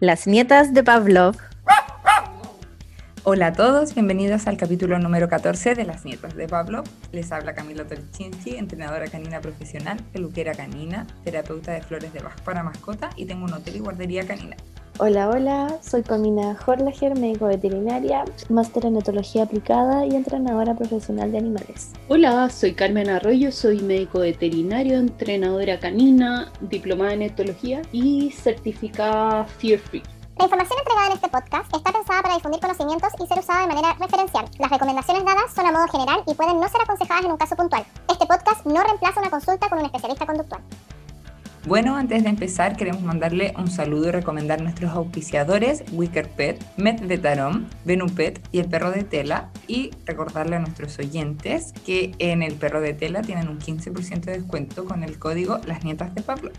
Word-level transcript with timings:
Las 0.00 0.26
nietas 0.26 0.72
de 0.72 0.82
Pavlov. 0.82 1.36
Hola 3.22 3.48
a 3.48 3.52
todos, 3.52 3.92
bienvenidos 3.92 4.46
al 4.46 4.56
capítulo 4.56 4.98
número 4.98 5.28
14 5.28 5.74
de 5.74 5.84
Las 5.84 6.06
nietas 6.06 6.34
de 6.34 6.48
Pavlov. 6.48 6.84
Les 7.12 7.30
habla 7.32 7.52
Camila 7.52 7.86
Torchinchi, 7.86 8.56
entrenadora 8.56 9.08
canina 9.08 9.42
profesional, 9.42 9.98
peluquera 10.10 10.54
canina, 10.54 11.06
terapeuta 11.22 11.72
de 11.72 11.82
flores 11.82 12.14
de 12.14 12.20
Bach 12.20 12.40
para 12.40 12.62
mascota 12.62 13.10
y 13.14 13.26
tengo 13.26 13.44
un 13.44 13.52
hotel 13.52 13.76
y 13.76 13.80
guardería 13.80 14.26
canina. 14.26 14.56
Hola, 15.02 15.30
hola, 15.30 15.78
soy 15.80 16.02
Pamina 16.02 16.58
Horlager, 16.66 17.18
médico 17.18 17.46
veterinaria, 17.46 18.22
máster 18.50 18.84
en 18.84 18.98
etología 18.98 19.44
aplicada 19.44 20.04
y 20.04 20.14
entrenadora 20.14 20.74
profesional 20.74 21.32
de 21.32 21.38
animales. 21.38 21.92
Hola, 22.08 22.50
soy 22.50 22.74
Carmen 22.74 23.08
Arroyo, 23.08 23.50
soy 23.50 23.80
médico 23.80 24.18
veterinario, 24.18 24.98
entrenadora 24.98 25.80
canina, 25.80 26.52
diplomada 26.60 27.14
en 27.14 27.22
etología 27.22 27.80
y 27.92 28.30
certificada 28.30 29.46
Fear 29.46 29.78
Free. 29.78 30.02
La 30.36 30.44
información 30.44 30.78
entregada 30.80 31.06
en 31.06 31.12
este 31.14 31.28
podcast 31.30 31.74
está 31.74 31.92
pensada 31.92 32.20
para 32.20 32.34
difundir 32.34 32.60
conocimientos 32.60 33.12
y 33.18 33.26
ser 33.26 33.38
usada 33.38 33.62
de 33.62 33.68
manera 33.68 33.94
referencial. 33.98 34.44
Las 34.58 34.70
recomendaciones 34.70 35.24
dadas 35.24 35.54
son 35.54 35.64
a 35.64 35.72
modo 35.72 35.88
general 35.88 36.22
y 36.26 36.34
pueden 36.34 36.60
no 36.60 36.68
ser 36.68 36.82
aconsejadas 36.82 37.24
en 37.24 37.30
un 37.30 37.38
caso 37.38 37.56
puntual. 37.56 37.86
Este 38.06 38.26
podcast 38.26 38.66
no 38.66 38.82
reemplaza 38.82 39.20
una 39.20 39.30
consulta 39.30 39.66
con 39.70 39.78
un 39.78 39.86
especialista 39.86 40.26
conductual. 40.26 40.60
Bueno, 41.66 41.96
antes 41.96 42.22
de 42.22 42.30
empezar 42.30 42.74
queremos 42.74 43.02
mandarle 43.02 43.52
un 43.58 43.70
saludo 43.70 44.08
y 44.08 44.12
recomendar 44.12 44.62
nuestros 44.62 44.92
auspiciadores 44.92 45.84
Wicker 45.92 46.26
Pet, 46.30 46.64
Met 46.78 47.06
Vetarom, 47.06 47.66
Venupet 47.84 48.40
y 48.50 48.60
el 48.60 48.68
perro 48.70 48.90
de 48.90 49.04
tela 49.04 49.50
y 49.68 49.90
recordarle 50.06 50.56
a 50.56 50.58
nuestros 50.58 50.98
oyentes 50.98 51.74
que 51.84 52.12
en 52.18 52.42
el 52.42 52.54
perro 52.54 52.80
de 52.80 52.94
tela 52.94 53.20
tienen 53.20 53.48
un 53.48 53.58
15% 53.58 54.20
de 54.22 54.38
descuento 54.38 54.86
con 54.86 55.02
el 55.02 55.18
código 55.18 55.60
Las 55.66 55.84
Nietas 55.84 56.14
de 56.14 56.22
Pablo. 56.22 56.50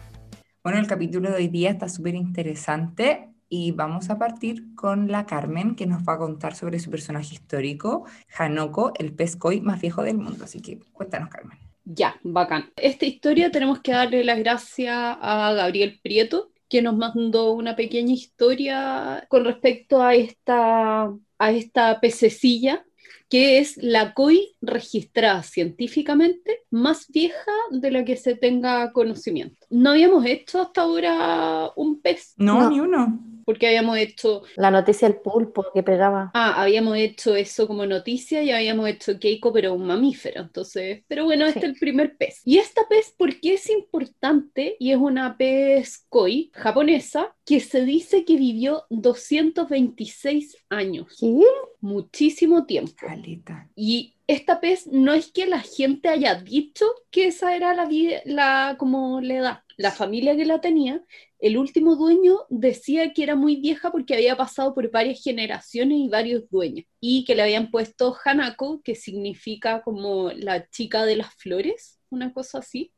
Bueno, 0.64 0.78
el 0.78 0.86
capítulo 0.86 1.32
de 1.32 1.38
hoy 1.38 1.48
día 1.48 1.72
está 1.72 1.90
súper 1.90 2.14
interesante 2.14 3.32
y 3.50 3.72
vamos 3.72 4.12
a 4.12 4.20
partir 4.20 4.76
con 4.76 5.12
la 5.12 5.26
Carmen 5.26 5.76
que 5.76 5.88
nos 5.88 6.04
va 6.04 6.14
a 6.14 6.18
contar 6.20 6.54
sobre 6.54 6.78
su 6.78 6.92
personaje 6.92 7.34
histórico, 7.34 8.06
Hanoko, 8.38 8.94
el 9.00 9.14
pez 9.14 9.40
más 9.64 9.82
viejo 9.82 10.04
del 10.04 10.20
mundo. 10.20 10.44
Así 10.44 10.62
que 10.62 10.80
cuéntanos, 10.94 11.30
Carmen. 11.30 11.58
Ya, 11.84 12.20
bacán. 12.24 12.72
Esta 12.76 13.06
historia 13.06 13.52
tenemos 13.52 13.80
que 13.82 13.92
darle 13.92 14.24
las 14.24 14.40
gracias 14.40 14.96
a 14.96 15.54
Gabriel 15.56 16.00
Prieto, 16.02 16.52
que 16.70 16.82
nos 16.82 16.96
mandó 16.96 17.52
una 17.54 17.76
pequeña 17.76 18.14
historia 18.14 19.26
con 19.30 19.44
respecto 19.46 20.02
a 20.02 20.16
esta, 20.16 21.12
a 21.38 21.52
esta 21.52 22.00
pececilla, 22.00 22.86
que 23.30 23.60
es 23.60 23.78
la 23.78 24.14
COI 24.14 24.56
registrada 24.62 25.44
científicamente 25.44 26.60
más 26.70 27.08
vieja 27.10 27.52
de 27.72 27.92
la 27.92 28.06
que 28.06 28.18
se 28.18 28.36
tenga 28.36 28.92
conocimiento. 28.92 29.66
No 29.70 29.92
habíamos 29.92 30.26
hecho 30.26 30.62
hasta 30.62 30.82
ahora 30.82 31.72
un 31.76 32.02
pez. 32.02 32.34
No, 32.38 32.70
ni 32.70 32.80
uno 32.80 33.31
porque 33.52 33.68
habíamos 33.68 33.98
hecho... 33.98 34.44
La 34.56 34.72
noticia 34.72 35.10
del 35.10 35.18
pulpo 35.18 35.66
que 35.74 35.84
pegaba. 35.84 36.32
Ah, 36.34 36.62
habíamos 36.62 36.96
hecho 36.96 37.36
eso 37.36 37.68
como 37.68 37.86
noticia 37.86 38.42
y 38.42 38.50
habíamos 38.50 38.88
hecho 38.88 39.20
Keiko, 39.20 39.52
pero 39.52 39.74
un 39.74 39.86
mamífero. 39.86 40.40
Entonces, 40.40 41.04
pero 41.10 41.26
bueno, 41.26 41.46
este 41.46 41.60
es 41.60 41.66
el 41.66 41.76
primer 41.76 42.16
pez. 42.16 42.42
Y 42.46 42.60
esta 42.60 42.88
pez, 42.88 43.14
¿por 43.18 43.38
qué 43.42 43.56
es 43.56 43.70
importante? 43.70 44.78
Y 44.80 44.92
es 44.92 44.98
una 44.98 45.36
pez 45.36 46.06
koi 46.08 46.50
japonesa 46.54 47.36
que 47.44 47.60
se 47.60 47.84
dice 47.84 48.24
que 48.24 48.38
vivió 48.38 48.86
226 48.90 50.56
años. 50.70 51.18
¿Qué? 51.20 51.42
Muchísimo 51.82 52.66
tiempo. 52.66 53.06
Y 53.76 54.16
esta 54.28 54.62
pez 54.62 54.88
no 54.88 55.14
es 55.14 55.30
que 55.30 55.46
la 55.46 55.60
gente 55.60 56.08
haya 56.08 56.36
dicho 56.36 56.86
que 57.10 57.28
esa 57.28 57.54
era 57.54 57.74
la, 57.74 57.90
la 58.24 58.76
como 58.78 59.20
la 59.20 59.34
edad. 59.34 59.64
La 59.76 59.92
familia 59.92 60.38
que 60.38 60.46
la 60.46 60.62
tenía 60.62 61.04
el 61.42 61.58
último 61.58 61.96
dueño 61.96 62.46
decía 62.50 63.14
que 63.14 63.24
era 63.24 63.36
muy 63.36 63.56
vieja 63.56 63.92
porque 63.92 64.14
había 64.14 64.38
pasado 64.38 64.76
por 64.76 64.92
varias 64.92 65.24
generaciones 65.24 65.98
y 65.98 66.08
varios 66.08 66.48
dueños, 66.50 66.86
y 67.00 67.26
que 67.26 67.36
le 67.36 67.42
habían 67.42 67.72
puesto 67.72 68.16
Hanako, 68.24 68.82
que 68.84 68.94
significa 68.94 69.82
como 69.82 70.32
la 70.32 70.70
chica 70.70 71.04
de 71.04 71.16
las 71.16 71.34
flores, 71.34 72.00
una 72.12 72.32
cosa 72.32 72.60
así, 72.60 72.92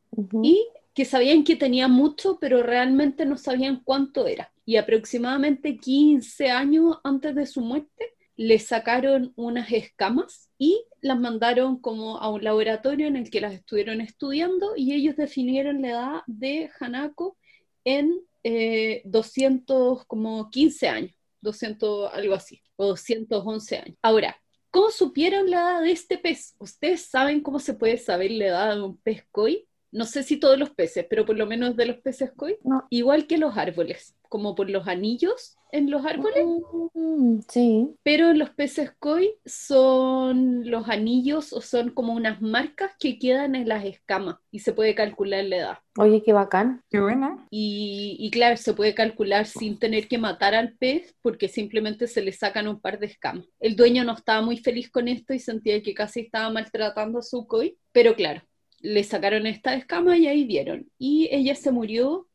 y 0.44 0.68
que 0.94 1.06
sabían 1.06 1.46
que 1.46 1.56
tenía 1.56 1.88
mucho, 1.88 2.38
pero 2.40 2.62
realmente 2.62 3.26
no 3.26 3.38
sabían 3.38 3.82
cuánto 3.84 4.28
era. 4.28 4.52
Y 4.66 4.76
aproximadamente 4.76 5.78
15 5.78 6.52
años 6.52 6.98
antes 7.04 7.34
de 7.36 7.46
su 7.46 7.62
muerte, 7.62 8.14
le 8.36 8.60
sacaron 8.60 9.32
unas 9.36 9.72
escamas 9.72 10.50
y 10.58 10.84
las 11.02 11.20
mandaron 11.20 11.80
como 11.80 12.18
a 12.18 12.30
un 12.30 12.44
laboratorio 12.44 13.08
en 13.08 13.16
el 13.16 13.30
que 13.30 13.42
las 13.42 13.54
estuvieron 13.54 14.02
estudiando 14.02 14.74
y 14.76 14.94
ellos 14.94 15.16
definieron 15.16 15.82
la 15.82 15.90
edad 15.90 16.22
de 16.26 16.70
Hanako 16.80 17.38
en 17.86 18.22
200, 18.44 20.02
eh, 20.02 20.06
como 20.08 20.50
15 20.50 20.88
años, 20.88 21.16
200, 21.42 22.14
algo 22.14 22.36
así, 22.36 22.62
o 22.76 22.88
211 22.88 23.78
años. 23.78 23.98
Ahora, 24.02 24.38
¿cómo 24.70 24.90
supieron 24.92 25.50
la 25.50 25.58
edad 25.58 25.82
de 25.82 25.92
este 25.92 26.18
pez? 26.18 26.56
¿Ustedes 26.60 27.06
saben 27.06 27.42
cómo 27.42 27.60
se 27.60 27.74
puede 27.74 27.98
saber 27.98 28.32
la 28.32 28.46
edad 28.46 28.76
de 28.76 28.82
un 28.82 28.98
pez 28.98 29.26
koi? 29.32 29.68
No 29.94 30.06
sé 30.06 30.24
si 30.24 30.38
todos 30.38 30.58
los 30.58 30.72
peces, 30.72 31.06
pero 31.10 31.26
por 31.26 31.38
lo 31.38 31.46
menos 31.46 31.76
de 31.76 31.86
los 31.86 31.98
peces 31.98 32.32
koi. 32.36 32.58
Igual 32.90 33.28
que 33.28 33.38
los 33.38 33.56
árboles, 33.58 34.16
como 34.28 34.56
por 34.56 34.70
los 34.70 34.88
anillos 34.88 35.56
en 35.72 35.90
los 35.90 36.06
árboles. 36.06 36.46
Mm, 36.94 37.40
sí. 37.48 37.96
Pero 38.04 38.34
los 38.34 38.52
peces 38.52 38.92
koi 39.00 39.36
son 39.46 40.70
los 40.70 40.88
anillos 40.90 41.52
o 41.52 41.62
son 41.62 41.90
como 41.90 42.14
unas 42.14 42.42
marcas 42.42 42.92
que 43.00 43.18
quedan 43.18 43.56
en 43.56 43.68
las 43.68 43.84
escamas 43.84 44.38
y 44.52 44.60
se 44.60 44.74
puede 44.74 44.94
calcular 44.96 45.44
la 45.46 45.58
edad. 45.58 45.78
Oye, 45.98 46.22
qué 46.24 46.32
bacán. 46.32 46.84
Qué 46.90 47.00
buena. 47.00 47.48
Y, 47.50 48.18
y 48.20 48.30
claro, 48.32 48.58
se 48.58 48.74
puede 48.74 48.94
calcular 48.96 49.46
sin 49.46 49.80
tener 49.80 50.08
que 50.08 50.20
matar 50.20 50.54
al 50.56 50.74
pez 50.74 51.16
porque 51.22 51.48
simplemente 51.48 52.08
se 52.08 52.22
le 52.22 52.32
sacan 52.32 52.68
un 52.68 52.80
par 52.80 53.00
de 53.00 53.08
escamas. 53.08 53.46
El 53.60 53.76
dueño 53.76 54.04
no 54.04 54.14
estaba 54.14 54.42
muy 54.42 54.58
feliz 54.58 54.90
con 54.92 55.08
esto 55.08 55.34
y 55.34 55.40
sentía 55.40 55.82
que 55.82 55.94
casi 55.94 56.22
estaba 56.22 56.50
maltratando 56.52 57.20
a 57.20 57.24
su 57.24 57.48
koi, 57.48 57.78
pero 57.92 58.16
claro, 58.16 58.42
le 58.84 59.04
sacaron 59.04 59.48
esta 59.48 59.74
escama 59.74 60.18
y 60.18 60.28
ahí 60.28 60.46
vieron. 60.46 60.92
Y 61.00 61.30
ella 61.32 61.56
se 61.56 61.72
murió, 61.72 62.28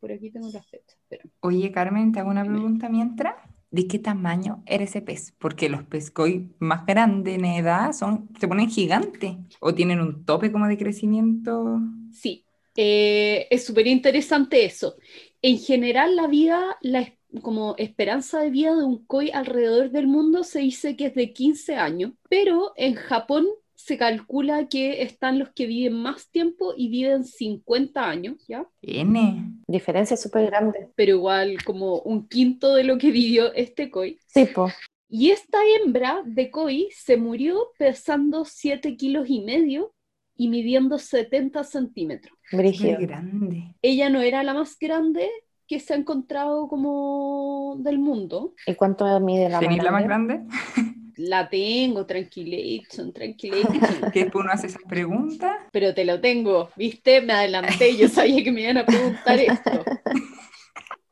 por 0.00 0.12
aquí 0.12 0.30
tengo 0.30 0.48
la 0.50 0.62
fecha. 0.62 0.96
Oye, 1.40 1.70
Carmen, 1.70 2.12
te 2.12 2.20
hago 2.20 2.30
una 2.30 2.44
pregunta 2.44 2.88
mientras. 2.88 3.34
¿De 3.70 3.88
qué 3.88 3.98
tamaño 3.98 4.62
era 4.66 4.84
ese 4.84 5.02
pez? 5.02 5.34
Porque 5.36 5.68
los 5.68 5.82
pescoy 5.82 6.54
más 6.60 6.86
grandes 6.86 7.34
en 7.34 7.44
edad 7.44 7.92
son, 7.92 8.28
se 8.38 8.46
ponen 8.46 8.70
gigantes 8.70 9.34
o 9.58 9.74
tienen 9.74 10.00
un 10.00 10.24
tope 10.24 10.52
como 10.52 10.68
de 10.68 10.78
crecimiento. 10.78 11.80
Sí, 12.12 12.44
eh, 12.76 13.48
es 13.50 13.64
súper 13.64 13.88
interesante 13.88 14.64
eso. 14.64 14.94
En 15.42 15.58
general, 15.58 16.14
la 16.14 16.28
vida, 16.28 16.78
la 16.82 17.12
como 17.42 17.74
esperanza 17.76 18.40
de 18.40 18.50
vida 18.50 18.76
de 18.76 18.84
un 18.84 19.04
koi 19.06 19.32
alrededor 19.32 19.90
del 19.90 20.06
mundo 20.06 20.44
se 20.44 20.60
dice 20.60 20.96
que 20.96 21.06
es 21.06 21.14
de 21.16 21.32
15 21.32 21.74
años, 21.74 22.12
pero 22.28 22.72
en 22.76 22.94
Japón 22.94 23.46
se 23.74 23.98
calcula 23.98 24.68
que 24.68 25.02
están 25.02 25.38
los 25.38 25.50
que 25.50 25.66
viven 25.66 25.94
más 25.94 26.30
tiempo 26.30 26.74
y 26.76 26.88
viven 26.88 27.24
50 27.24 28.08
años, 28.08 28.44
¿ya? 28.46 28.66
N. 28.82 29.52
Diferencia 29.66 30.16
súper 30.16 30.46
grande. 30.46 30.88
Pero 30.94 31.12
igual 31.12 31.62
como 31.64 32.00
un 32.00 32.28
quinto 32.28 32.74
de 32.74 32.84
lo 32.84 32.98
que 32.98 33.10
vivió 33.10 33.52
este 33.52 33.90
koi. 33.90 34.18
Sí, 34.26 34.46
po. 34.46 34.70
Y 35.08 35.30
esta 35.30 35.58
hembra 35.64 36.22
de 36.24 36.50
koi 36.50 36.88
se 36.92 37.16
murió 37.16 37.68
pesando 37.78 38.44
7 38.44 38.96
kilos 38.96 39.28
y 39.28 39.40
medio 39.42 39.92
y 40.36 40.48
midiendo 40.48 40.98
70 40.98 41.62
centímetros. 41.64 42.36
Muy 42.52 42.72
grande. 42.72 43.74
Ella 43.82 44.10
no 44.10 44.20
era 44.20 44.42
la 44.42 44.54
más 44.54 44.76
grande 44.78 45.30
que 45.66 45.80
se 45.80 45.94
ha 45.94 45.96
encontrado 45.96 46.68
como 46.68 47.76
del 47.78 47.98
mundo. 47.98 48.54
¿Y 48.66 48.74
cuánto 48.74 49.20
mide 49.20 49.48
la 49.48 49.60
más 49.60 49.76
la 49.76 49.90
más 49.90 50.04
grande? 50.04 50.42
la 51.16 51.48
tengo, 51.48 52.06
tranquilation, 52.06 53.12
tranquilation. 53.12 54.10
¿Qué 54.12 54.30
uno 54.34 54.50
hace 54.50 54.68
esas 54.68 54.82
preguntas? 54.88 55.56
Pero 55.72 55.94
te 55.94 56.04
lo 56.04 56.20
tengo, 56.20 56.70
¿viste? 56.76 57.20
Me 57.20 57.32
adelanté, 57.32 57.96
yo 57.96 58.08
sabía 58.08 58.42
que 58.42 58.52
me 58.52 58.62
iban 58.62 58.78
a 58.78 58.86
preguntar 58.86 59.38
esto. 59.38 59.70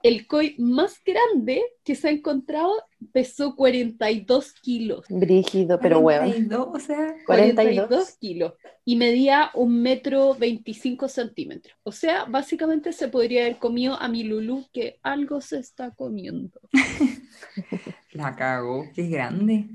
El 0.02 0.26
koi 0.26 0.56
más 0.58 1.00
grande 1.04 1.62
que 1.84 1.94
se 1.94 2.08
ha 2.08 2.10
encontrado 2.10 2.72
pesó 3.12 3.54
42 3.54 4.52
kilos. 4.54 5.06
Brígido, 5.08 5.78
pero 5.78 6.00
huevo. 6.00 6.24
42, 6.24 6.68
o 6.72 6.78
sea, 6.80 7.14
42. 7.24 8.16
kilos. 8.18 8.54
Y 8.84 8.96
medía 8.96 9.52
un 9.54 9.80
metro 9.80 10.34
25 10.34 11.08
centímetros. 11.08 11.76
O 11.84 11.92
sea, 11.92 12.24
básicamente 12.24 12.92
se 12.92 13.06
podría 13.08 13.42
haber 13.42 13.58
comido 13.58 13.94
a 13.94 14.08
mi 14.08 14.24
Lulu 14.24 14.66
que 14.72 14.98
algo 15.02 15.40
se 15.40 15.60
está 15.60 15.92
comiendo. 15.92 16.60
La 18.12 18.34
cago, 18.34 18.86
qué 18.94 19.06
grande. 19.06 19.66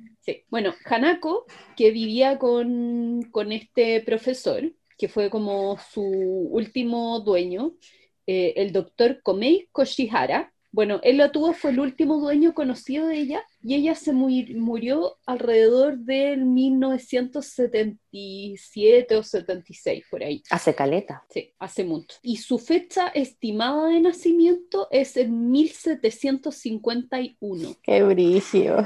Bueno, 0.49 0.73
Hanako, 0.85 1.45
que 1.75 1.91
vivía 1.91 2.37
con, 2.37 3.21
este 3.51 4.01
profesor, 4.01 4.73
que 4.97 5.07
fue 5.07 5.29
como 5.29 5.77
su 5.77 6.01
último 6.01 7.19
dueño, 7.21 7.75
eh, 8.25 8.53
el 8.57 8.71
doctor 8.71 9.21
Komei 9.21 9.69
Koshihara, 9.71 10.53
Bueno, 10.77 11.01
él 11.01 11.17
lo 11.17 11.31
tuvo, 11.31 11.53
fue 11.53 11.71
el 11.71 11.79
último 11.79 12.19
dueño 12.19 12.53
conocido 12.53 13.07
de 13.07 13.17
ella 13.17 13.43
y 13.63 13.73
ella 13.73 13.95
se 13.95 14.13
murió 14.13 15.17
alrededor 15.25 15.97
del 15.97 16.45
1977 16.45 19.15
o 19.15 19.23
76, 19.23 20.05
por 20.07 20.21
ahí. 20.21 20.43
Hace 20.51 20.75
caleta. 20.75 21.23
Sí, 21.31 21.51
hace 21.57 21.83
mucho. 21.83 22.19
Y 22.21 22.37
su 22.37 22.59
fecha 22.59 23.07
estimada 23.07 23.87
de 23.87 24.01
nacimiento 24.01 24.87
es 24.91 25.17
en 25.17 25.49
1751. 25.49 27.75
Qué 27.81 28.03
brillo. 28.03 28.77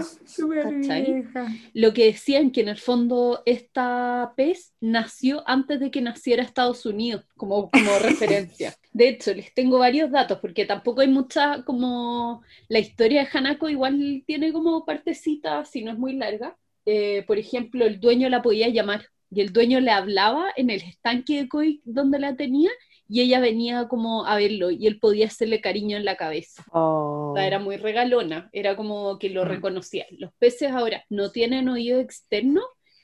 Lo 1.74 1.92
que 1.92 2.06
decían 2.06 2.52
que 2.52 2.62
en 2.62 2.70
el 2.70 2.78
fondo 2.78 3.44
esta 3.46 4.32
pez 4.38 4.72
nació 4.80 5.44
antes 5.46 5.82
de 5.82 5.92
que 5.92 6.00
naciera 6.00 6.42
Estados 6.42 6.86
Unidos, 6.86 7.26
como, 7.36 7.70
como 7.70 8.00
referencia. 8.00 8.78
De 8.94 9.08
hecho, 9.08 9.34
les 9.34 9.54
tengo 9.54 9.80
varios 9.80 10.12
datos 10.12 10.40
porque 10.40 10.66
tampoco 10.66 11.02
hay 11.02 11.08
mucha 11.08 11.64
como 11.64 12.44
la 12.68 12.80
historia 12.80 13.22
de 13.24 13.30
Hanako 13.32 13.70
igual 13.70 14.24
tiene 14.28 14.52
como 14.52 14.86
partecita, 14.86 15.64
si 15.66 15.84
no 15.84 15.92
es 15.92 15.98
muy 15.98 16.14
larga. 16.14 16.58
Eh, 16.86 17.24
por 17.26 17.38
ejemplo, 17.38 17.86
el 17.86 18.00
dueño 18.00 18.30
la 18.30 18.42
podía 18.42 18.68
llamar 18.68 19.06
y 19.30 19.42
el 19.42 19.54
dueño 19.54 19.80
le 19.80 19.92
hablaba 19.92 20.48
en 20.58 20.70
el 20.70 20.82
estanque 20.82 21.44
de 21.44 21.50
koi 21.50 21.82
donde 21.86 22.20
la 22.20 22.36
tenía 22.36 22.70
y 23.08 23.22
ella 23.22 23.40
venía 23.40 23.88
como 23.88 24.26
a 24.26 24.36
verlo 24.38 24.72
y 24.72 24.88
él 24.88 25.00
podía 25.00 25.28
hacerle 25.28 25.60
cariño 25.60 25.98
en 25.98 26.06
la 26.06 26.16
cabeza. 26.16 26.64
Oh. 26.72 27.36
era 27.38 27.60
muy 27.60 27.78
regalona, 27.78 28.50
era 28.54 28.76
como 28.76 29.20
que 29.20 29.30
lo 29.30 29.44
mm. 29.44 29.48
reconocía. 29.48 30.06
Los 30.12 30.32
peces 30.40 30.72
ahora 30.72 31.06
no 31.10 31.30
tienen 31.32 31.68
oído 31.68 32.00
externo, 32.00 32.62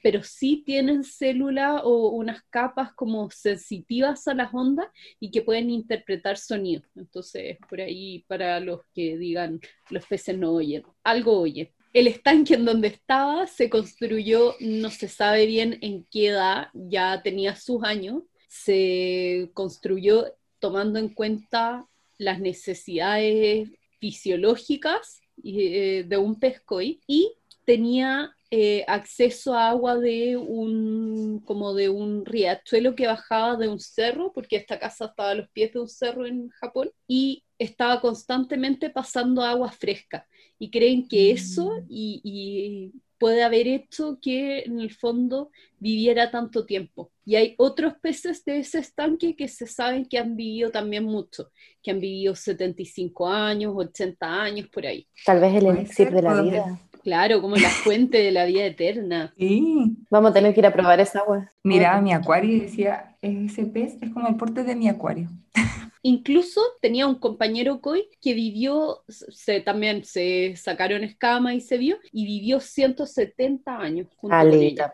pero 0.07 0.23
sí 0.23 0.63
tienen 0.65 1.03
células 1.03 1.81
o 1.83 2.11
unas 2.11 2.41
capas 2.49 2.93
como 2.93 3.29
sensitivas 3.29 4.25
a 4.29 4.33
las 4.33 4.53
ondas 4.53 4.87
y 5.19 5.31
que 5.31 5.41
pueden 5.41 5.69
interpretar 5.69 6.37
sonido. 6.37 6.81
Entonces, 6.95 7.57
por 7.69 7.81
ahí 7.81 8.23
para 8.25 8.61
los 8.61 8.79
que 8.95 9.17
digan 9.17 9.59
los 9.89 10.05
peces 10.05 10.37
no 10.37 10.53
oyen, 10.53 10.83
algo 11.03 11.37
oyen. 11.37 11.73
El 11.91 12.07
estanque 12.07 12.53
en 12.53 12.63
donde 12.63 12.87
estaba 12.87 13.47
se 13.47 13.69
construyó, 13.69 14.55
no 14.61 14.91
se 14.91 15.09
sabe 15.09 15.45
bien 15.45 15.77
en 15.81 16.05
qué 16.09 16.27
edad, 16.27 16.69
ya 16.73 17.21
tenía 17.21 17.57
sus 17.57 17.83
años, 17.83 18.23
se 18.47 19.51
construyó 19.53 20.33
tomando 20.59 20.99
en 20.99 21.09
cuenta 21.09 21.85
las 22.17 22.39
necesidades 22.39 23.71
fisiológicas 23.99 25.19
eh, 25.43 26.05
de 26.07 26.17
un 26.17 26.39
pescoy 26.39 27.01
y 27.07 27.33
tenía 27.65 28.36
eh, 28.49 28.85
acceso 28.87 29.53
a 29.53 29.69
agua 29.69 29.97
de 29.97 30.37
un, 30.37 31.41
como 31.45 31.73
de 31.73 31.89
un 31.89 32.25
riachuelo 32.25 32.95
que 32.95 33.05
bajaba 33.05 33.57
de 33.57 33.67
un 33.67 33.79
cerro, 33.79 34.31
porque 34.33 34.55
esta 34.55 34.79
casa 34.79 35.05
estaba 35.05 35.31
a 35.31 35.35
los 35.35 35.49
pies 35.49 35.73
de 35.73 35.79
un 35.79 35.89
cerro 35.89 36.25
en 36.25 36.49
Japón, 36.49 36.89
y 37.07 37.43
estaba 37.59 37.99
constantemente 37.99 38.89
pasando 38.89 39.41
agua 39.41 39.71
fresca. 39.71 40.25
Y 40.59 40.69
creen 40.71 41.07
que 41.07 41.31
eso 41.31 41.81
mm. 41.81 41.85
y, 41.89 42.91
puede 43.19 43.43
haber 43.43 43.67
hecho 43.67 44.19
que 44.21 44.59
en 44.59 44.79
el 44.79 44.93
fondo 44.93 45.49
viviera 45.79 46.29
tanto 46.29 46.65
tiempo. 46.67 47.11
Y 47.25 47.35
hay 47.35 47.55
otros 47.57 47.95
peces 47.99 48.45
de 48.45 48.59
ese 48.59 48.77
estanque 48.77 49.35
que 49.35 49.47
se 49.47 49.65
saben 49.65 50.05
que 50.05 50.19
han 50.19 50.35
vivido 50.35 50.69
también 50.69 51.03
mucho, 51.03 51.49
que 51.81 51.91
han 51.91 51.99
vivido 51.99 52.35
75 52.35 53.27
años, 53.27 53.73
80 53.75 54.41
años, 54.43 54.67
por 54.69 54.85
ahí. 54.85 55.07
Tal 55.25 55.41
vez 55.41 55.55
el 55.55 55.65
elixir 55.65 56.11
de 56.11 56.21
la 56.21 56.41
vida. 56.41 56.86
Claro, 57.07 57.41
como 57.41 57.55
la 57.55 57.69
fuente 57.69 58.17
de 58.17 58.31
la 58.33 58.43
vida 58.43 58.65
eterna. 58.65 59.33
Sí. 59.37 59.95
Vamos 60.09 60.31
a 60.31 60.33
tener 60.33 60.53
que 60.53 60.59
ir 60.59 60.65
a 60.65 60.73
probar 60.73 60.99
esa 60.99 61.19
agua. 61.19 61.49
Miraba 61.63 62.01
mi 62.01 62.11
acuario 62.11 62.57
y 62.57 62.59
decía, 62.59 63.15
ese 63.21 63.65
pez 63.65 63.97
es 64.01 64.09
como 64.11 64.27
el 64.27 64.35
porte 64.35 64.65
de 64.65 64.75
mi 64.75 64.89
acuario. 64.89 65.29
Incluso 66.01 66.59
tenía 66.81 67.07
un 67.07 67.15
compañero 67.15 67.79
koi 67.79 68.09
que 68.21 68.33
vivió, 68.33 69.03
se, 69.07 69.61
también 69.61 70.03
se 70.03 70.55
sacaron 70.57 71.05
escamas 71.05 71.53
y 71.53 71.61
se 71.61 71.77
vio, 71.77 71.97
y 72.11 72.25
vivió 72.25 72.59
170 72.59 73.77
años. 73.77 74.07
Junto 74.17 74.35
Alita, 74.35 74.93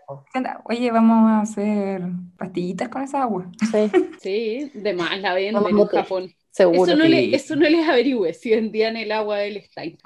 Oye, 0.65 0.92
vamos 0.92 1.31
a 1.31 1.42
hacer 1.42 2.04
pastillitas 2.38 2.89
con 2.89 3.01
esa 3.01 3.24
agua. 3.24 3.50
Sí, 3.71 3.92
sí 4.21 4.71
de 4.75 4.94
más 4.94 5.19
la 5.19 5.33
venden 5.33 5.65
en 5.65 5.86
Japón. 5.88 6.31
Seguro. 6.51 6.83
Eso 6.83 6.95
no, 6.95 7.06
eso 7.06 7.56
no 7.56 7.68
les 7.68 7.89
averigüe 7.89 8.31
si 8.36 8.51
vendían 8.51 8.98
el 8.98 9.12
agua 9.12 9.39
del 9.39 9.63
Stein. 9.63 9.98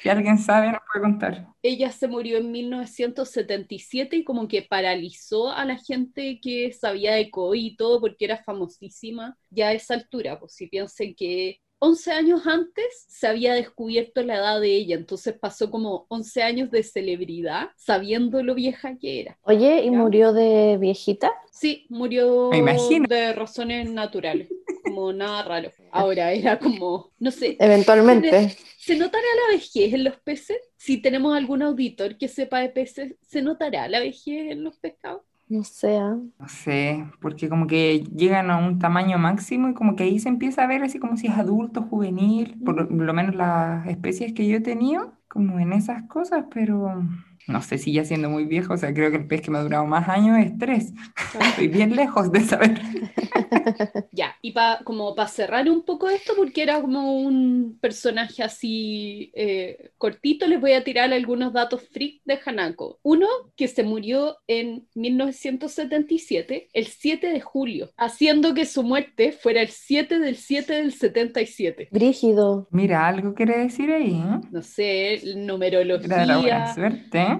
Si 0.00 0.08
alguien 0.08 0.38
sabe, 0.38 0.72
nos 0.72 0.80
puede 0.90 1.04
contar. 1.04 1.46
Ella 1.62 1.92
se 1.92 2.08
murió 2.08 2.38
en 2.38 2.50
1977 2.50 4.16
y 4.16 4.24
como 4.24 4.48
que 4.48 4.62
paralizó 4.62 5.52
a 5.52 5.64
la 5.66 5.76
gente 5.76 6.40
que 6.40 6.72
sabía 6.72 7.14
de 7.14 7.30
COI 7.30 7.66
y 7.66 7.76
todo 7.76 8.00
porque 8.00 8.24
era 8.24 8.42
famosísima 8.42 9.36
ya 9.50 9.68
a 9.68 9.72
esa 9.74 9.94
altura. 9.94 10.40
Pues 10.40 10.54
si 10.54 10.68
piensen 10.68 11.14
que 11.14 11.60
11 11.82 12.12
años 12.12 12.46
antes 12.46 13.06
se 13.08 13.26
había 13.26 13.54
descubierto 13.54 14.22
la 14.22 14.36
edad 14.36 14.60
de 14.60 14.76
ella, 14.76 14.96
entonces 14.96 15.34
pasó 15.38 15.70
como 15.70 16.04
11 16.08 16.42
años 16.42 16.70
de 16.70 16.82
celebridad 16.82 17.70
sabiendo 17.76 18.42
lo 18.42 18.54
vieja 18.54 18.98
que 18.98 19.20
era. 19.20 19.38
Oye, 19.42 19.82
¿y 19.82 19.90
murió 19.90 20.34
de 20.34 20.76
viejita? 20.78 21.32
Sí, 21.50 21.86
murió 21.88 22.50
de 22.50 23.32
razones 23.32 23.90
naturales, 23.90 24.48
como 24.84 25.12
nada 25.14 25.42
raro. 25.42 25.72
Ahora 25.90 26.32
era 26.32 26.58
como, 26.58 27.12
no 27.18 27.30
sé. 27.30 27.56
Eventualmente. 27.58 28.56
¿Se 28.78 28.96
notará 28.96 29.24
la 29.46 29.56
vejez 29.56 29.94
en 29.94 30.04
los 30.04 30.16
peces? 30.20 30.58
Si 30.76 30.98
tenemos 30.98 31.34
algún 31.34 31.62
auditor 31.62 32.18
que 32.18 32.28
sepa 32.28 32.60
de 32.60 32.68
peces, 32.68 33.14
¿se 33.22 33.40
notará 33.40 33.88
la 33.88 34.00
vejez 34.00 34.52
en 34.52 34.64
los 34.64 34.76
pescados? 34.78 35.22
No 35.50 35.62
sé. 35.64 35.98
¿ah? 35.98 36.16
No 36.38 36.48
sé, 36.48 37.06
porque 37.20 37.50
como 37.50 37.66
que 37.66 38.00
llegan 38.04 38.50
a 38.50 38.56
un 38.56 38.78
tamaño 38.78 39.18
máximo 39.18 39.68
y 39.68 39.74
como 39.74 39.94
que 39.94 40.04
ahí 40.04 40.18
se 40.18 40.30
empieza 40.30 40.62
a 40.64 40.66
ver 40.66 40.82
así 40.82 40.98
como 40.98 41.18
si 41.18 41.26
es 41.26 41.34
adulto, 41.36 41.82
juvenil, 41.82 42.58
por 42.64 42.90
lo 42.90 43.12
menos 43.12 43.34
las 43.34 43.86
especies 43.86 44.32
que 44.32 44.48
yo 44.48 44.56
he 44.56 44.60
tenido, 44.60 45.12
como 45.28 45.58
en 45.60 45.74
esas 45.74 46.04
cosas, 46.08 46.46
pero 46.50 47.02
no 47.50 47.62
sé 47.62 47.78
si 47.78 47.92
ya 47.92 48.04
siendo 48.04 48.30
muy 48.30 48.44
viejo, 48.44 48.74
o 48.74 48.76
sea, 48.76 48.94
creo 48.94 49.10
que 49.10 49.18
el 49.18 49.26
pez 49.26 49.42
que 49.42 49.50
me 49.50 49.58
ha 49.58 49.62
durado 49.62 49.86
más 49.86 50.08
años 50.08 50.38
es 50.38 50.56
tres. 50.58 50.92
Estoy 51.40 51.68
bien 51.68 51.94
lejos 51.94 52.30
de 52.32 52.40
saber. 52.40 52.80
ya, 54.12 54.36
y 54.40 54.52
pa, 54.52 54.80
como 54.84 55.14
para 55.14 55.28
cerrar 55.28 55.68
un 55.68 55.84
poco 55.84 56.08
esto, 56.08 56.34
porque 56.36 56.62
era 56.62 56.80
como 56.80 57.16
un 57.16 57.78
personaje 57.80 58.42
así 58.42 59.32
eh, 59.34 59.90
cortito, 59.98 60.46
les 60.46 60.60
voy 60.60 60.72
a 60.72 60.84
tirar 60.84 61.12
algunos 61.12 61.52
datos 61.52 61.82
freak 61.92 62.22
de 62.24 62.38
Hanako. 62.44 62.98
Uno, 63.02 63.26
que 63.56 63.68
se 63.68 63.82
murió 63.82 64.36
en 64.46 64.86
1977, 64.94 66.68
el 66.72 66.86
7 66.86 67.28
de 67.28 67.40
julio, 67.40 67.90
haciendo 67.96 68.54
que 68.54 68.66
su 68.66 68.82
muerte 68.82 69.32
fuera 69.32 69.62
el 69.62 69.68
7 69.68 70.18
del 70.18 70.36
7 70.36 70.72
del 70.74 70.92
77. 70.92 71.88
Brígido. 71.90 72.68
Mira, 72.70 73.06
algo 73.06 73.34
quiere 73.34 73.58
decir 73.58 73.90
ahí, 73.90 74.14
¿eh? 74.14 74.40
No 74.50 74.62
sé, 74.62 75.20
numerología. 75.36 76.22
Era 76.22 76.26
la 76.26 76.38
buena 76.38 76.74
suerte 76.74 77.39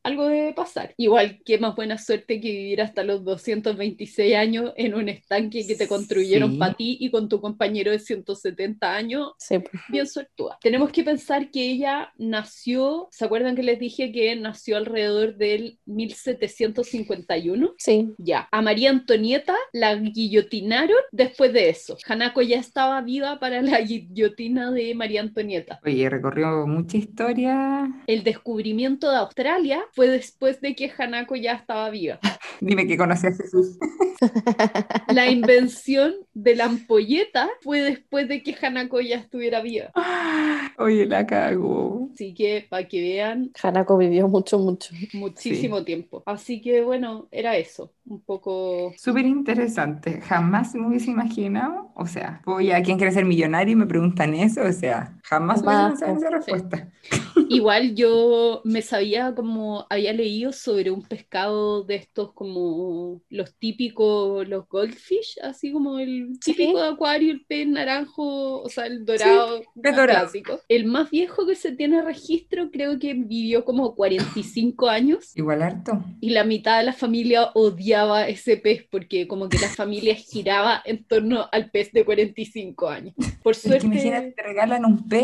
algo 0.03 0.27
debe 0.27 0.53
pasar. 0.53 0.93
Igual, 0.97 1.39
qué 1.45 1.57
más 1.57 1.75
buena 1.75 1.97
suerte 1.97 2.39
que 2.41 2.51
vivir 2.51 2.81
hasta 2.81 3.03
los 3.03 3.23
226 3.23 4.35
años 4.35 4.73
en 4.75 4.93
un 4.93 5.09
estanque 5.09 5.65
que 5.65 5.75
te 5.75 5.87
construyeron 5.87 6.57
para 6.57 6.73
ti 6.73 6.97
y 6.99 7.11
con 7.11 7.29
tu 7.29 7.39
compañero 7.39 7.91
de 7.91 7.99
170 7.99 8.95
años. 8.95 9.33
Sí. 9.37 9.57
Bien 9.89 10.07
suertuda. 10.07 10.57
Tenemos 10.61 10.91
que 10.91 11.03
pensar 11.03 11.51
que 11.51 11.71
ella 11.71 12.13
nació, 12.17 13.07
¿se 13.11 13.25
acuerdan 13.25 13.55
que 13.55 13.63
les 13.63 13.79
dije 13.79 14.11
que 14.11 14.35
nació 14.35 14.77
alrededor 14.77 15.35
del 15.37 15.79
1751? 15.85 17.73
Sí. 17.77 18.13
Ya. 18.17 18.47
A 18.51 18.61
María 18.61 18.89
Antonieta 18.89 19.55
la 19.73 19.95
guillotinaron 19.95 20.97
después 21.11 21.53
de 21.53 21.69
eso. 21.69 21.97
Hanako 22.07 22.41
ya 22.41 22.57
estaba 22.57 23.01
viva 23.01 23.39
para 23.39 23.61
la 23.61 23.81
guillotina 23.81 24.71
de 24.71 24.95
María 24.95 25.21
Antonieta. 25.21 25.79
Oye, 25.85 26.09
recorrió 26.09 26.65
mucha 26.65 26.97
historia. 26.97 27.87
El 28.07 28.23
descubrimiento 28.23 29.09
de 29.09 29.17
Australia 29.17 29.81
fue 29.93 30.07
después 30.07 30.61
de 30.61 30.75
que 30.75 30.91
Hanako 30.97 31.35
ya 31.35 31.53
estaba 31.53 31.89
viva. 31.89 32.19
Dime 32.61 32.85
que 32.85 32.97
conocí 32.97 33.27
a 33.27 33.33
Jesús. 33.33 33.77
La 35.07 35.29
invención 35.29 36.13
de 36.33 36.55
la 36.55 36.65
ampolleta 36.65 37.49
fue 37.61 37.81
después 37.81 38.27
de 38.27 38.43
que 38.43 38.55
Hanako 38.61 39.01
ya 39.01 39.17
estuviera 39.17 39.61
viva. 39.61 39.91
Oye, 40.77 41.05
la 41.05 41.25
cago. 41.25 42.09
Así 42.13 42.33
que 42.33 42.65
para 42.69 42.87
que 42.87 43.01
vean. 43.01 43.51
Hanako 43.61 43.97
vivió 43.97 44.27
mucho, 44.27 44.59
mucho. 44.59 44.93
Muchísimo 45.13 45.83
tiempo. 45.83 46.21
Así 46.25 46.61
que 46.61 46.81
bueno, 46.81 47.27
era 47.31 47.57
eso. 47.57 47.93
Un 48.05 48.21
poco. 48.21 48.93
Súper 48.97 49.25
interesante. 49.25 50.21
Jamás 50.21 50.75
me 50.75 50.87
hubiese 50.87 51.09
imaginado. 51.09 51.91
O 51.95 52.05
sea, 52.05 52.41
voy 52.45 52.71
a 52.71 52.83
quien 52.83 52.97
quiere 52.97 53.11
ser 53.11 53.25
millonario 53.25 53.73
y 53.73 53.75
me 53.75 53.85
preguntan 53.85 54.33
eso. 54.35 54.61
O 54.61 54.71
sea, 54.71 55.17
Jamás 55.31 55.63
a 55.65 55.87
pensar 55.87 56.17
esa 56.17 56.29
respuesta. 56.29 56.91
Igual 57.49 57.95
yo 57.95 58.61
me 58.65 58.81
sabía 58.81 59.33
como 59.33 59.85
había 59.89 60.11
leído 60.11 60.51
sobre 60.51 60.91
un 60.91 61.03
pescado 61.03 61.83
de 61.83 61.95
estos 61.95 62.33
como 62.33 63.21
los 63.29 63.55
típicos, 63.55 64.45
los 64.49 64.67
goldfish, 64.67 65.37
así 65.41 65.71
como 65.71 65.99
el 65.99 66.37
típico 66.43 66.81
de 66.81 66.89
acuario, 66.89 67.31
el 67.31 67.45
pez 67.45 67.65
naranjo, 67.67 68.61
o 68.61 68.67
sea, 68.67 68.87
el 68.87 69.05
dorado, 69.05 69.61
el 69.61 69.93
clásico. 69.93 70.59
El 70.67 70.83
más 70.85 71.09
viejo 71.09 71.47
que 71.47 71.55
se 71.55 71.71
tiene 71.71 72.01
registro 72.01 72.69
creo 72.69 72.99
que 72.99 73.13
vivió 73.13 73.63
como 73.63 73.95
45 73.95 74.89
años. 74.89 75.31
Igual 75.37 75.61
harto. 75.61 76.03
Y 76.19 76.31
la 76.31 76.43
mitad 76.43 76.79
de 76.79 76.85
la 76.85 76.93
familia 76.93 77.51
odiaba 77.53 78.27
ese 78.27 78.57
pez 78.57 78.85
porque 78.89 79.27
como 79.29 79.47
que 79.47 79.59
la 79.59 79.69
familia 79.69 80.15
giraba 80.15 80.81
en 80.83 81.05
torno 81.05 81.47
al 81.51 81.69
pez 81.69 81.93
de 81.93 82.03
45 82.03 82.89
años. 82.89 83.15
Por 83.41 83.55
suerte... 83.55 83.85
imagínate, 83.85 84.31
te 84.31 84.43
regalan 84.43 84.85
un 84.85 85.07
pez, 85.07 85.20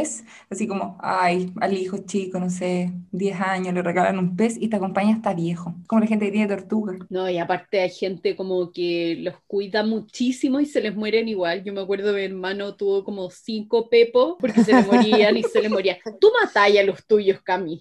así 0.50 0.68
como, 0.68 0.98
ay, 1.02 1.54
al 1.60 1.74
hijo 1.74 1.98
chico, 2.00 2.40
no 2.40 2.50
sé, 2.50 2.92
10 3.12 3.42
años, 3.42 3.74
le 3.74 3.82
regalan 3.82 4.20
un 4.20 4.36
pez 4.36 4.58
y 4.60 4.68
te 4.68 4.78
acompaña 4.78 5.16
hasta 5.16 5.34
viejo, 5.34 5.76
como 5.88 6.02
la 6.02 6.08
gente 6.08 6.26
que 6.26 6.32
tiene 6.32 6.48
tortuga. 6.48 6.98
No, 7.10 7.30
y 7.30 7.38
aparte 7.38 7.82
hay 7.82 7.90
gente 7.90 8.36
como 8.36 8.72
que 8.72 9.18
los 9.20 9.36
cuida 9.48 9.84
muchísimo 9.84 10.60
y 10.60 10.66
se 10.66 10.82
les 10.82 10.96
mueren 10.96 11.28
igual. 11.28 11.64
Yo 11.64 11.74
me 11.74 11.82
acuerdo 11.82 12.14
mi 12.14 12.22
hermano 12.22 12.76
tuvo 12.76 13.04
como 13.04 13.30
cinco 13.30 13.90
pepos 13.90 14.36
porque 14.40 14.64
se 14.64 14.74
le 14.74 14.84
morían 14.84 15.38
y 15.38 15.44
se 15.44 15.62
le 15.62 15.70
morían. 15.70 15.98
Tú 16.20 16.32
matáis 16.42 16.80
a 16.80 16.84
los 16.84 17.06
tuyos, 17.06 17.42
Cami. 17.42 17.80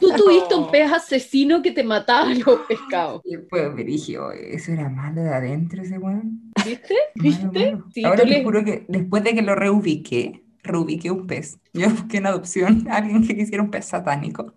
Tú 0.00 0.10
tuviste 0.16 0.54
un 0.54 0.70
pez 0.70 0.90
asesino 0.92 1.62
que 1.62 1.72
te 1.72 1.82
mataba 1.82 2.30
a 2.30 2.34
los 2.34 2.60
pescados. 2.68 3.22
Y 3.24 3.36
después 3.36 3.72
me 3.74 3.84
dije, 3.84 4.16
eso 4.50 4.72
era 4.72 4.88
malo 4.88 5.22
de 5.22 5.30
adentro 5.30 5.82
ese 5.82 5.98
weón. 5.98 6.52
¿Viste? 6.64 6.94
¿Viste? 7.14 7.78
Ahora 8.04 8.24
te 8.24 8.42
juro 8.42 8.64
que 8.64 8.84
después 8.88 9.24
de 9.24 9.34
que 9.34 9.42
lo 9.42 9.54
reubiqué, 9.54 10.42
reubiqué 10.62 11.10
un 11.10 11.26
pez. 11.26 11.58
Yo 11.72 11.90
busqué 11.90 12.18
en 12.18 12.26
adopción 12.26 12.88
a 12.90 12.96
alguien 12.98 13.26
que 13.26 13.36
quisiera 13.36 13.62
un 13.62 13.70
pez 13.70 13.86
satánico. 13.86 14.54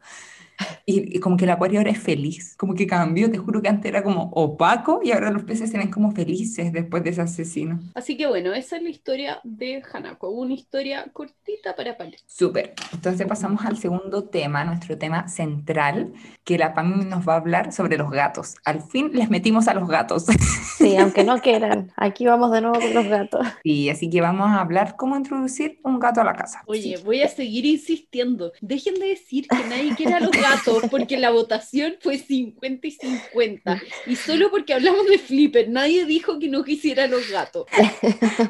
Y, 0.86 1.20
como 1.20 1.36
que 1.36 1.46
el 1.46 1.52
acuario 1.52 1.80
ahora 1.80 1.92
es 1.92 2.00
feliz, 2.00 2.56
como 2.58 2.76
que 2.76 2.86
cambió, 2.86 3.32
te 3.32 3.38
juro 3.38 3.62
que 3.62 3.70
antes 3.70 3.90
era 3.90 4.04
como 4.04 4.30
opaco 4.34 5.02
y 5.04 5.12
ahora 5.12 5.32
los 5.32 5.44
peces 5.44 5.72
se 5.72 5.78
ven 5.78 5.90
como 5.90 6.12
felices 6.12 6.72
después 6.72 7.04
de 7.04 7.10
ese 7.10 7.22
asesino. 7.22 7.80
Así 7.96 8.16
que 8.18 8.28
bueno, 8.28 8.54
esa 8.54 8.78
es 8.78 8.84
la 8.84 8.90
historia 8.90 9.40
de 9.44 9.82
Hanako, 9.92 10.30
una 10.30 10.54
historia 10.54 11.08
cortita 11.12 11.76
para 11.76 11.98
Pali. 11.98 12.18
Súper, 12.28 12.74
entonces 12.94 13.26
pasamos 13.26 13.66
al 13.66 13.78
segundo 13.78 14.26
tema, 14.26 14.64
nuestro 14.64 14.98
tema 14.98 15.28
central, 15.28 16.14
que 16.44 16.58
la 16.58 16.74
Pam 16.76 17.10
nos 17.10 17.28
va 17.28 17.34
a 17.34 17.38
hablar 17.38 17.74
sobre 17.74 17.98
los 17.98 18.12
gatos. 18.12 18.56
Al 18.64 18.82
fin 18.82 19.10
les 19.14 19.30
metimos 19.30 19.68
a 19.68 19.74
los 19.74 19.88
gatos. 19.88 20.26
Sí, 20.76 20.98
aunque 20.98 21.24
no 21.24 21.40
quieran, 21.40 21.94
aquí 21.96 22.26
vamos 22.26 22.52
de 22.52 22.60
nuevo 22.60 22.78
con 22.80 22.94
los 22.94 23.08
gatos. 23.08 23.48
Sí, 23.64 23.90
así 23.90 24.10
que 24.10 24.20
vamos 24.20 24.50
a 24.50 24.60
hablar 24.60 24.98
cómo 24.98 25.16
introducir 25.16 25.80
un 25.84 26.00
gato 26.00 26.20
a 26.20 26.26
la 26.26 26.34
casa. 26.34 26.64
Oye, 26.66 26.98
voy 27.04 27.22
a 27.22 27.30
seguir 27.30 27.66
insistiendo, 27.66 28.52
dejen 28.60 28.96
de 28.96 29.08
decir 29.08 29.48
que 29.48 29.64
nadie 29.70 29.96
quiere 29.96 30.16
a 30.16 30.20
los 30.20 30.32
gatos, 30.32 30.45
porque 30.90 31.18
la 31.18 31.32
votación 31.32 31.96
fue 32.00 32.18
50 32.18 32.88
y 32.88 32.92
50. 32.92 33.82
Y 34.08 34.16
solo 34.16 34.50
porque 34.52 34.74
hablamos 34.74 35.08
de 35.08 35.18
Flipper, 35.18 35.70
nadie 35.70 36.06
dijo 36.06 36.40
que 36.40 36.48
no 36.48 36.64
quisiera 36.64 37.08
los 37.08 37.30
gatos. 37.30 37.66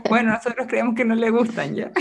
Bueno, 0.10 0.32
nosotros 0.32 0.68
creemos 0.70 0.96
que 0.96 1.06
no 1.06 1.16
le 1.16 1.30
gustan 1.30 1.76
ya. 1.76 1.92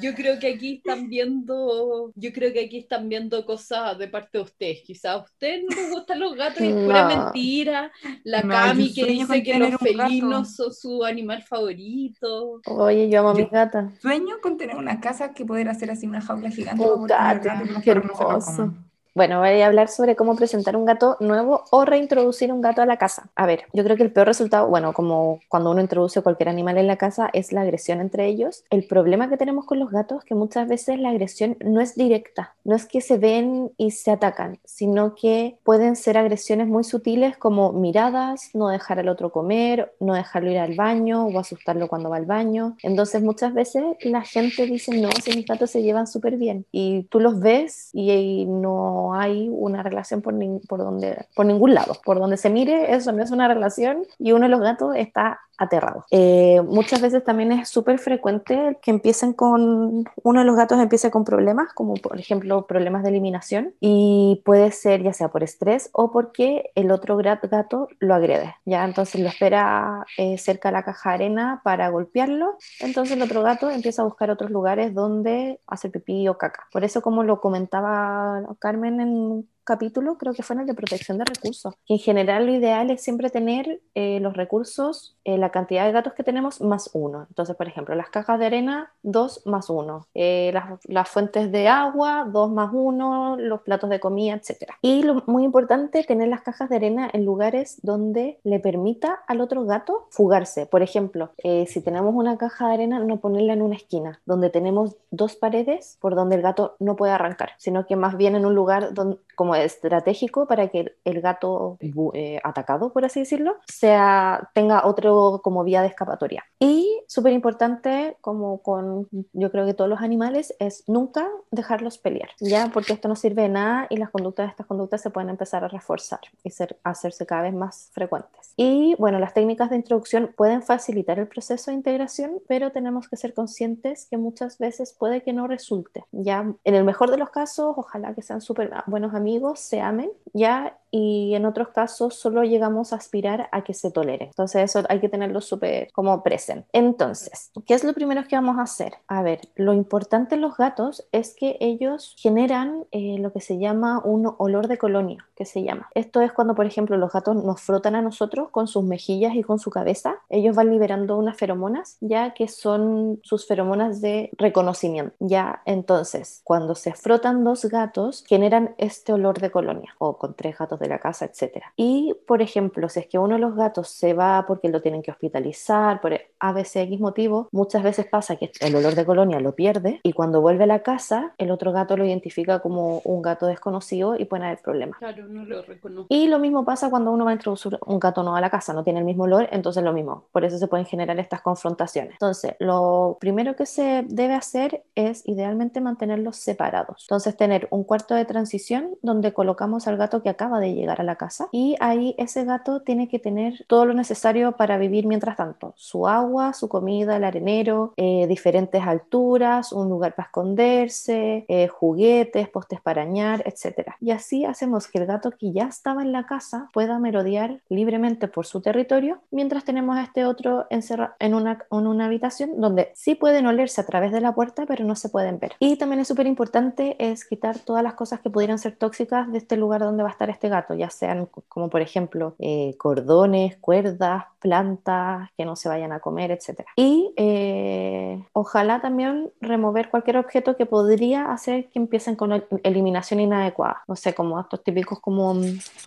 Yo 0.00 0.14
creo 0.14 0.38
que 0.38 0.54
aquí 0.54 0.76
están 0.76 1.08
viendo, 1.08 2.12
yo 2.14 2.32
creo 2.32 2.52
que 2.52 2.64
aquí 2.64 2.78
están 2.78 3.08
viendo 3.08 3.44
cosas 3.44 3.98
de 3.98 4.08
parte 4.08 4.38
de 4.38 4.44
ustedes. 4.44 4.82
Quizás 4.82 5.12
a 5.12 5.16
ustedes 5.18 5.64
no 5.68 5.76
les 5.76 5.90
gustan 5.90 6.20
los 6.20 6.34
gatos 6.36 6.60
y 6.60 6.68
es 6.68 6.74
pura 6.74 7.06
mentira. 7.06 7.92
La 8.24 8.42
Cami 8.42 8.92
que 8.92 9.06
dice 9.06 9.42
que 9.42 9.58
los 9.58 9.80
felinos 9.80 10.54
son 10.54 10.72
su 10.72 11.04
animal 11.04 11.42
favorito. 11.42 12.60
Oye, 12.66 13.08
yo 13.08 13.20
amo 13.20 13.30
a 13.30 13.34
mis 13.34 13.50
gatas. 13.50 13.98
Sueño 14.00 14.36
con 14.42 14.56
tener 14.56 14.76
una 14.76 15.00
casa 15.00 15.32
que 15.32 15.44
poder 15.44 15.68
hacer 15.68 15.90
así 15.90 16.06
una 16.06 16.20
jaula 16.20 16.50
gigante. 16.50 16.84
Gato, 17.06 17.50
qué 17.82 17.90
hermoso. 17.90 18.74
Bueno, 19.12 19.40
voy 19.40 19.60
a 19.60 19.66
hablar 19.66 19.88
sobre 19.88 20.14
cómo 20.14 20.36
presentar 20.36 20.76
un 20.76 20.84
gato 20.84 21.16
nuevo 21.18 21.64
o 21.72 21.84
reintroducir 21.84 22.52
un 22.52 22.60
gato 22.60 22.80
a 22.80 22.86
la 22.86 22.96
casa. 22.96 23.28
A 23.34 23.44
ver, 23.44 23.64
yo 23.72 23.82
creo 23.82 23.96
que 23.96 24.04
el 24.04 24.12
peor 24.12 24.28
resultado, 24.28 24.68
bueno, 24.68 24.92
como 24.92 25.40
cuando 25.48 25.72
uno 25.72 25.80
introduce 25.80 26.22
cualquier 26.22 26.48
animal 26.48 26.78
en 26.78 26.86
la 26.86 26.96
casa, 26.96 27.28
es 27.32 27.52
la 27.52 27.62
agresión 27.62 28.00
entre 28.00 28.26
ellos. 28.26 28.62
El 28.70 28.86
problema 28.86 29.28
que 29.28 29.36
tenemos 29.36 29.66
con 29.66 29.80
los 29.80 29.90
gatos 29.90 30.20
es 30.20 30.24
que 30.26 30.36
muchas 30.36 30.68
veces 30.68 31.00
la 31.00 31.10
agresión 31.10 31.56
no 31.58 31.80
es 31.80 31.96
directa, 31.96 32.54
no 32.62 32.76
es 32.76 32.86
que 32.86 33.00
se 33.00 33.18
ven 33.18 33.72
y 33.76 33.90
se 33.90 34.12
atacan, 34.12 34.60
sino 34.64 35.16
que 35.16 35.58
pueden 35.64 35.96
ser 35.96 36.16
agresiones 36.16 36.68
muy 36.68 36.84
sutiles 36.84 37.36
como 37.36 37.72
miradas, 37.72 38.50
no 38.54 38.68
dejar 38.68 39.00
al 39.00 39.08
otro 39.08 39.30
comer, 39.30 39.92
no 39.98 40.14
dejarlo 40.14 40.52
ir 40.52 40.58
al 40.58 40.76
baño 40.76 41.26
o 41.26 41.38
asustarlo 41.40 41.88
cuando 41.88 42.10
va 42.10 42.16
al 42.16 42.26
baño. 42.26 42.76
Entonces 42.84 43.22
muchas 43.22 43.54
veces 43.54 43.82
la 44.02 44.22
gente 44.22 44.66
dice, 44.66 44.96
no, 45.00 45.08
si 45.20 45.34
mis 45.34 45.46
gatos 45.46 45.70
se 45.72 45.82
llevan 45.82 46.06
súper 46.06 46.36
bien 46.36 46.64
y 46.70 47.02
tú 47.10 47.18
los 47.18 47.40
ves 47.40 47.90
y 47.92 48.46
no 48.46 48.99
hay 49.14 49.48
una 49.50 49.82
relación 49.82 50.22
por, 50.22 50.34
ningún 50.34 51.74
lado. 51.74 51.94
Por 52.04 52.18
donde 52.18 52.36
se 52.36 52.50
mire, 52.50 52.94
eso 52.94 53.12
no 53.12 53.22
es 53.22 53.30
una 53.30 53.48
relación 53.48 54.04
y 54.18 54.32
uno 54.32 54.46
de 54.46 54.50
los 54.50 54.60
gatos 54.60 54.94
está 54.96 55.40
aterrado. 55.60 56.06
Eh, 56.10 56.62
muchas 56.66 57.02
veces 57.02 57.22
también 57.22 57.52
es 57.52 57.68
súper 57.68 57.98
frecuente 57.98 58.78
que 58.82 58.90
empiecen 58.90 59.34
con, 59.34 60.04
uno 60.22 60.40
de 60.40 60.46
los 60.46 60.56
gatos 60.56 60.80
empiece 60.80 61.10
con 61.10 61.24
problemas, 61.24 61.72
como 61.74 61.94
por 61.94 62.18
ejemplo 62.18 62.66
problemas 62.66 63.02
de 63.02 63.10
eliminación, 63.10 63.74
y 63.78 64.42
puede 64.44 64.72
ser 64.72 65.02
ya 65.02 65.12
sea 65.12 65.28
por 65.28 65.42
estrés 65.42 65.90
o 65.92 66.10
porque 66.10 66.70
el 66.74 66.90
otro 66.90 67.16
gato 67.18 67.88
lo 67.98 68.14
agrede, 68.14 68.56
¿ya? 68.64 68.84
Entonces 68.84 69.20
lo 69.20 69.28
espera 69.28 70.06
eh, 70.16 70.38
cerca 70.38 70.70
de 70.70 70.72
la 70.72 70.82
caja 70.82 71.12
arena 71.12 71.60
para 71.62 71.90
golpearlo, 71.90 72.56
entonces 72.80 73.16
el 73.16 73.22
otro 73.22 73.42
gato 73.42 73.70
empieza 73.70 74.00
a 74.00 74.06
buscar 74.06 74.30
otros 74.30 74.50
lugares 74.50 74.94
donde 74.94 75.60
hacer 75.66 75.90
pipí 75.90 76.26
o 76.28 76.38
caca. 76.38 76.66
Por 76.72 76.84
eso, 76.84 77.02
como 77.02 77.22
lo 77.22 77.40
comentaba 77.42 78.42
Carmen 78.58 78.89
en 78.98 79.48
capítulo, 79.62 80.18
creo 80.18 80.32
que 80.32 80.42
fue 80.42 80.54
en 80.54 80.60
el 80.60 80.66
de 80.66 80.74
protección 80.74 81.18
de 81.18 81.24
recursos, 81.24 81.74
en 81.86 81.98
general 81.98 82.46
lo 82.46 82.54
ideal 82.54 82.90
es 82.90 83.02
siempre 83.02 83.30
tener 83.30 83.80
eh, 83.94 84.18
los 84.20 84.36
recursos, 84.36 85.16
eh, 85.30 85.38
la 85.38 85.50
cantidad 85.50 85.84
de 85.84 85.92
gatos 85.92 86.14
que 86.14 86.24
tenemos 86.24 86.60
más 86.60 86.90
uno. 86.92 87.26
Entonces, 87.28 87.56
por 87.56 87.68
ejemplo, 87.68 87.94
las 87.94 88.10
cajas 88.10 88.38
de 88.38 88.46
arena, 88.46 88.92
dos 89.02 89.46
más 89.46 89.70
uno. 89.70 90.06
Eh, 90.14 90.52
las, 90.84 91.08
fuentes 91.08 91.52
de 91.52 91.68
agua, 91.68 92.26
dos 92.30 92.50
más 92.50 92.70
uno. 92.72 93.36
Los 93.36 93.62
platos 93.62 93.90
de 93.90 94.00
comida, 94.00 94.34
etc. 94.34 94.72
Y 94.82 95.02
lo 95.02 95.22
muy 95.26 95.44
importante, 95.44 96.04
tener 96.04 96.28
las 96.28 96.42
cajas 96.42 96.68
de 96.68 96.76
arena 96.76 97.08
en 97.12 97.24
lugares 97.24 97.78
donde 97.82 98.40
le 98.44 98.60
permita 98.60 99.20
al 99.26 99.40
otro 99.40 99.64
gato 99.64 100.08
fugarse. 100.10 100.66
Por 100.66 100.82
ejemplo, 100.82 101.30
si 101.66 101.80
tenemos 101.82 102.14
una 102.14 102.36
caja 102.36 102.68
de 102.68 102.74
arena, 102.74 102.98
no 103.00 103.18
ponerla 103.18 103.52
en 103.52 103.62
una 103.62 103.76
esquina, 103.76 104.20
donde 104.26 104.50
tenemos 104.50 104.96
dos 105.10 105.36
paredes 105.36 105.98
por 106.00 106.14
donde 106.14 106.36
el 106.36 106.42
gato 106.42 106.76
no 106.78 106.96
puede 106.96 107.12
arrancar, 107.12 107.50
sino 107.58 107.86
que 107.86 107.96
más 107.96 108.16
bien 108.16 108.34
en 108.34 108.46
un 108.46 108.54
lugar 108.54 108.94
donde, 108.94 109.18
como 109.34 109.54
estratégico 109.54 110.46
para 110.46 110.68
que 110.68 110.94
el 111.04 111.20
gato 111.20 111.78
eh, 112.14 112.40
atacado, 112.44 112.92
por 112.92 113.04
así 113.04 113.20
decirlo, 113.20 113.56
sea, 113.66 114.50
tenga 114.54 114.86
otro 114.86 115.19
como 115.42 115.64
vía 115.64 115.82
de 115.82 115.88
escapatoria. 115.88 116.44
Y 116.58 117.00
súper 117.08 117.32
importante, 117.32 118.16
como 118.20 118.62
con 118.62 119.08
yo 119.32 119.50
creo 119.50 119.66
que 119.66 119.74
todos 119.74 119.90
los 119.90 120.00
animales, 120.00 120.54
es 120.58 120.84
nunca 120.86 121.28
dejarlos 121.50 121.98
pelear, 121.98 122.30
¿ya? 122.40 122.70
Porque 122.72 122.92
esto 122.92 123.08
no 123.08 123.16
sirve 123.16 123.42
de 123.42 123.48
nada 123.48 123.86
y 123.90 123.96
las 123.96 124.10
conductas 124.10 124.46
de 124.46 124.50
estas 124.50 124.66
conductas 124.66 125.00
se 125.00 125.10
pueden 125.10 125.30
empezar 125.30 125.64
a 125.64 125.68
reforzar 125.68 126.20
y 126.44 126.50
ser, 126.50 126.78
hacerse 126.84 127.26
cada 127.26 127.42
vez 127.42 127.54
más 127.54 127.90
frecuentes. 127.92 128.52
Y 128.56 128.94
bueno, 128.98 129.18
las 129.18 129.34
técnicas 129.34 129.70
de 129.70 129.76
introducción 129.76 130.34
pueden 130.36 130.62
facilitar 130.62 131.18
el 131.18 131.28
proceso 131.28 131.70
de 131.70 131.76
integración, 131.76 132.40
pero 132.48 132.72
tenemos 132.72 133.08
que 133.08 133.16
ser 133.16 133.34
conscientes 133.34 134.06
que 134.10 134.16
muchas 134.16 134.58
veces 134.58 134.94
puede 134.98 135.22
que 135.22 135.32
no 135.32 135.46
resulte, 135.46 136.04
¿ya? 136.12 136.54
En 136.64 136.74
el 136.74 136.84
mejor 136.84 137.10
de 137.10 137.16
los 137.16 137.30
casos, 137.30 137.74
ojalá 137.76 138.14
que 138.14 138.22
sean 138.22 138.40
súper 138.40 138.70
buenos 138.86 139.14
amigos, 139.14 139.60
se 139.60 139.80
amen, 139.80 140.10
¿ya? 140.32 140.78
Y 140.90 141.34
en 141.34 141.46
otros 141.46 141.68
casos 141.68 142.14
solo 142.14 142.42
llegamos 142.42 142.92
a 142.92 142.96
aspirar 142.96 143.48
a 143.52 143.62
que 143.62 143.74
se 143.74 143.90
tolere. 143.90 144.26
Entonces 144.26 144.62
eso 144.64 144.84
hay 144.88 145.00
que 145.00 145.08
tenerlo 145.08 145.40
súper 145.40 145.90
como 145.92 146.22
presente. 146.22 146.68
Entonces, 146.72 147.50
¿qué 147.66 147.74
es 147.74 147.84
lo 147.84 147.92
primero 147.92 148.24
que 148.28 148.36
vamos 148.36 148.58
a 148.58 148.62
hacer? 148.62 148.94
A 149.06 149.22
ver, 149.22 149.40
lo 149.54 149.72
importante 149.72 150.34
en 150.34 150.40
los 150.40 150.56
gatos 150.56 151.06
es 151.12 151.34
que 151.34 151.56
ellos 151.60 152.14
generan 152.18 152.84
eh, 152.90 153.16
lo 153.18 153.32
que 153.32 153.40
se 153.40 153.58
llama 153.58 154.00
un 154.04 154.34
olor 154.38 154.68
de 154.68 154.78
colonia, 154.78 155.26
que 155.36 155.44
se 155.44 155.62
llama. 155.62 155.88
Esto 155.94 156.20
es 156.20 156.32
cuando, 156.32 156.54
por 156.54 156.66
ejemplo, 156.66 156.96
los 156.96 157.12
gatos 157.12 157.36
nos 157.36 157.60
frotan 157.60 157.94
a 157.94 158.02
nosotros 158.02 158.48
con 158.50 158.66
sus 158.66 158.84
mejillas 158.84 159.34
y 159.34 159.42
con 159.42 159.58
su 159.58 159.70
cabeza. 159.70 160.16
Ellos 160.28 160.56
van 160.56 160.70
liberando 160.70 161.16
unas 161.16 161.36
feromonas, 161.36 161.96
ya 162.00 162.34
que 162.34 162.48
son 162.48 163.20
sus 163.22 163.46
feromonas 163.46 164.00
de 164.00 164.30
reconocimiento. 164.36 165.14
Ya, 165.20 165.62
entonces, 165.66 166.40
cuando 166.44 166.74
se 166.74 166.94
frotan 166.94 167.44
dos 167.44 167.64
gatos, 167.66 168.24
generan 168.26 168.74
este 168.78 169.12
olor 169.12 169.40
de 169.40 169.50
colonia 169.50 169.94
o 169.98 170.18
con 170.18 170.34
tres 170.34 170.58
gatos 170.58 170.79
de 170.84 170.90
la 170.90 170.98
casa, 170.98 171.24
etc. 171.24 171.64
Y, 171.76 172.14
por 172.26 172.42
ejemplo, 172.42 172.88
si 172.88 173.00
es 173.00 173.06
que 173.06 173.18
uno 173.18 173.34
de 173.34 173.40
los 173.40 173.54
gatos 173.54 173.88
se 173.88 174.14
va 174.14 174.44
porque 174.46 174.68
lo 174.68 174.82
tienen 174.82 175.02
que 175.02 175.10
hospitalizar, 175.10 176.00
por 176.00 176.18
a 176.40 176.52
veces 176.52 176.84
X 176.84 177.00
motivo, 177.00 177.48
muchas 177.52 177.82
veces 177.82 178.06
pasa 178.06 178.36
que 178.36 178.50
el 178.60 178.74
olor 178.74 178.94
de 178.94 179.04
colonia 179.04 179.40
lo 179.40 179.54
pierde 179.54 180.00
y 180.02 180.12
cuando 180.12 180.40
vuelve 180.40 180.64
a 180.64 180.66
la 180.66 180.82
casa, 180.82 181.34
el 181.38 181.50
otro 181.50 181.72
gato 181.72 181.96
lo 181.96 182.04
identifica 182.04 182.60
como 182.60 183.00
un 183.04 183.22
gato 183.22 183.46
desconocido 183.46 184.16
y 184.16 184.24
puede 184.24 184.46
haber 184.46 184.58
problemas. 184.58 184.98
Claro, 184.98 185.26
no 185.28 185.44
lo 185.44 185.62
reconozco. 185.62 186.06
Y 186.08 186.26
lo 186.28 186.38
mismo 186.38 186.64
pasa 186.64 186.90
cuando 186.90 187.12
uno 187.12 187.24
va 187.24 187.32
a 187.32 187.34
introducir 187.34 187.78
un 187.86 188.00
gato 188.00 188.22
nuevo 188.22 188.36
a 188.36 188.40
la 188.40 188.50
casa, 188.50 188.72
no 188.72 188.84
tiene 188.84 189.00
el 189.00 189.04
mismo 189.04 189.24
olor, 189.24 189.48
entonces 189.52 189.82
lo 189.82 189.92
mismo. 189.92 190.24
Por 190.32 190.44
eso 190.44 190.58
se 190.58 190.66
pueden 190.66 190.86
generar 190.86 191.18
estas 191.18 191.42
confrontaciones. 191.42 192.12
Entonces, 192.12 192.54
lo 192.58 193.18
primero 193.20 193.56
que 193.56 193.66
se 193.66 194.04
debe 194.08 194.34
hacer 194.34 194.82
es 194.94 195.26
idealmente 195.26 195.80
mantenerlos 195.80 196.36
separados. 196.36 197.04
Entonces, 197.08 197.36
tener 197.36 197.68
un 197.70 197.84
cuarto 197.84 198.14
de 198.14 198.24
transición 198.24 198.96
donde 199.02 199.32
colocamos 199.32 199.86
al 199.86 199.96
gato 199.96 200.22
que 200.22 200.28
acaba 200.28 200.60
de 200.60 200.69
llegar 200.74 201.00
a 201.00 201.04
la 201.04 201.16
casa 201.16 201.48
y 201.52 201.76
ahí 201.80 202.14
ese 202.18 202.44
gato 202.44 202.82
tiene 202.82 203.08
que 203.08 203.18
tener 203.18 203.64
todo 203.66 203.86
lo 203.86 203.94
necesario 203.94 204.52
para 204.52 204.78
vivir 204.78 205.06
mientras 205.06 205.36
tanto. 205.36 205.74
Su 205.76 206.08
agua, 206.08 206.52
su 206.52 206.68
comida, 206.68 207.16
el 207.16 207.24
arenero, 207.24 207.92
eh, 207.96 208.26
diferentes 208.26 208.82
alturas, 208.82 209.72
un 209.72 209.88
lugar 209.88 210.14
para 210.14 210.26
esconderse, 210.26 211.44
eh, 211.48 211.68
juguetes, 211.68 212.48
postes 212.48 212.80
para 212.80 213.02
añar, 213.02 213.42
etc. 213.46 213.92
Y 214.00 214.10
así 214.10 214.44
hacemos 214.44 214.88
que 214.88 214.98
el 214.98 215.06
gato 215.06 215.30
que 215.30 215.52
ya 215.52 215.64
estaba 215.64 216.02
en 216.02 216.12
la 216.12 216.26
casa 216.26 216.68
pueda 216.72 216.98
merodear 216.98 217.60
libremente 217.68 218.28
por 218.28 218.46
su 218.46 218.60
territorio, 218.60 219.20
mientras 219.30 219.64
tenemos 219.64 219.96
a 219.96 220.02
este 220.02 220.24
otro 220.24 220.66
encerrado 220.70 221.14
en 221.18 221.34
una, 221.34 221.58
en 221.70 221.86
una 221.86 222.06
habitación 222.06 222.60
donde 222.60 222.90
sí 222.94 223.14
pueden 223.14 223.46
olerse 223.46 223.80
a 223.80 223.86
través 223.86 224.12
de 224.12 224.20
la 224.20 224.34
puerta, 224.34 224.66
pero 224.66 224.84
no 224.84 224.94
se 224.96 225.08
pueden 225.08 225.38
ver. 225.38 225.52
Y 225.58 225.76
también 225.76 226.00
es 226.00 226.08
súper 226.08 226.26
importante 226.26 226.96
es 226.98 227.24
quitar 227.24 227.58
todas 227.58 227.82
las 227.82 227.94
cosas 227.94 228.20
que 228.20 228.30
pudieran 228.30 228.58
ser 228.58 228.76
tóxicas 228.76 229.30
de 229.30 229.38
este 229.38 229.56
lugar 229.56 229.80
donde 229.80 230.02
va 230.02 230.08
a 230.08 230.12
estar 230.12 230.30
este 230.30 230.48
gato, 230.48 230.59
ya 230.74 230.90
sean 230.90 231.28
como 231.48 231.68
por 231.70 231.80
ejemplo 231.80 232.34
eh, 232.38 232.74
cordones, 232.78 233.56
cuerdas, 233.56 234.24
plantas 234.40 235.28
que 235.36 235.44
no 235.44 235.56
se 235.56 235.68
vayan 235.68 235.92
a 235.92 236.00
comer, 236.00 236.30
etc. 236.30 236.62
Y 236.76 237.12
eh, 237.16 238.24
ojalá 238.32 238.80
también 238.80 239.30
remover 239.40 239.90
cualquier 239.90 240.16
objeto 240.16 240.56
que 240.56 240.66
podría 240.66 241.30
hacer 241.30 241.68
que 241.68 241.78
empiecen 241.78 242.16
con 242.16 242.44
eliminación 242.62 243.20
inadecuada, 243.20 243.82
no 243.86 243.96
sé, 243.96 244.14
como 244.14 244.40
estos 244.40 244.62
típicos 244.62 245.00
como, 245.00 245.34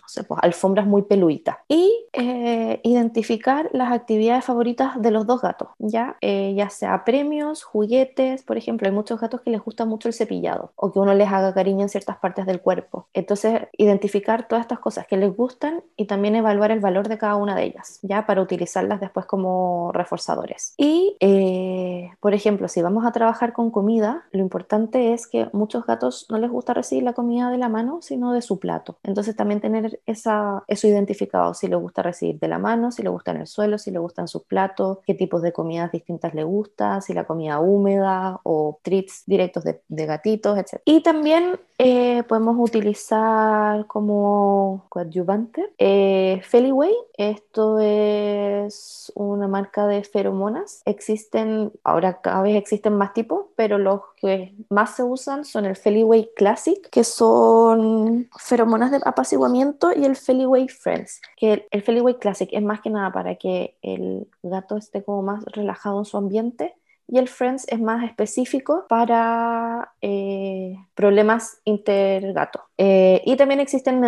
sé, 0.06 0.24
pues 0.24 0.40
alfombras 0.42 0.86
muy 0.86 1.02
peluitas. 1.02 1.56
Y 1.68 1.92
eh, 2.12 2.80
identificar 2.84 3.68
las 3.72 3.92
actividades 3.92 4.44
favoritas 4.44 5.00
de 5.00 5.10
los 5.10 5.26
dos 5.26 5.42
gatos, 5.42 5.68
ya, 5.78 6.16
ya 6.20 6.70
sea 6.70 7.04
premios, 7.04 7.64
juguetes, 7.64 8.42
por 8.44 8.56
ejemplo, 8.56 8.86
hay 8.86 8.94
muchos 8.94 9.20
gatos 9.20 9.40
que 9.40 9.50
les 9.50 9.62
gusta 9.62 9.84
mucho 9.84 10.08
el 10.08 10.14
cepillado 10.14 10.72
o 10.76 10.92
que 10.92 10.98
uno 10.98 11.14
les 11.14 11.30
haga 11.32 11.52
cariño 11.52 11.82
en 11.82 11.88
ciertas 11.88 12.18
partes 12.18 12.46
del 12.46 12.60
cuerpo. 12.60 13.08
Entonces, 13.12 13.62
identificar 13.76 14.48
todas 14.48 14.63
estas 14.64 14.80
cosas 14.80 15.06
que 15.06 15.16
les 15.16 15.34
gustan 15.34 15.82
y 15.96 16.06
también 16.06 16.36
evaluar 16.36 16.70
el 16.70 16.80
valor 16.80 17.08
de 17.08 17.18
cada 17.18 17.36
una 17.36 17.54
de 17.54 17.64
ellas, 17.64 17.98
ya 18.02 18.26
para 18.26 18.42
utilizarlas 18.42 19.00
después 19.00 19.26
como 19.26 19.92
reforzadores. 19.92 20.74
Y, 20.76 21.16
eh, 21.20 22.10
por 22.20 22.34
ejemplo, 22.34 22.68
si 22.68 22.82
vamos 22.82 23.06
a 23.06 23.12
trabajar 23.12 23.52
con 23.52 23.70
comida, 23.70 24.24
lo 24.32 24.40
importante 24.40 25.12
es 25.12 25.26
que 25.26 25.48
muchos 25.52 25.86
gatos 25.86 26.26
no 26.30 26.38
les 26.38 26.50
gusta 26.50 26.74
recibir 26.74 27.04
la 27.04 27.12
comida 27.12 27.50
de 27.50 27.58
la 27.58 27.68
mano, 27.68 28.00
sino 28.02 28.32
de 28.32 28.42
su 28.42 28.58
plato. 28.58 28.96
Entonces, 29.02 29.36
también 29.36 29.60
tener 29.60 30.00
esa, 30.06 30.64
eso 30.66 30.88
identificado, 30.88 31.54
si 31.54 31.68
le 31.68 31.76
gusta 31.76 32.02
recibir 32.02 32.38
de 32.38 32.48
la 32.48 32.58
mano, 32.58 32.90
si 32.90 33.02
le 33.02 33.10
gusta 33.10 33.30
en 33.30 33.38
el 33.38 33.46
suelo, 33.46 33.78
si 33.78 33.90
le 33.90 33.98
gusta 33.98 34.22
en 34.22 34.28
su 34.28 34.42
plato, 34.44 35.00
qué 35.06 35.14
tipos 35.14 35.42
de 35.42 35.52
comidas 35.52 35.92
distintas 35.92 36.34
le 36.34 36.44
gusta, 36.44 37.00
si 37.00 37.14
la 37.14 37.24
comida 37.24 37.60
húmeda 37.60 38.40
o 38.42 38.78
treats 38.82 39.22
directos 39.26 39.64
de, 39.64 39.80
de 39.88 40.06
gatitos, 40.06 40.58
etc. 40.58 40.80
Y 40.84 41.02
también 41.02 41.58
eh, 41.78 42.22
podemos 42.28 42.56
utilizar 42.58 43.86
como 43.88 44.53
coadyuvante 44.88 45.72
eh, 45.78 46.40
Feliway. 46.44 46.92
Esto 47.16 47.78
es 47.78 49.12
una 49.14 49.48
marca 49.48 49.86
de 49.86 50.02
feromonas. 50.04 50.82
Existen, 50.84 51.72
ahora 51.84 52.20
cada 52.20 52.42
vez 52.42 52.56
existen 52.56 52.96
más 52.96 53.12
tipos, 53.12 53.46
pero 53.56 53.78
los 53.78 54.00
que 54.16 54.54
más 54.68 54.96
se 54.96 55.02
usan 55.02 55.44
son 55.44 55.64
el 55.64 55.76
Feliway 55.76 56.30
Classic, 56.36 56.78
que 56.90 57.04
son 57.04 58.28
feromonas 58.38 58.90
de 58.90 59.00
apaciguamiento, 59.04 59.92
y 59.92 60.04
el 60.04 60.16
Feliway 60.16 60.68
Friends, 60.68 61.20
que 61.36 61.66
el 61.70 61.82
Feliway 61.82 62.18
Classic 62.18 62.48
es 62.52 62.62
más 62.62 62.80
que 62.80 62.90
nada 62.90 63.12
para 63.12 63.36
que 63.36 63.76
el 63.82 64.26
gato 64.42 64.76
esté 64.76 65.04
como 65.04 65.22
más 65.22 65.44
relajado 65.46 65.98
en 65.98 66.04
su 66.04 66.16
ambiente 66.16 66.74
y 67.06 67.18
el 67.18 67.28
Friends 67.28 67.66
es 67.68 67.80
más 67.80 68.04
específico 68.04 68.86
para 68.88 69.92
eh, 70.00 70.76
problemas 70.94 71.60
intergato. 71.64 72.62
Eh, 72.76 73.22
y 73.24 73.36
también 73.36 73.60
existen 73.60 74.00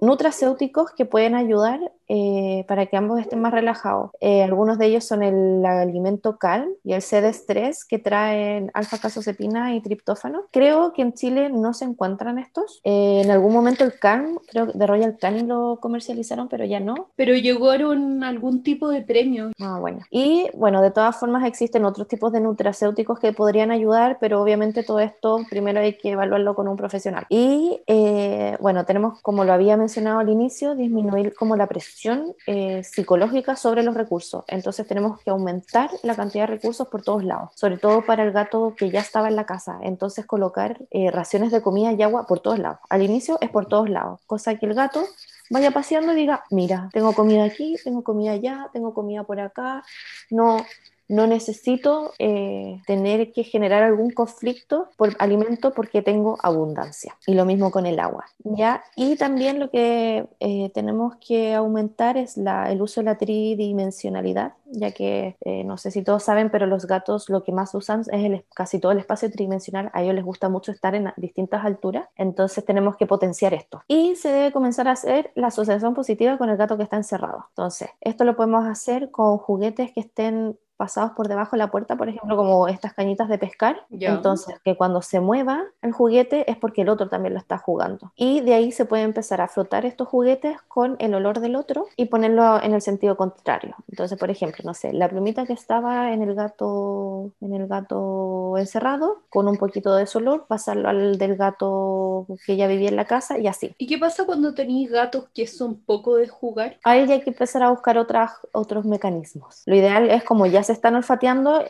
nutracéuticos 0.00 0.90
que 0.96 1.06
pueden 1.06 1.34
ayudar 1.34 1.80
eh, 2.08 2.64
para 2.68 2.86
que 2.86 2.96
ambos 2.96 3.20
estén 3.20 3.40
más 3.40 3.52
relajados. 3.52 4.10
algunos 4.20 4.78
de 4.78 4.86
ellos 4.86 5.04
son 5.04 5.22
el 5.22 5.64
alimento 5.64 6.36
Calm 6.36 6.68
y 6.84 6.92
el 6.92 7.00
CD3 7.00 7.76
que 7.88 7.98
traen 7.98 8.70
alfa-casozepina 8.74 9.74
y 9.74 9.80
triptófano. 9.80 10.44
Creo 10.50 10.92
que 10.92 11.02
en 11.02 11.14
Chile 11.14 11.48
no 11.50 11.72
se 11.72 11.84
encuentran 11.84 12.38
estos. 12.38 12.80
en 12.84 13.30
algún 13.30 13.52
momento 13.52 13.84
el 13.84 13.98
Calm, 13.98 14.38
creo 14.48 14.66
que 14.66 14.78
de 14.78 14.86
Royal 14.86 15.16
Canin 15.18 15.48
lo 15.48 15.78
comercializaron, 15.80 16.48
pero 16.48 16.64
ya 16.64 16.80
no. 16.80 17.08
Pero 17.16 17.34
llegaron 17.34 18.22
algún 18.22 18.62
tipo 18.62 18.88
de 18.88 19.02
premio. 19.02 19.52
Ah, 19.60 19.78
bueno. 19.80 20.00
Y 20.10 20.48
bueno, 20.54 20.82
de 20.82 20.90
todas 20.90 21.16
formas 21.16 21.46
existen 21.46 21.84
otros 21.84 22.08
tipos 22.08 22.32
de 22.32 22.40
nutracéuticos 22.40 23.18
que 23.18 23.32
podrían 23.32 23.70
ayudar, 23.70 24.18
pero 24.20 24.42
obviamente 24.42 24.82
todo 24.82 25.00
esto 25.00 25.40
primero 25.48 25.80
hay 25.80 25.96
que 25.96 26.12
evaluarlo 26.12 26.54
con 26.54 26.68
un 26.68 26.76
profesional. 26.76 27.26
Y 27.28 27.53
eh, 27.86 28.56
bueno, 28.60 28.84
tenemos, 28.84 29.20
como 29.22 29.44
lo 29.44 29.52
había 29.52 29.76
mencionado 29.76 30.18
al 30.18 30.28
inicio, 30.28 30.74
disminuir 30.74 31.34
como 31.34 31.56
la 31.56 31.66
presión 31.66 32.34
eh, 32.46 32.82
psicológica 32.84 33.56
sobre 33.56 33.82
los 33.82 33.94
recursos. 33.94 34.44
Entonces 34.48 34.86
tenemos 34.86 35.20
que 35.20 35.30
aumentar 35.30 35.90
la 36.02 36.14
cantidad 36.14 36.44
de 36.44 36.54
recursos 36.54 36.88
por 36.88 37.02
todos 37.02 37.24
lados, 37.24 37.50
sobre 37.54 37.78
todo 37.78 38.04
para 38.04 38.22
el 38.24 38.32
gato 38.32 38.74
que 38.76 38.90
ya 38.90 39.00
estaba 39.00 39.28
en 39.28 39.36
la 39.36 39.46
casa. 39.46 39.78
Entonces 39.82 40.26
colocar 40.26 40.78
eh, 40.90 41.10
raciones 41.10 41.52
de 41.52 41.62
comida 41.62 41.92
y 41.92 42.02
agua 42.02 42.26
por 42.26 42.40
todos 42.40 42.58
lados. 42.58 42.78
Al 42.88 43.02
inicio 43.02 43.38
es 43.40 43.50
por 43.50 43.66
todos 43.66 43.90
lados, 43.90 44.20
cosa 44.26 44.54
que 44.56 44.66
el 44.66 44.74
gato 44.74 45.04
vaya 45.50 45.70
paseando 45.70 46.12
y 46.12 46.16
diga, 46.16 46.44
mira, 46.50 46.88
tengo 46.92 47.12
comida 47.12 47.44
aquí, 47.44 47.76
tengo 47.84 48.02
comida 48.02 48.32
allá, 48.32 48.70
tengo 48.72 48.94
comida 48.94 49.24
por 49.24 49.40
acá, 49.40 49.84
no, 50.30 50.64
no 51.08 51.26
necesito 51.26 52.12
eh, 52.18 52.80
tener 52.86 53.32
que 53.32 53.44
generar 53.44 53.82
algún 53.82 54.10
conflicto 54.10 54.88
por 54.96 55.14
alimento 55.18 55.72
porque 55.72 56.02
tengo 56.02 56.38
abundancia. 56.42 57.16
Y 57.26 57.34
lo 57.34 57.44
mismo 57.44 57.70
con 57.70 57.86
el 57.86 58.00
agua. 58.00 58.24
¿ya? 58.44 58.84
Y 58.96 59.16
también 59.16 59.58
lo 59.58 59.70
que 59.70 60.26
eh, 60.40 60.70
tenemos 60.74 61.16
que 61.16 61.54
aumentar 61.54 62.16
es 62.16 62.36
la, 62.36 62.70
el 62.70 62.82
uso 62.82 63.00
de 63.00 63.06
la 63.06 63.18
tridimensionalidad, 63.18 64.54
ya 64.66 64.92
que 64.92 65.36
eh, 65.40 65.64
no 65.64 65.76
sé 65.76 65.90
si 65.90 66.02
todos 66.02 66.22
saben, 66.22 66.50
pero 66.50 66.66
los 66.66 66.86
gatos 66.86 67.28
lo 67.28 67.42
que 67.42 67.52
más 67.52 67.74
usan 67.74 68.02
es 68.12 68.42
casi 68.54 68.78
todo 68.78 68.92
el 68.92 68.98
espacio 68.98 69.30
tridimensional. 69.30 69.90
A 69.92 70.02
ellos 70.02 70.14
les 70.14 70.24
gusta 70.24 70.48
mucho 70.48 70.72
estar 70.72 70.94
en 70.94 71.12
distintas 71.16 71.64
alturas, 71.64 72.08
entonces 72.16 72.64
tenemos 72.64 72.96
que 72.96 73.06
potenciar 73.06 73.54
esto. 73.54 73.82
Y 73.88 74.16
se 74.16 74.30
debe 74.30 74.52
comenzar 74.52 74.88
a 74.88 74.92
hacer 74.92 75.30
la 75.34 75.48
asociación 75.48 75.94
positiva 75.94 76.38
con 76.38 76.50
el 76.50 76.56
gato 76.56 76.76
que 76.76 76.82
está 76.82 76.96
encerrado. 76.96 77.46
Entonces, 77.50 77.90
esto 78.00 78.24
lo 78.24 78.36
podemos 78.36 78.66
hacer 78.66 79.10
con 79.10 79.38
juguetes 79.38 79.92
que 79.92 80.00
estén 80.00 80.58
pasados 80.76 81.12
por 81.12 81.28
debajo 81.28 81.56
de 81.56 81.58
la 81.58 81.70
puerta, 81.70 81.96
por 81.96 82.08
ejemplo, 82.08 82.36
como 82.36 82.68
estas 82.68 82.94
cañitas 82.94 83.28
de 83.28 83.38
pescar. 83.38 83.86
Entonces, 83.90 84.56
que 84.64 84.76
cuando 84.76 85.02
se 85.02 85.20
mueva 85.20 85.62
el 85.82 85.92
juguete 85.92 86.50
es 86.50 86.56
porque 86.56 86.82
el 86.82 86.88
otro 86.88 87.08
también 87.08 87.34
lo 87.34 87.40
está 87.40 87.58
jugando. 87.58 88.12
Y 88.16 88.40
de 88.40 88.54
ahí 88.54 88.72
se 88.72 88.84
puede 88.84 89.02
empezar 89.02 89.40
a 89.40 89.48
frotar 89.48 89.86
estos 89.86 90.08
juguetes 90.08 90.56
con 90.68 90.96
el 90.98 91.14
olor 91.14 91.40
del 91.40 91.56
otro 91.56 91.86
y 91.96 92.06
ponerlo 92.06 92.62
en 92.62 92.74
el 92.74 92.82
sentido 92.82 93.16
contrario. 93.16 93.76
Entonces, 93.88 94.18
por 94.18 94.30
ejemplo, 94.30 94.62
no 94.64 94.74
sé, 94.74 94.92
la 94.92 95.08
plumita 95.08 95.46
que 95.46 95.52
estaba 95.52 96.12
en 96.12 96.22
el 96.22 96.34
gato, 96.34 97.30
en 97.40 97.54
el 97.54 97.66
gato 97.66 98.56
encerrado, 98.58 99.22
con 99.30 99.48
un 99.48 99.56
poquito 99.56 99.94
de 99.94 100.04
ese 100.04 100.18
olor, 100.18 100.46
pasarlo 100.48 100.88
al 100.88 101.18
del 101.18 101.36
gato 101.36 102.26
que 102.46 102.56
ya 102.56 102.66
vivía 102.66 102.88
en 102.88 102.96
la 102.96 103.06
casa 103.06 103.38
y 103.38 103.46
así. 103.46 103.74
¿Y 103.78 103.86
qué 103.86 103.98
pasa 103.98 104.24
cuando 104.24 104.54
tenéis 104.54 104.90
gatos 104.90 105.28
que 105.34 105.46
son 105.46 105.76
poco 105.76 106.16
de 106.16 106.28
jugar? 106.28 106.78
Ahí 106.84 107.10
hay 107.10 107.20
que 107.20 107.30
empezar 107.30 107.62
a 107.62 107.70
buscar 107.70 107.98
otras, 107.98 108.32
otros 108.52 108.84
mecanismos. 108.84 109.62
Lo 109.66 109.76
ideal 109.76 110.10
es 110.10 110.24
como 110.24 110.46
ya 110.46 110.63
se 110.64 110.72
están 110.72 110.96
olfateando 110.96 111.64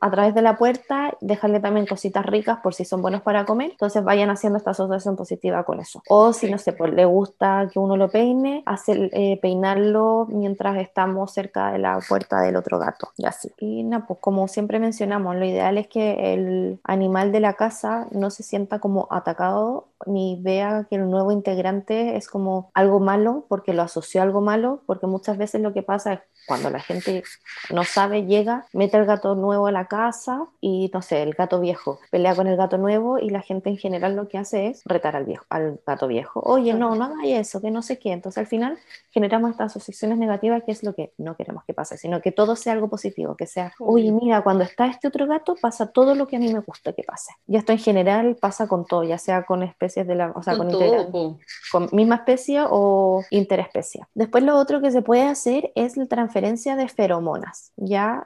a 0.00 0.10
través 0.10 0.34
de 0.34 0.42
la 0.42 0.56
puerta, 0.56 1.14
dejarle 1.20 1.60
también 1.60 1.86
cositas 1.86 2.24
ricas 2.24 2.58
por 2.62 2.74
si 2.74 2.84
son 2.84 3.02
buenos 3.02 3.22
para 3.22 3.44
comer, 3.44 3.72
entonces 3.72 4.02
vayan 4.02 4.30
haciendo 4.30 4.58
esta 4.58 4.70
asociación 4.70 5.16
positiva 5.16 5.64
con 5.64 5.80
eso. 5.80 6.02
O 6.08 6.32
si 6.32 6.50
no 6.50 6.58
sé, 6.58 6.72
pues 6.72 6.92
le 6.92 7.04
gusta 7.04 7.68
que 7.72 7.78
uno 7.78 7.96
lo 7.96 8.08
peine, 8.08 8.62
hacer, 8.66 9.10
eh, 9.12 9.38
peinarlo 9.40 10.26
mientras 10.30 10.78
estamos 10.78 11.32
cerca 11.32 11.72
de 11.72 11.78
la 11.78 11.98
puerta 12.08 12.40
del 12.40 12.56
otro 12.56 12.78
gato 12.78 13.10
y 13.16 13.26
así. 13.26 13.52
Y 13.58 13.82
no, 13.82 14.06
pues 14.06 14.18
como 14.20 14.48
siempre 14.48 14.78
mencionamos, 14.78 15.36
lo 15.36 15.44
ideal 15.44 15.78
es 15.78 15.88
que 15.88 16.34
el 16.34 16.80
animal 16.84 17.32
de 17.32 17.40
la 17.40 17.54
casa 17.54 18.06
no 18.10 18.30
se 18.30 18.42
sienta 18.42 18.78
como 18.78 19.08
atacado 19.10 19.88
ni 20.04 20.38
vea 20.42 20.86
que 20.88 20.96
el 20.96 21.08
nuevo 21.08 21.32
integrante 21.32 22.16
es 22.16 22.28
como 22.28 22.70
algo 22.74 23.00
malo 23.00 23.46
porque 23.48 23.72
lo 23.72 23.82
asoció 23.82 24.20
a 24.20 24.24
algo 24.24 24.40
malo, 24.40 24.82
porque 24.86 25.06
muchas 25.06 25.38
veces 25.38 25.60
lo 25.62 25.72
que 25.72 25.82
pasa 25.82 26.14
es 26.14 26.20
cuando 26.46 26.70
la 26.70 26.80
gente 26.80 27.24
no 27.70 27.84
sabe, 27.84 28.26
llega, 28.36 28.66
mete 28.72 28.96
el 28.96 29.06
gato 29.06 29.34
nuevo 29.34 29.66
a 29.66 29.72
la 29.72 29.86
casa 29.86 30.46
y 30.60 30.90
no 30.92 31.02
sé, 31.02 31.22
el 31.22 31.34
gato 31.34 31.60
viejo 31.60 31.98
pelea 32.10 32.34
con 32.34 32.46
el 32.46 32.56
gato 32.56 32.78
nuevo 32.78 33.18
y 33.18 33.30
la 33.30 33.40
gente 33.40 33.70
en 33.70 33.76
general 33.76 34.16
lo 34.16 34.28
que 34.28 34.38
hace 34.38 34.68
es 34.68 34.82
retar 34.84 35.16
al 35.16 35.24
viejo, 35.24 35.44
al 35.48 35.80
gato 35.86 36.06
viejo. 36.06 36.40
Oye, 36.40 36.74
no, 36.74 36.94
no 36.94 37.04
hagas 37.04 37.18
eso, 37.24 37.60
que 37.60 37.70
no 37.70 37.82
sé 37.82 37.98
qué. 37.98 38.12
Entonces 38.12 38.38
al 38.38 38.46
final 38.46 38.78
generamos 39.10 39.50
estas 39.50 39.72
asociaciones 39.72 40.18
negativas 40.18 40.62
que 40.64 40.72
es 40.72 40.82
lo 40.82 40.94
que 40.94 41.12
no 41.18 41.36
queremos 41.36 41.64
que 41.64 41.74
pase, 41.74 41.96
sino 41.96 42.20
que 42.20 42.32
todo 42.32 42.56
sea 42.56 42.72
algo 42.72 42.88
positivo, 42.88 43.36
que 43.36 43.46
sea, 43.46 43.72
oye, 43.78 44.12
mira, 44.12 44.42
cuando 44.42 44.64
está 44.64 44.86
este 44.86 45.08
otro 45.08 45.26
gato 45.26 45.56
pasa 45.60 45.86
todo 45.86 46.14
lo 46.14 46.26
que 46.26 46.36
a 46.36 46.38
mí 46.38 46.52
me 46.52 46.60
gusta 46.60 46.92
que 46.92 47.02
pase. 47.02 47.32
Y 47.46 47.56
esto 47.56 47.72
en 47.72 47.78
general 47.78 48.36
pasa 48.40 48.66
con 48.66 48.86
todo, 48.86 49.04
ya 49.04 49.18
sea 49.18 49.44
con 49.44 49.62
especies 49.62 50.06
de 50.06 50.14
la, 50.14 50.32
o 50.34 50.42
sea, 50.42 50.56
con, 50.56 50.70
con, 51.72 51.88
misma 51.92 52.16
especie 52.16 52.62
o 52.68 53.22
interespecie. 53.30 54.04
Después 54.14 54.44
lo 54.44 54.56
otro 54.56 54.80
que 54.80 54.90
se 54.90 55.02
puede 55.02 55.22
hacer 55.22 55.72
es 55.74 55.96
la 55.96 56.06
transferencia 56.06 56.76
de 56.76 56.88
feromonas, 56.88 57.72
ya 57.76 58.25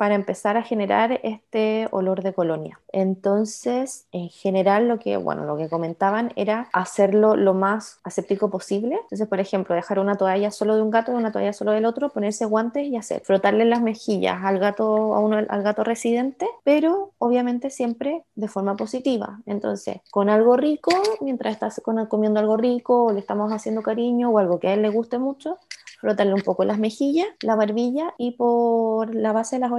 para 0.00 0.14
empezar 0.14 0.56
a 0.56 0.62
generar 0.62 1.20
este 1.24 1.86
olor 1.90 2.22
de 2.22 2.32
colonia. 2.32 2.80
Entonces, 2.90 4.06
en 4.12 4.30
general, 4.30 4.88
lo 4.88 4.98
que, 4.98 5.18
bueno, 5.18 5.44
lo 5.44 5.58
que 5.58 5.68
comentaban 5.68 6.32
era 6.36 6.70
hacerlo 6.72 7.36
lo 7.36 7.52
más 7.52 8.00
aséptico 8.02 8.48
posible. 8.48 8.94
Entonces, 9.02 9.28
por 9.28 9.40
ejemplo, 9.40 9.74
dejar 9.74 9.98
una 9.98 10.16
toalla 10.16 10.52
solo 10.52 10.74
de 10.74 10.80
un 10.80 10.90
gato 10.90 11.12
una 11.12 11.32
toalla 11.32 11.52
solo 11.52 11.72
del 11.72 11.84
otro, 11.84 12.08
ponerse 12.08 12.46
guantes 12.46 12.86
y 12.86 12.96
hacer, 12.96 13.20
frotarle 13.26 13.66
las 13.66 13.82
mejillas 13.82 14.42
al 14.42 14.58
gato, 14.58 15.14
a 15.14 15.20
uno, 15.20 15.36
al 15.36 15.62
gato 15.62 15.84
residente, 15.84 16.46
pero 16.64 17.10
obviamente 17.18 17.68
siempre 17.68 18.24
de 18.36 18.48
forma 18.48 18.76
positiva. 18.76 19.40
Entonces, 19.44 19.98
con 20.10 20.30
algo 20.30 20.56
rico, 20.56 20.92
mientras 21.20 21.52
estás 21.52 21.82
comiendo 22.08 22.40
algo 22.40 22.56
rico 22.56 23.04
o 23.04 23.12
le 23.12 23.20
estamos 23.20 23.52
haciendo 23.52 23.82
cariño 23.82 24.30
o 24.30 24.38
algo 24.38 24.60
que 24.60 24.68
a 24.68 24.72
él 24.72 24.80
le 24.80 24.88
guste 24.88 25.18
mucho, 25.18 25.58
frotarle 26.00 26.32
un 26.32 26.40
poco 26.40 26.64
las 26.64 26.78
mejillas, 26.78 27.28
la 27.42 27.54
barbilla 27.54 28.14
y 28.16 28.32
por 28.32 29.14
la 29.14 29.32
base 29.32 29.56
de 29.56 29.60
las 29.60 29.70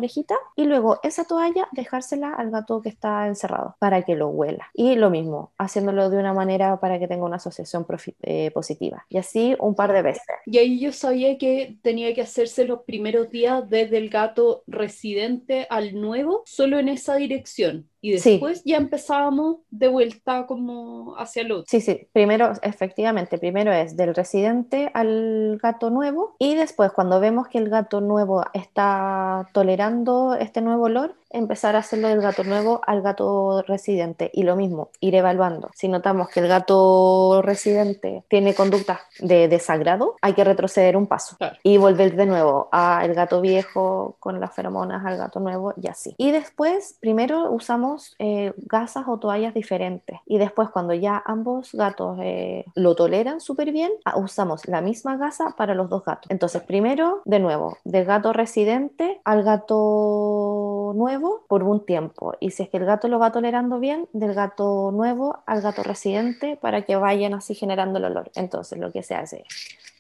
y 0.55 0.65
luego 0.65 0.99
esa 1.03 1.23
toalla 1.25 1.67
dejársela 1.71 2.33
al 2.33 2.51
gato 2.51 2.81
que 2.81 2.89
está 2.89 3.27
encerrado 3.27 3.75
para 3.79 4.03
que 4.03 4.15
lo 4.15 4.27
huela. 4.29 4.69
Y 4.73 4.95
lo 4.95 5.09
mismo, 5.09 5.51
haciéndolo 5.57 6.09
de 6.09 6.17
una 6.17 6.33
manera 6.33 6.79
para 6.79 6.99
que 6.99 7.07
tenga 7.07 7.25
una 7.25 7.37
asociación 7.37 7.85
eh, 8.21 8.51
positiva. 8.51 9.05
Y 9.09 9.17
así 9.17 9.55
un 9.59 9.75
par 9.75 9.93
de 9.93 10.01
veces. 10.01 10.23
Y 10.45 10.57
ahí 10.57 10.79
yo 10.79 10.91
sabía 10.91 11.37
que 11.37 11.77
tenía 11.81 12.13
que 12.13 12.21
hacerse 12.21 12.65
los 12.65 12.81
primeros 12.81 13.29
días 13.29 13.69
desde 13.69 13.97
el 13.97 14.09
gato 14.09 14.63
residente 14.67 15.67
al 15.69 15.99
nuevo, 15.99 16.43
solo 16.45 16.79
en 16.79 16.89
esa 16.89 17.15
dirección. 17.15 17.90
Y 18.01 18.13
después 18.13 18.63
ya 18.65 18.77
empezábamos 18.77 19.57
de 19.69 19.87
vuelta 19.87 20.47
como 20.47 21.15
hacia 21.17 21.43
el 21.43 21.51
otro. 21.51 21.65
Sí, 21.67 21.81
sí, 21.81 22.07
primero, 22.11 22.51
efectivamente, 22.63 23.37
primero 23.37 23.71
es 23.71 23.95
del 23.95 24.15
residente 24.15 24.89
al 24.95 25.59
gato 25.61 25.91
nuevo 25.91 26.35
y 26.39 26.55
después 26.55 26.91
cuando 26.91 27.19
vemos 27.19 27.47
que 27.47 27.59
el 27.59 27.69
gato 27.69 28.01
nuevo 28.01 28.43
está 28.53 29.47
tolerando 29.53 30.33
este 30.33 30.61
nuevo 30.61 30.85
olor, 30.85 31.15
empezar 31.33 31.75
a 31.75 31.79
hacerlo 31.79 32.07
del 32.07 32.21
gato 32.21 32.43
nuevo 32.43 32.81
al 32.85 33.01
gato 33.01 33.61
residente 33.63 34.29
y 34.33 34.43
lo 34.43 34.55
mismo, 34.55 34.89
ir 34.99 35.15
evaluando. 35.15 35.69
Si 35.73 35.87
notamos 35.87 36.29
que 36.29 36.39
el 36.39 36.47
gato 36.47 37.41
residente 37.41 38.23
tiene 38.27 38.53
conductas 38.53 38.99
de 39.19 39.47
desagrado, 39.47 40.15
hay 40.21 40.33
que 40.33 40.43
retroceder 40.43 40.97
un 40.97 41.07
paso 41.07 41.37
y 41.63 41.77
volver 41.77 42.15
de 42.15 42.25
nuevo 42.25 42.69
al 42.71 43.13
gato 43.13 43.41
viejo 43.41 44.15
con 44.19 44.39
las 44.39 44.53
feromonas 44.53 45.05
al 45.05 45.17
gato 45.17 45.39
nuevo 45.39 45.73
y 45.81 45.87
así. 45.87 46.15
Y 46.17 46.31
después, 46.31 46.97
primero 46.99 47.51
usamos 47.51 48.15
eh, 48.19 48.53
gasas 48.57 49.05
o 49.07 49.17
toallas 49.17 49.53
diferentes 49.53 50.19
y 50.25 50.37
después 50.37 50.69
cuando 50.69 50.93
ya 50.93 51.21
ambos 51.25 51.71
gatos 51.73 52.17
eh, 52.21 52.65
lo 52.75 52.95
toleran 52.95 53.39
súper 53.41 53.71
bien, 53.71 53.91
ah, 54.05 54.17
usamos 54.17 54.67
la 54.67 54.81
misma 54.81 55.17
gasa 55.17 55.55
para 55.57 55.75
los 55.75 55.89
dos 55.89 56.03
gatos. 56.03 56.29
Entonces, 56.29 56.61
primero, 56.63 57.21
de 57.25 57.39
nuevo, 57.39 57.77
del 57.83 58.05
gato 58.05 58.33
residente 58.33 59.21
al 59.23 59.43
gato 59.43 60.93
nuevo 60.95 61.20
por 61.47 61.63
un 61.63 61.85
tiempo 61.85 62.35
y 62.39 62.51
si 62.51 62.63
es 62.63 62.69
que 62.69 62.77
el 62.77 62.85
gato 62.85 63.07
lo 63.07 63.19
va 63.19 63.31
tolerando 63.31 63.79
bien, 63.79 64.07
del 64.13 64.33
gato 64.33 64.91
nuevo 64.91 65.39
al 65.45 65.61
gato 65.61 65.83
residente 65.83 66.57
para 66.57 66.83
que 66.83 66.95
vayan 66.95 67.33
así 67.33 67.55
generando 67.55 67.99
el 67.99 68.05
olor. 68.05 68.31
Entonces 68.35 68.79
lo 68.79 68.91
que 68.91 69.03
se 69.03 69.15
hace 69.15 69.43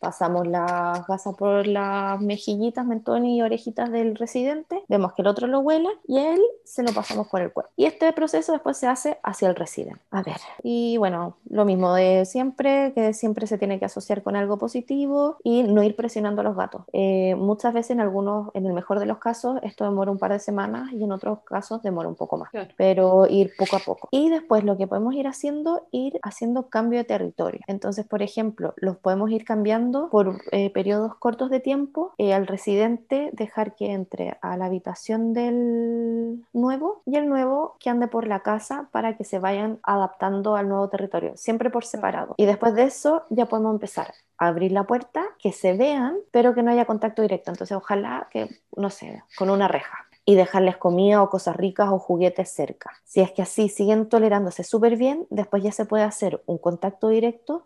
pasamos 0.01 0.47
las 0.47 1.05
gasas 1.07 1.35
por 1.35 1.67
las 1.67 2.19
mejillitas, 2.19 2.85
mentón 2.85 3.25
y 3.25 3.41
orejitas 3.41 3.91
del 3.91 4.15
residente, 4.15 4.83
vemos 4.89 5.13
que 5.13 5.21
el 5.21 5.27
otro 5.27 5.47
lo 5.47 5.59
huela 5.59 5.89
y 6.07 6.17
él 6.17 6.41
se 6.65 6.83
lo 6.83 6.91
pasamos 6.91 7.27
por 7.27 7.41
el 7.41 7.53
cuerpo. 7.53 7.71
Y 7.77 7.85
este 7.85 8.11
proceso 8.11 8.51
después 8.51 8.77
se 8.77 8.87
hace 8.87 9.19
hacia 9.23 9.47
el 9.47 9.55
residente. 9.55 10.01
A 10.09 10.23
ver, 10.23 10.37
y 10.63 10.97
bueno, 10.97 11.37
lo 11.49 11.65
mismo 11.65 11.93
de 11.93 12.25
siempre, 12.25 12.93
que 12.93 13.13
siempre 13.13 13.45
se 13.45 13.57
tiene 13.57 13.77
que 13.79 13.85
asociar 13.85 14.23
con 14.23 14.35
algo 14.35 14.57
positivo 14.57 15.37
y 15.43 15.63
no 15.63 15.83
ir 15.83 15.95
presionando 15.95 16.41
a 16.41 16.43
los 16.43 16.55
gatos. 16.55 16.81
Eh, 16.93 17.35
muchas 17.35 17.73
veces 17.73 17.91
en 17.91 18.01
algunos, 18.01 18.49
en 18.55 18.65
el 18.65 18.73
mejor 18.73 18.99
de 18.99 19.05
los 19.05 19.19
casos, 19.19 19.59
esto 19.61 19.83
demora 19.83 20.09
un 20.09 20.17
par 20.17 20.31
de 20.31 20.39
semanas 20.39 20.91
y 20.93 21.03
en 21.03 21.11
otros 21.11 21.39
casos 21.45 21.83
demora 21.83 22.09
un 22.09 22.15
poco 22.15 22.37
más, 22.37 22.49
pero 22.75 23.27
ir 23.27 23.51
poco 23.55 23.75
a 23.75 23.79
poco. 23.79 24.09
Y 24.11 24.29
después 24.29 24.63
lo 24.63 24.77
que 24.77 24.87
podemos 24.87 25.13
ir 25.13 25.27
haciendo, 25.27 25.87
ir 25.91 26.19
haciendo 26.23 26.69
cambio 26.69 26.97
de 26.97 27.05
territorio. 27.05 27.61
Entonces, 27.67 28.07
por 28.07 28.23
ejemplo, 28.23 28.73
los 28.77 28.97
podemos 28.97 29.29
ir 29.29 29.45
cambiando 29.45 29.90
por 30.09 30.41
eh, 30.51 30.69
periodos 30.71 31.15
cortos 31.15 31.49
de 31.49 31.59
tiempo 31.59 32.13
eh, 32.17 32.33
al 32.33 32.47
residente 32.47 33.29
dejar 33.33 33.75
que 33.75 33.91
entre 33.91 34.37
a 34.41 34.57
la 34.57 34.65
habitación 34.65 35.33
del 35.33 36.45
nuevo 36.53 37.01
y 37.05 37.17
el 37.17 37.27
nuevo 37.27 37.75
que 37.79 37.89
ande 37.89 38.07
por 38.07 38.27
la 38.27 38.41
casa 38.41 38.89
para 38.91 39.17
que 39.17 39.23
se 39.23 39.39
vayan 39.39 39.79
adaptando 39.83 40.55
al 40.55 40.69
nuevo 40.69 40.89
territorio, 40.89 41.33
siempre 41.35 41.69
por 41.69 41.85
separado. 41.85 42.35
Y 42.37 42.45
después 42.45 42.73
de 42.75 42.83
eso 42.83 43.23
ya 43.29 43.45
podemos 43.45 43.73
empezar 43.73 44.13
a 44.37 44.47
abrir 44.47 44.71
la 44.71 44.83
puerta, 44.83 45.25
que 45.39 45.51
se 45.51 45.73
vean, 45.73 46.17
pero 46.31 46.53
que 46.53 46.63
no 46.63 46.71
haya 46.71 46.85
contacto 46.85 47.21
directo. 47.21 47.51
Entonces 47.51 47.77
ojalá 47.77 48.27
que, 48.31 48.49
no 48.75 48.89
sé, 48.89 49.23
con 49.37 49.49
una 49.49 49.67
reja 49.67 50.07
y 50.25 50.35
dejarles 50.35 50.77
comida 50.77 51.21
o 51.21 51.29
cosas 51.29 51.55
ricas 51.55 51.89
o 51.89 51.99
juguetes 51.99 52.49
cerca. 52.49 52.91
Si 53.03 53.21
es 53.21 53.31
que 53.31 53.41
así 53.41 53.69
siguen 53.69 54.07
tolerándose 54.07 54.63
súper 54.63 54.95
bien, 54.95 55.25
después 55.29 55.63
ya 55.63 55.71
se 55.71 55.85
puede 55.85 56.03
hacer 56.03 56.41
un 56.45 56.57
contacto 56.57 57.09
directo 57.09 57.63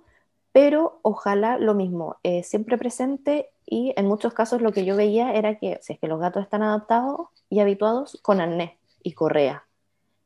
pero 0.55 0.99
ojalá 1.01 1.57
lo 1.57 1.73
mismo, 1.73 2.15
eh, 2.23 2.41
siempre 2.43 2.77
presente 2.77 3.49
y 3.65 3.93
en 3.97 4.07
muchos 4.07 4.33
casos 4.33 4.61
lo 4.61 4.71
que 4.71 4.85
yo 4.85 4.95
veía 4.95 5.33
era 5.33 5.59
que 5.59 5.79
si 5.81 5.91
es 5.91 5.99
que 5.99 6.07
los 6.07 6.17
gatos 6.17 6.43
están 6.43 6.63
adaptados 6.63 7.27
y 7.49 7.59
habituados 7.59 8.21
con 8.21 8.39
arnés 8.39 8.71
y 9.03 9.11
correa. 9.11 9.67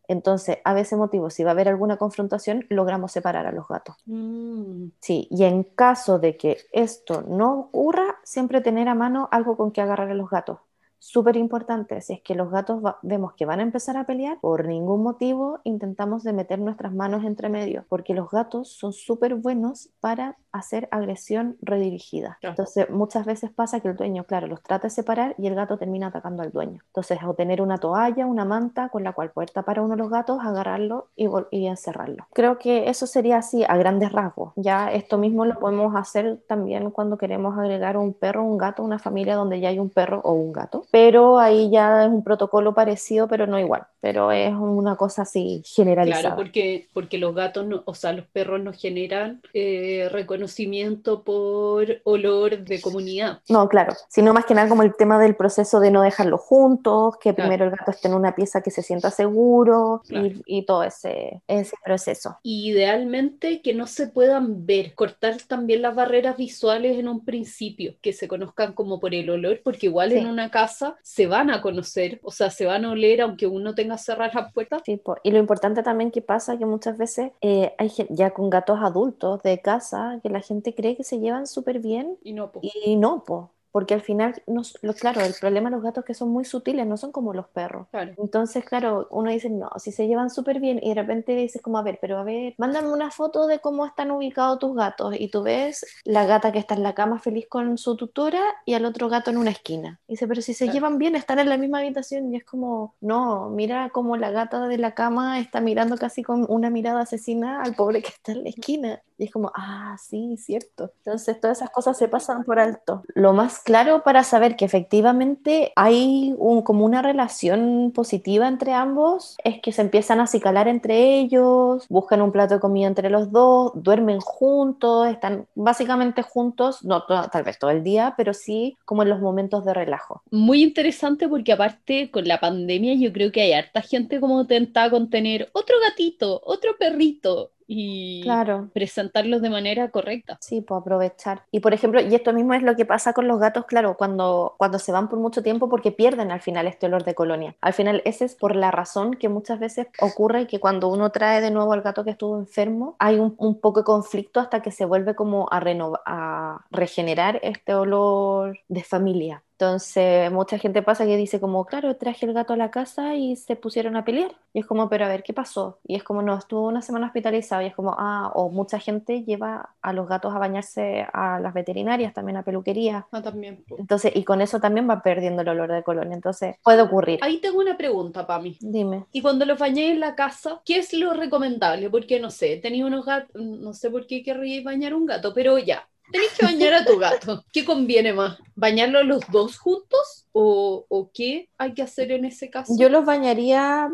Entonces, 0.08 0.60
a 0.66 0.76
veces 0.76 1.00
motivo, 1.00 1.32
si 1.32 1.44
va 1.44 1.50
a 1.50 1.54
haber 1.54 1.68
alguna 1.68 1.98
confrontación, 1.98 2.68
logramos 2.70 3.12
separar 3.12 3.48
a 3.48 3.52
los 3.52 3.68
gatos. 3.68 3.96
Mm. 4.06 4.90
Sí, 5.00 5.28
y 5.32 5.46
en 5.46 5.64
caso 5.64 6.20
de 6.20 6.38
que 6.38 6.60
esto 6.74 7.24
no 7.24 7.60
ocurra, 7.62 8.20
siempre 8.24 8.62
tener 8.62 8.88
a 8.88 8.94
mano 8.94 9.30
algo 9.32 9.58
con 9.58 9.72
que 9.72 9.82
agarrar 9.82 10.12
a 10.12 10.14
los 10.14 10.30
gatos 10.30 10.60
súper 11.00 11.38
importante, 11.38 12.02
si 12.02 12.14
es 12.14 12.22
que 12.22 12.36
los 12.36 12.52
gatos 12.52 12.84
vemos 13.02 13.34
que 13.34 13.46
van 13.46 13.62
a 13.62 13.64
empezar 13.64 13.98
a 13.98 14.06
pelear, 14.06 14.38
por 14.42 14.68
ningún 14.68 15.02
motivo 15.02 15.60
intentamos 15.64 16.24
de 16.24 16.34
meter 16.34 16.60
nuestras 16.60 16.94
manos 16.94 17.24
entre 17.24 17.50
medio, 17.50 17.86
porque 17.90 18.14
los 18.14 18.30
gatos 18.30 18.74
son 18.74 18.94
súper 18.94 19.36
buenos 19.36 19.90
para 20.00 20.38
hacer 20.52 20.88
agresión 20.92 21.58
redirigida. 21.62 22.38
Entonces, 22.42 22.90
muchas 22.90 23.26
veces 23.26 23.52
pasa 23.52 23.80
que 23.80 23.88
el 23.88 23.96
dueño, 23.96 24.24
claro, 24.24 24.48
los 24.48 24.62
trata 24.62 24.88
de 24.88 24.92
separar 24.92 25.36
y 25.38 25.48
el 25.48 25.56
gato 25.56 25.78
termina 25.78 26.08
atacando 26.08 26.44
al 26.44 26.52
dueño. 26.52 26.82
Entonces, 26.88 27.20
o 27.26 27.34
tener 27.34 27.62
una 27.62 27.78
toalla, 27.78 28.26
una 28.26 28.46
manta 28.46 28.90
con 28.90 29.04
la 29.04 29.14
cual 29.14 29.32
poder 29.32 29.52
tapar 29.52 29.80
a 29.80 29.82
uno 29.82 29.96
de 29.96 30.02
los 30.02 30.10
gatos, 30.10 30.40
agarrarlo 30.42 31.08
y, 31.16 31.28
y 31.52 31.68
encerrarlo. 31.68 32.28
Creo 32.34 32.58
que 32.58 32.90
eso 32.90 33.08
sería 33.08 33.38
así 33.38 33.64
a 33.68 33.78
grandes 33.78 34.12
rasgos. 34.12 34.54
Ya 34.56 34.92
esto 34.92 35.18
mismo 35.18 35.46
lo 35.46 35.60
podemos 35.60 35.96
hacer 35.96 36.40
también 36.48 36.92
cuando 36.92 37.18
queremos 37.18 37.58
agregar 37.58 37.98
un 37.98 38.14
perro, 38.14 38.44
un 38.44 38.58
gato, 38.58 38.84
una 38.84 39.00
familia 39.00 39.36
donde 39.36 39.60
ya 39.60 39.70
hay 39.70 39.80
un 39.80 39.90
perro 39.90 40.22
o 40.24 40.34
un 40.34 40.52
gato 40.52 40.70
pero 40.92 41.40
ahí 41.40 41.70
ya 41.72 42.06
es 42.06 42.12
un 42.12 42.24
protocolo 42.24 42.74
parecido, 42.74 43.28
pero 43.28 43.48
no 43.48 43.60
igual, 43.60 43.84
pero 44.02 44.32
es 44.32 44.54
una 44.54 44.96
cosa 44.96 45.24
así 45.24 45.64
generalizada. 45.66 46.22
Claro, 46.22 46.36
porque, 46.36 46.88
porque 46.94 47.18
los 47.18 47.36
gatos, 47.36 47.66
o 47.86 47.94
sea, 47.94 48.14
los 48.14 48.26
perros 48.26 48.62
no 48.62 48.74
generan 48.74 49.42
eh, 49.54 50.08
reconocimiento 50.40 51.24
por 51.24 51.88
olor 52.06 52.64
de 52.64 52.82
comunidad. 52.82 53.40
No, 53.50 53.68
claro, 53.68 53.94
sino 54.08 54.34
más 54.34 54.46
que 54.46 54.54
nada 54.54 54.70
como 54.70 54.84
el 54.84 54.96
tema 54.96 55.20
del 55.20 55.36
proceso 55.36 55.80
de 55.80 55.92
no 55.92 56.02
dejarlos 56.02 56.40
juntos, 56.42 57.18
que 57.22 57.34
primero 57.34 57.66
el 57.66 57.72
gato 57.72 57.92
esté 57.92 58.08
en 58.08 58.14
una 58.14 58.36
pieza 58.36 58.62
que 58.62 58.72
se 58.72 58.82
sienta 58.82 59.12
seguro 59.12 60.02
y, 60.10 60.42
y, 60.46 60.66
todo 60.66 60.84
ese, 60.84 61.42
ese 61.48 61.76
proceso. 61.84 62.38
idealmente 62.44 63.62
que 63.62 63.74
no 63.74 63.86
se 63.86 64.08
puedan 64.08 64.66
ver, 64.66 64.96
cortar 64.96 65.36
también 65.48 65.82
las 65.82 65.96
barreras 65.96 66.38
visuales 66.38 66.98
en 66.98 67.08
un 67.08 67.26
principio, 67.26 67.96
que 68.02 68.14
se 68.14 68.28
conozcan 68.28 68.74
como 68.74 69.00
por 69.00 69.14
el 69.14 69.30
olor, 69.30 69.62
porque 69.64 69.88
igual 69.88 70.12
en 70.14 70.28
una 70.28 70.50
casa 70.50 70.96
se 71.04 71.28
van 71.28 71.50
a 71.50 71.62
conocer, 71.62 72.20
o 72.24 72.32
sea, 72.32 72.50
se 72.50 72.66
van 72.66 72.86
a 72.86 72.92
oler 72.92 73.22
aunque 73.22 73.48
uno 73.48 73.76
tenga 73.76 73.98
cerradas 73.98 74.36
las 74.36 74.54
puertas. 74.54 74.82
Sí, 74.86 75.02
y 75.24 75.32
lo 75.32 75.38
importante 75.38 75.84
también 75.84 76.12
que 76.12 76.22
pasa 76.22 76.58
que 76.58 76.66
muchas 76.66 76.98
veces 76.98 77.32
eh, 77.42 77.74
hay 77.78 77.92
ya 78.10 78.32
con 78.32 78.50
gatos 78.50 78.80
adultos 78.82 79.42
de 79.44 79.60
casa 79.60 80.20
que 80.22 80.29
la 80.32 80.42
gente 80.42 80.76
cree 80.76 80.96
que 80.98 81.04
se 81.04 81.20
llevan 81.20 81.48
súper 81.48 81.80
bien 81.80 82.18
y 82.24 82.34
no, 82.34 82.52
Y 82.62 82.96
no, 82.96 83.24
po 83.26 83.54
porque 83.72 83.94
al 83.94 84.02
final, 84.02 84.42
no, 84.48 84.62
lo, 84.82 84.94
claro, 84.94 85.22
el 85.22 85.34
problema 85.40 85.70
de 85.70 85.76
los 85.76 85.84
gatos 85.84 86.04
es 86.04 86.08
que 86.08 86.14
son 86.14 86.30
muy 86.30 86.46
sutiles, 86.46 86.88
no 86.88 86.98
son 86.98 87.12
como 87.12 87.34
los 87.34 87.48
perros. 87.48 87.88
Entonces, 88.18 88.66
claro, 88.66 89.08
uno 89.12 89.30
dice, 89.30 89.50
no, 89.50 89.70
si 89.78 89.92
se 89.92 90.08
llevan 90.08 90.30
súper 90.30 90.60
bien 90.60 90.80
y 90.82 90.90
de 90.90 90.96
repente 90.96 91.36
dices 91.36 91.62
como, 91.62 91.78
a 91.78 91.84
ver, 91.84 92.00
pero 92.02 92.18
a 92.18 92.24
ver, 92.24 92.56
mándame 92.58 92.92
una 92.92 93.12
foto 93.12 93.48
de 93.48 93.60
cómo 93.60 93.86
están 93.86 94.12
ubicados 94.12 94.60
tus 94.60 94.76
gatos 94.76 95.16
y 95.18 95.30
tú 95.30 95.44
ves 95.44 95.86
la 96.04 96.26
gata 96.26 96.52
que 96.52 96.60
está 96.60 96.76
en 96.76 96.84
la 96.84 96.96
cama 96.96 97.20
feliz 97.20 97.48
con 97.48 97.78
su 97.78 97.96
tutora 97.96 98.42
y 98.66 98.74
al 98.74 98.86
otro 98.86 99.10
gato 99.10 99.30
en 99.30 99.38
una 99.38 99.52
esquina. 99.52 100.00
Y 100.08 100.14
dice, 100.14 100.28
pero 100.28 100.42
si 100.42 100.54
se 100.54 100.70
llevan 100.70 100.98
bien, 100.98 101.16
están 101.16 101.40
en 101.40 101.50
la 101.50 101.58
misma 101.58 101.80
habitación 101.80 102.34
y 102.34 102.38
es 102.38 102.46
como, 102.46 102.96
no, 103.02 103.50
mira 103.50 103.90
cómo 103.92 104.18
la 104.18 104.32
gata 104.32 104.68
de 104.68 104.78
la 104.78 104.96
cama 104.96 105.40
está 105.40 105.62
mirando 105.62 105.98
casi 105.98 106.24
con 106.24 106.46
una 106.50 106.70
mirada 106.70 107.02
asesina 107.02 107.62
al 107.62 107.76
pobre 107.76 108.02
que 108.02 108.10
está 108.10 108.32
en 108.32 108.44
la 108.44 108.50
esquina. 108.50 109.02
Y 109.18 109.26
es 109.26 109.32
como, 109.32 109.52
ah, 109.54 109.98
sí, 110.00 110.38
cierto. 110.38 110.94
Entonces 111.04 111.40
todas 111.42 111.58
esas 111.58 111.70
cosas 111.72 111.98
se 111.98 112.08
pasan 112.08 112.46
por 112.46 112.58
alto. 112.58 113.04
Lo 113.16 113.34
más 113.34 113.59
claro 113.64 114.04
para 114.04 114.24
saber 114.24 114.56
que 114.56 114.66
efectivamente 114.66 115.72
hay 115.76 116.36
como 116.64 116.86
una 116.86 117.02
relación 117.02 117.92
positiva 117.94 118.48
entre 118.48 118.74
ambos 118.74 119.38
es 119.44 119.62
que 119.62 119.72
se 119.72 119.82
empiezan 119.82 120.20
a 120.20 120.24
acicalar 120.24 120.68
entre 120.68 121.20
ellos, 121.20 121.86
buscan 121.90 122.22
un 122.22 122.32
plato 122.32 122.56
de 122.56 122.60
comida 122.60 122.88
entre 122.88 123.10
los 123.10 123.32
dos, 123.32 123.72
duermen 123.76 124.20
juntos, 124.20 125.08
están 125.08 125.48
básicamente 125.56 126.22
juntos, 126.22 126.84
no 126.84 127.04
tal 127.06 127.44
vez 127.44 127.60
todo 127.60 127.72
el 127.72 127.84
día, 127.84 128.14
pero 128.18 128.34
sí 128.34 128.78
como 128.86 129.04
en 129.04 129.10
los 129.10 129.22
momentos 129.22 129.66
de 129.66 129.74
relajo. 129.74 130.22
Muy 130.32 130.64
interesante 130.64 131.28
porque 131.28 131.54
aparte 131.54 132.12
con 132.12 132.28
la 132.28 132.40
pandemia 132.40 132.96
yo 132.96 133.12
creo 133.14 133.32
que 133.32 133.42
hay 133.42 133.54
harta 133.54 133.82
gente 133.82 134.20
como 134.20 134.46
tentada 134.48 134.90
con 134.90 135.10
tener 135.10 135.50
otro 135.54 135.76
gatito, 135.80 136.42
otro 136.44 136.72
perrito, 136.78 137.52
y 137.72 138.24
claro. 138.24 138.72
presentarlos 138.74 139.42
de 139.42 139.50
manera 139.52 139.92
correcta. 139.92 140.38
Sí, 140.42 140.62
pues 140.62 140.82
aprovechar. 140.82 141.44
Y 141.52 141.60
por 141.60 141.74
ejemplo, 141.74 142.02
y 142.02 142.16
esto 142.16 142.34
mismo 142.34 142.54
es 142.56 142.64
lo 142.64 142.76
que 142.76 142.86
pasa 142.86 143.14
con 143.14 143.28
los 143.28 143.40
gatos, 143.40 143.66
claro, 143.66 143.96
cuando, 143.98 144.56
cuando 144.58 144.80
se 144.80 144.92
van 144.92 145.10
por 145.10 145.20
mucho 145.20 145.44
tiempo 145.44 145.70
porque 145.70 145.92
pierden 145.92 146.32
al 146.32 146.42
final 146.42 146.66
este 146.68 146.88
olor 146.88 147.04
de 147.04 147.14
colonia. 147.14 147.56
Al 147.62 147.74
final, 147.74 148.02
ese 148.06 148.26
es 148.26 148.36
por 148.36 148.56
la 148.56 148.72
razón 148.72 149.14
que 149.16 149.30
muchas 149.30 149.60
veces 149.60 149.88
ocurre 150.00 150.48
que 150.48 150.60
cuando 150.60 150.88
uno 150.88 151.12
trae 151.12 151.42
de 151.42 151.52
nuevo 151.52 151.74
al 151.74 151.82
gato 151.82 152.04
que 152.04 152.12
estuvo 152.12 152.40
enfermo, 152.40 152.96
hay 153.00 153.20
un, 153.20 153.36
un 153.38 153.60
poco 153.60 153.82
de 153.82 153.86
conflicto 153.86 154.40
hasta 154.40 154.62
que 154.62 154.72
se 154.72 154.86
vuelve 154.86 155.14
como 155.16 155.48
a, 155.52 155.60
a 156.06 156.66
regenerar 156.72 157.40
este 157.44 157.76
olor 157.76 158.60
de 158.68 158.84
familia. 158.84 159.44
Entonces, 159.60 160.32
mucha 160.32 160.58
gente 160.58 160.82
pasa 160.82 161.06
que 161.06 161.18
dice 161.18 161.42
como, 161.42 161.66
claro, 161.66 161.98
traje 161.98 162.26
el 162.26 162.32
gato 162.32 162.54
a 162.54 162.56
la 162.56 162.72
casa 162.72 163.16
y 163.16 163.36
se 163.36 163.58
pusieron 163.58 163.98
a 163.98 164.06
pelear. 164.06 164.32
Y 164.54 164.60
es 164.60 164.66
como, 164.66 164.88
pero 164.88 165.04
a 165.04 165.10
ver, 165.10 165.22
¿qué 165.22 165.34
pasó? 165.34 165.80
Y 165.86 165.96
es 165.98 166.04
como, 166.04 166.22
no, 166.22 166.38
estuvo 166.38 166.66
una 166.66 166.82
semana 166.82 167.08
hospitalizado 167.08 167.62
y 167.62 167.66
es 167.66 167.76
como, 167.76 167.94
ah, 168.00 168.32
o 168.36 168.50
mucha 168.50 168.80
gente 168.80 169.26
lleva 169.26 169.76
a 169.82 169.92
los 169.92 170.08
gatos 170.08 170.34
a 170.34 170.40
bañarse 170.40 171.06
a 171.12 171.42
las 171.42 171.54
veterinarias, 171.54 172.14
también 172.14 172.38
a 172.38 172.44
peluquería. 172.44 173.06
Ah, 173.12 173.22
también. 173.22 173.66
Entonces, 173.78 174.14
y 174.16 174.24
con 174.24 174.40
eso 174.40 174.62
también 174.62 174.90
va 174.90 175.04
perdiendo 175.04 175.42
el 175.42 175.50
olor 175.50 175.74
de 175.74 175.84
colonia. 175.84 176.16
Entonces, 176.16 176.56
puede 176.64 176.82
ocurrir. 176.82 177.20
Ahí 177.22 177.40
tengo 177.40 177.60
una 177.60 177.76
pregunta, 177.76 178.26
Pami. 178.26 178.56
Dime. 178.62 179.08
Y 179.12 179.22
cuando 179.22 179.44
los 179.44 179.60
bañé 179.60 179.92
en 179.92 180.00
la 180.00 180.16
casa, 180.16 180.62
¿qué 180.64 180.78
es 180.78 180.94
lo 180.94 181.12
recomendable? 181.12 181.90
Porque, 181.90 182.22
no 182.22 182.32
sé, 182.32 182.56
tenía 182.64 182.86
unos 182.86 183.06
gatos, 183.06 183.36
no 183.36 183.74
sé 183.74 183.90
por 183.90 184.08
qué 184.08 184.24
querría 184.24 184.64
bañar 184.64 184.94
un 184.94 185.06
gato, 185.06 185.34
pero 185.34 185.58
ya, 185.58 185.86
Tenés 186.12 186.32
que 186.38 186.46
bañar 186.46 186.74
a 186.74 186.86
tu 186.86 186.98
gato. 186.98 187.44
¿Qué 187.52 187.66
conviene 187.66 188.14
más? 188.14 188.38
¿Bañarlos 188.56 189.06
los 189.06 189.22
dos 189.32 189.58
juntos? 189.58 190.26
¿O, 190.32 190.86
¿O, 190.90 191.10
qué 191.14 191.50
hay 191.58 191.74
que 191.74 191.82
hacer 191.82 192.12
en 192.12 192.26
ese 192.26 192.50
caso? 192.50 192.74
Yo 192.78 192.90
los 192.90 193.06
bañaría 193.06 193.90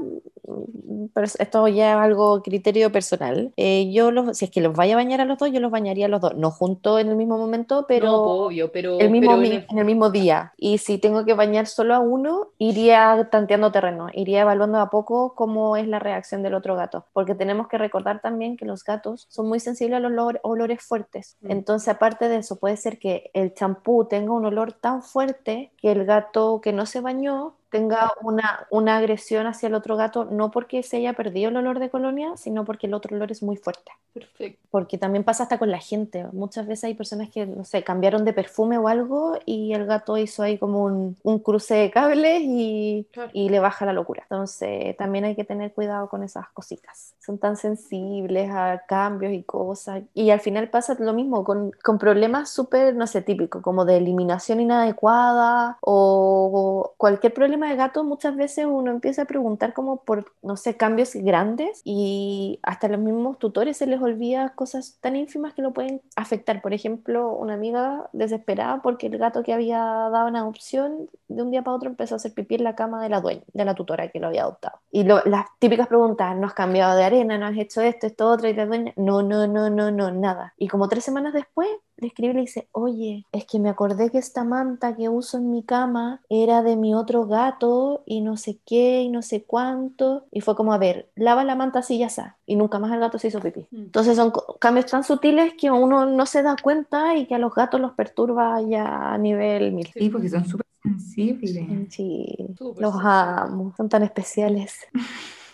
pero 1.14 1.28
esto 1.40 1.68
ya 1.68 1.92
es 1.92 1.98
algo 1.98 2.42
criterio 2.42 2.92
personal. 2.92 3.54
Eh, 3.58 3.90
yo 3.92 4.12
los, 4.12 4.38
si 4.38 4.46
es 4.46 4.52
que 4.52 4.62
los 4.62 4.76
vaya 4.76 4.94
a 4.94 4.98
bañar 4.98 5.22
a 5.22 5.26
los 5.26 5.38
dos, 5.38 5.52
yo 5.52 5.60
los 5.60 5.72
bañaría 5.72 6.06
a 6.06 6.10
los 6.10 6.22
dos, 6.22 6.36
no 6.36 6.52
juntos 6.52 7.00
en 7.00 7.08
el 7.08 7.16
mismo 7.16 7.38
momento, 7.38 7.86
pero, 7.88 8.14
obvio, 8.14 8.72
pero, 8.72 9.00
el 9.00 9.10
mismo, 9.10 9.34
en, 9.36 9.66
el... 9.78 9.86
mismo 9.86 10.10
día. 10.10 10.54
Y 10.58 10.78
si 10.78 10.98
tengo 10.98 11.26
que 11.26 11.34
bañar 11.34 11.68
solo 11.68 11.96
a 11.96 12.00
uno, 12.00 12.50
iría 12.58 13.30
tanteando 13.32 13.72
terreno, 13.72 14.08
iría 14.14 14.42
evaluando 14.42 14.80
a 14.80 14.90
poco 14.90 15.36
cómo 15.36 15.78
es 15.78 15.88
la 15.88 16.00
reacción 16.00 16.44
del 16.44 16.54
otro 16.54 16.76
gato, 16.76 17.06
porque 17.14 17.34
tenemos 17.34 17.68
que 17.68 17.78
recordar 17.78 18.22
también 18.22 18.58
que 18.58 18.66
los 18.66 18.84
gatos 18.84 19.28
son 19.30 19.48
muy 19.48 19.60
sensibles 19.60 19.98
a 19.98 20.00
los 20.02 20.36
olores 20.44 20.82
fuertes. 20.82 21.38
Mm. 21.42 21.52
Entonces, 21.52 21.88
aparte 21.90 22.05
de 22.14 22.38
eso, 22.38 22.58
puede 22.58 22.78
ser 22.78 23.00
que 23.00 23.32
el 23.34 23.54
champú 23.54 24.06
tenga 24.06 24.34
un 24.34 24.46
olor 24.46 24.74
tan 24.74 25.02
fuerte 25.02 25.72
que 25.78 25.92
el 25.92 26.06
gato 26.06 26.62
que 26.62 26.72
no 26.72 26.86
se 26.86 27.02
bañó 27.02 27.56
tenga 27.76 28.10
una, 28.22 28.68
una 28.70 28.96
agresión 28.96 29.48
hacia 29.48 29.68
el 29.68 29.76
otro 29.76 29.98
gato, 29.98 30.24
no 30.24 30.50
porque 30.50 30.82
se 30.82 30.96
haya 30.96 31.12
perdido 31.12 31.50
el 31.50 31.58
olor 31.58 31.80
de 31.80 31.90
colonia, 31.90 32.38
sino 32.38 32.64
porque 32.64 32.88
el 32.88 32.94
otro 32.94 33.18
olor 33.18 33.34
es 33.34 33.44
muy 33.44 33.58
fuerte. 33.58 33.92
Perfecto. 34.14 34.66
Porque 34.72 34.98
también 34.98 35.26
pasa 35.26 35.44
hasta 35.44 35.58
con 35.58 35.70
la 35.70 35.80
gente. 35.80 36.26
Muchas 36.32 36.68
veces 36.68 36.86
hay 36.86 36.94
personas 36.94 37.30
que, 37.30 37.46
no 37.46 37.66
sé, 37.66 37.84
cambiaron 37.84 38.24
de 38.24 38.32
perfume 38.32 38.78
o 38.78 38.88
algo 38.88 39.38
y 39.46 39.74
el 39.74 39.86
gato 39.86 40.18
hizo 40.18 40.42
ahí 40.42 40.58
como 40.58 40.86
un, 40.86 41.18
un 41.24 41.40
cruce 41.40 41.76
de 41.76 41.92
cables 41.92 42.44
y, 42.44 43.08
y, 43.34 43.50
le 43.50 43.60
baja 43.60 43.86
la 43.86 43.92
locura. 43.92 44.24
Entonces, 44.24 44.96
también 44.96 45.26
hay 45.26 45.36
que 45.36 45.44
tener 45.44 45.74
cuidado 45.74 46.08
con 46.08 46.24
esas 46.24 46.48
cositas. 46.54 47.14
Son 47.20 47.38
tan 47.38 47.58
sensibles 47.58 48.50
a 48.52 48.84
cambios 48.88 49.34
y 49.34 49.44
cosas. 49.44 50.04
Y 50.14 50.30
al 50.30 50.40
final 50.40 50.70
pasa 50.70 50.96
lo 50.98 51.12
mismo 51.12 51.44
con, 51.44 51.72
con 51.84 51.98
problemas 51.98 52.50
súper, 52.50 52.96
no 52.96 53.06
sé, 53.06 53.22
típicos, 53.22 53.62
como 53.62 53.84
de 53.84 53.98
eliminación 53.98 54.62
inadecuada 54.62 55.78
o 55.82 56.94
cualquier 56.96 57.34
problema 57.34 57.65
de 57.70 57.76
gato 57.76 58.04
muchas 58.04 58.36
veces 58.36 58.66
uno 58.66 58.92
empieza 58.92 59.24
a 59.24 59.26
preguntar 59.26 59.74
como 59.74 59.98
por, 59.98 60.34
no 60.42 60.58
sé, 60.58 60.78
cambios 60.78 61.14
grandes 61.16 61.82
y 61.84 62.60
hasta 62.64 62.88
los 62.88 63.00
mismos 63.00 63.40
tutores 63.40 63.78
se 63.78 63.88
les 63.88 64.02
olvida 64.02 64.54
cosas 64.56 64.98
tan 65.02 65.16
ínfimas 65.16 65.54
que 65.54 65.62
lo 65.62 65.74
pueden 65.74 66.02
afectar. 66.16 66.62
Por 66.62 66.74
ejemplo, 66.74 67.32
una 67.32 67.56
amiga 67.56 68.10
desesperada 68.14 68.82
porque 68.82 69.08
el 69.08 69.18
gato 69.18 69.44
que 69.44 69.54
había 69.54 69.80
dado 69.80 70.28
una 70.28 70.40
adopción 70.40 71.10
de 71.28 71.42
un 71.42 71.52
día 71.52 71.64
para 71.64 71.78
otro 71.78 71.90
empezó 71.90 72.16
a 72.16 72.18
hacer 72.18 72.34
pipí 72.34 72.56
en 72.56 72.64
la 72.64 72.76
cama 72.76 73.02
de 73.02 73.10
la 73.10 73.22
dueña, 73.22 73.44
de 73.54 73.66
la 73.66 73.76
tutora 73.76 74.10
que 74.10 74.20
lo 74.20 74.28
había 74.28 74.44
adoptado. 74.44 74.80
Y 74.92 75.04
las 75.04 75.46
típicas 75.60 75.88
preguntas, 75.88 76.36
¿no 76.36 76.48
has 76.48 76.54
cambiado 76.54 76.96
de 76.96 77.04
arena? 77.04 77.38
¿No 77.38 77.48
has 77.48 77.58
hecho 77.58 77.82
esto, 77.82 78.08
esto, 78.08 78.30
otro? 78.30 78.48
Y 78.48 78.54
la 78.54 78.66
dueña, 78.66 78.94
no, 78.96 79.22
no, 79.24 79.48
no, 79.48 79.70
no, 79.70 79.92
no, 79.92 80.12
nada. 80.12 80.54
Y 80.58 80.68
como 80.68 80.88
tres 80.88 81.04
semanas 81.04 81.34
después 81.34 81.70
le 81.98 82.08
escribe 82.08 82.34
y 82.34 82.36
le 82.36 82.42
dice, 82.42 82.68
oye, 82.72 83.26
es 83.32 83.46
que 83.46 83.60
me 83.60 83.70
acordé 83.70 84.10
que 84.10 84.18
esta 84.18 84.44
manta 84.44 84.96
que 84.96 85.10
uso 85.10 85.38
en 85.38 85.52
mi 85.52 85.64
cama 85.64 86.22
era 86.30 86.62
de 86.62 86.76
mi 86.76 86.94
otro 86.94 87.26
gato 87.26 88.04
y 88.06 88.22
no 88.22 88.38
sé 88.38 88.60
qué 88.66 89.02
y 89.02 89.10
no 89.10 89.22
sé 89.22 89.44
cuánto. 89.44 90.26
Y 90.32 90.42
fue 90.42 90.56
como, 90.56 90.74
a 90.74 90.78
ver, 90.78 91.10
lava 91.16 91.44
la 91.44 91.56
manta 91.56 91.80
así 91.80 91.98
ya 91.98 92.08
está. 92.08 92.38
Y 92.46 92.56
nunca 92.56 92.80
más 92.80 92.92
el 92.92 93.00
gato 93.00 93.18
se 93.18 93.30
hizo 93.30 93.40
pipí. 93.40 93.68
Mm. 93.72 93.84
Entonces 93.84 94.18
son 94.18 94.34
cambios 94.60 94.88
tan 94.88 95.04
sutiles 95.04 95.54
que 95.60 95.72
uno 95.72 96.06
no 96.06 96.26
se 96.26 96.44
da 96.44 96.56
cuenta 96.62 97.16
y 97.16 97.26
que 97.26 97.36
a 97.36 97.40
los 97.40 97.54
gatos 97.54 97.80
los 97.80 97.94
perturba 97.94 98.62
ya 98.62 99.14
a 99.14 99.18
nivel 99.18 99.72
mil. 99.72 99.88
Sí, 99.94 100.10
porque 100.10 100.30
son 100.30 100.46
súper 100.46 100.66
sensibles. 100.84 101.68
Sí, 101.90 102.36
los 102.78 102.96
amo, 103.02 103.74
son 103.78 103.90
tan 103.90 104.04
especiales. 104.04 104.76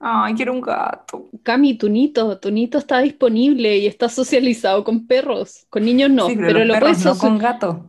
Ay, 0.00 0.34
quiero 0.34 0.52
un 0.52 0.60
gato. 0.60 1.28
Cami, 1.42 1.76
Tunito, 1.76 2.38
Tunito 2.38 2.78
está 2.78 3.00
disponible 3.00 3.78
y 3.78 3.86
está 3.86 4.08
socializado 4.08 4.84
con 4.84 5.06
perros. 5.06 5.66
Con 5.70 5.84
niños 5.84 6.10
no, 6.10 6.28
pero, 6.28 6.64
lo 6.64 6.78
puedes 6.78 7.04
no 7.04 7.16
con 7.18 7.38
gato. 7.38 7.88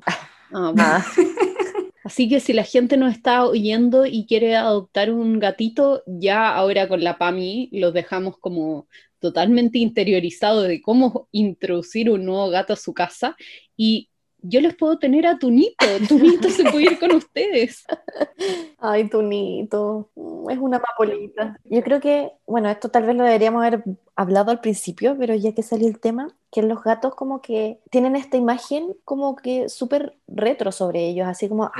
Ah. 0.53 1.05
Así 2.03 2.27
que 2.27 2.39
si 2.39 2.53
la 2.53 2.63
gente 2.63 2.97
nos 2.97 3.13
está 3.13 3.45
oyendo 3.45 4.05
y 4.05 4.25
quiere 4.25 4.55
adoptar 4.55 5.12
un 5.12 5.38
gatito, 5.38 6.01
ya 6.08 6.55
ahora 6.55 6.88
con 6.88 7.03
la 7.03 7.19
PAMI 7.19 7.69
los 7.71 7.93
dejamos 7.93 8.38
como 8.39 8.88
totalmente 9.19 9.77
interiorizados 9.77 10.67
de 10.67 10.82
cómo 10.82 11.27
introducir 11.32 12.10
un 12.10 12.25
nuevo 12.25 12.49
gato 12.49 12.73
a 12.73 12.77
su 12.77 12.93
casa 12.93 13.36
y 13.77 14.10
yo 14.41 14.62
les 14.62 14.75
puedo 14.75 14.97
tener 14.97 15.28
a 15.28 15.38
Tunito. 15.38 15.86
Tunito 16.08 16.49
se 16.49 16.63
puede 16.63 16.86
ir 16.86 16.99
con 16.99 17.12
ustedes. 17.13 17.84
Ay, 18.78 19.10
Tunito. 19.10 20.10
Es 20.49 20.58
una 20.58 20.80
papolita. 20.80 21.58
Yo 21.65 21.82
creo 21.84 21.99
que, 21.99 22.32
bueno, 22.45 22.69
esto 22.69 22.89
tal 22.89 23.04
vez 23.04 23.15
lo 23.15 23.23
deberíamos 23.23 23.63
haber 23.63 23.84
hablado 24.15 24.52
al 24.52 24.62
principio, 24.62 25.15
pero 25.17 25.36
ya 25.36 25.54
que 25.54 25.63
salió 25.63 25.88
el 25.88 25.99
tema, 25.99 26.36
que 26.51 26.63
los 26.63 26.83
gatos 26.83 27.15
como 27.15 27.41
que 27.41 27.79
tienen 27.89 28.15
esta 28.15 28.38
imagen 28.38 28.95
como 29.05 29.35
que 29.35 29.69
súper 29.69 30.15
retro 30.27 30.71
sobre 30.71 31.07
ellos, 31.07 31.27
así 31.27 31.47
como 31.47 31.71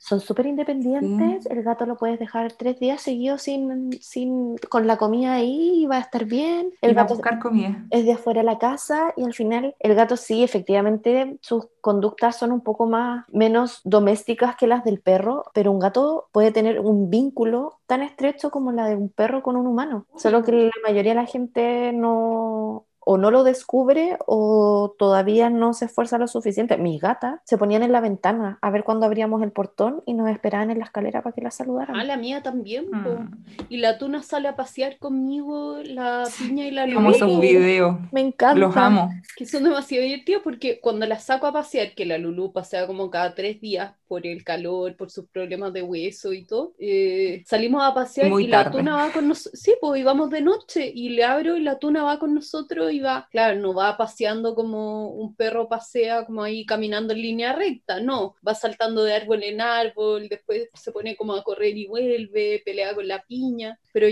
son 0.00 0.20
súper 0.20 0.46
independientes, 0.46 1.46
el 1.46 1.62
gato 1.62 1.86
lo 1.86 1.96
puedes 1.96 2.18
dejar 2.18 2.52
tres 2.52 2.78
días 2.80 3.02
seguidos 3.02 3.42
sin, 3.42 3.92
sin, 4.00 4.56
con 4.68 4.86
la 4.86 4.96
comida 4.96 5.34
ahí 5.34 5.82
y 5.82 5.86
va 5.86 5.96
a 5.96 6.00
estar 6.00 6.24
bien. 6.24 6.72
El 6.80 6.96
va 6.96 7.02
a 7.02 7.06
buscar 7.06 7.38
comida. 7.38 7.84
Es 7.90 8.04
de 8.04 8.12
afuera 8.12 8.40
de 8.40 8.46
la 8.46 8.58
casa 8.58 9.12
y 9.16 9.24
al 9.24 9.34
final 9.34 9.74
el 9.78 9.94
gato 9.94 10.16
sí, 10.16 10.42
efectivamente 10.42 11.38
sus 11.40 11.68
conductas 11.80 12.36
son 12.36 12.52
un 12.52 12.60
poco 12.62 12.86
más, 12.86 13.26
menos 13.30 13.80
domésticas 13.84 14.56
que 14.56 14.66
las 14.66 14.84
del 14.84 15.00
perro, 15.00 15.44
pero 15.52 15.70
un 15.70 15.78
gato 15.78 16.28
puede 16.32 16.50
tener 16.50 16.80
un 16.80 17.10
vínculo 17.10 17.78
tan 17.86 18.02
estrecho 18.02 18.50
como 18.50 18.72
la 18.72 18.88
de 18.88 18.96
un 18.96 19.10
perro 19.10 19.42
con 19.42 19.56
un 19.56 19.66
humano, 19.66 20.06
solo 20.16 20.42
que 20.42 20.52
la 20.52 20.70
mayoría 20.82 21.12
de 21.12 21.20
la 21.20 21.26
gente 21.26 21.92
no 21.92 22.86
o 23.04 23.18
no 23.18 23.30
lo 23.30 23.44
descubre 23.44 24.16
o 24.26 24.94
todavía 24.98 25.50
no 25.50 25.74
se 25.74 25.86
esfuerza 25.86 26.18
lo 26.18 26.28
suficiente. 26.28 26.76
Mis 26.76 27.00
gatas 27.00 27.40
se 27.44 27.58
ponían 27.58 27.82
en 27.82 27.92
la 27.92 28.00
ventana 28.00 28.58
a 28.60 28.70
ver 28.70 28.84
cuándo 28.84 29.06
abríamos 29.06 29.42
el 29.42 29.52
portón 29.52 30.02
y 30.06 30.14
nos 30.14 30.30
esperaban 30.30 30.70
en 30.70 30.78
la 30.78 30.84
escalera 30.84 31.22
para 31.22 31.34
que 31.34 31.42
la 31.42 31.50
saludaran. 31.50 31.96
Ah, 31.96 32.04
la 32.04 32.16
mía 32.16 32.42
también. 32.42 32.86
Mm. 32.90 33.44
Y 33.68 33.78
la 33.78 33.98
tuna 33.98 34.22
sale 34.22 34.48
a 34.48 34.56
pasear 34.56 34.98
conmigo, 34.98 35.78
la 35.84 36.24
piña 36.38 36.66
y 36.66 36.70
la 36.70 36.86
luna. 36.86 36.96
Como 36.96 37.10
esos 37.10 37.40
videos. 37.40 37.96
Me 38.12 38.20
encanta. 38.20 38.58
Los 38.58 38.76
amo. 38.76 39.10
Que 39.36 39.46
son 39.46 39.64
demasiado 39.64 40.04
divertidos 40.04 40.42
porque 40.42 40.80
cuando 40.80 41.06
la 41.06 41.18
saco 41.18 41.46
a 41.46 41.52
pasear, 41.52 41.94
que 41.94 42.06
la 42.06 42.18
Lulu 42.18 42.52
pasea 42.52 42.86
como 42.86 43.10
cada 43.10 43.34
tres 43.34 43.60
días 43.60 43.92
por 44.08 44.26
el 44.26 44.44
calor, 44.44 44.96
por 44.96 45.10
sus 45.10 45.26
problemas 45.26 45.72
de 45.72 45.82
hueso 45.82 46.32
y 46.32 46.44
todo, 46.44 46.74
eh, 46.78 47.42
salimos 47.46 47.82
a 47.82 47.94
pasear 47.94 48.30
y 48.40 48.46
la 48.46 48.70
tuna 48.70 48.96
va 48.96 49.10
con 49.10 49.28
nosotros. 49.28 49.60
Sí, 49.60 49.74
pues 49.80 50.00
íbamos 50.00 50.30
de 50.30 50.40
noche 50.40 50.90
y 50.94 51.10
le 51.10 51.24
abro 51.24 51.56
y 51.56 51.62
la 51.62 51.78
tuna 51.78 52.04
va 52.04 52.18
con 52.18 52.34
nosotros 52.34 52.92
y 52.94 53.00
va, 53.00 53.28
claro, 53.30 53.58
no 53.60 53.74
va 53.74 53.96
paseando 53.96 54.54
como 54.54 55.08
un 55.10 55.34
perro 55.34 55.68
pasea, 55.68 56.24
como 56.24 56.42
ahí 56.42 56.64
caminando 56.64 57.12
en 57.12 57.22
línea 57.22 57.52
recta, 57.52 58.00
no, 58.00 58.34
va 58.46 58.54
saltando 58.54 59.04
de 59.04 59.14
árbol 59.14 59.42
en 59.42 59.60
árbol, 59.60 60.28
después 60.28 60.68
se 60.74 60.92
pone 60.92 61.16
como 61.16 61.34
a 61.34 61.42
correr 61.42 61.76
y 61.76 61.86
vuelve, 61.86 62.62
pelea 62.64 62.94
con 62.94 63.06
la 63.08 63.22
piña, 63.22 63.78
pero 63.92 64.06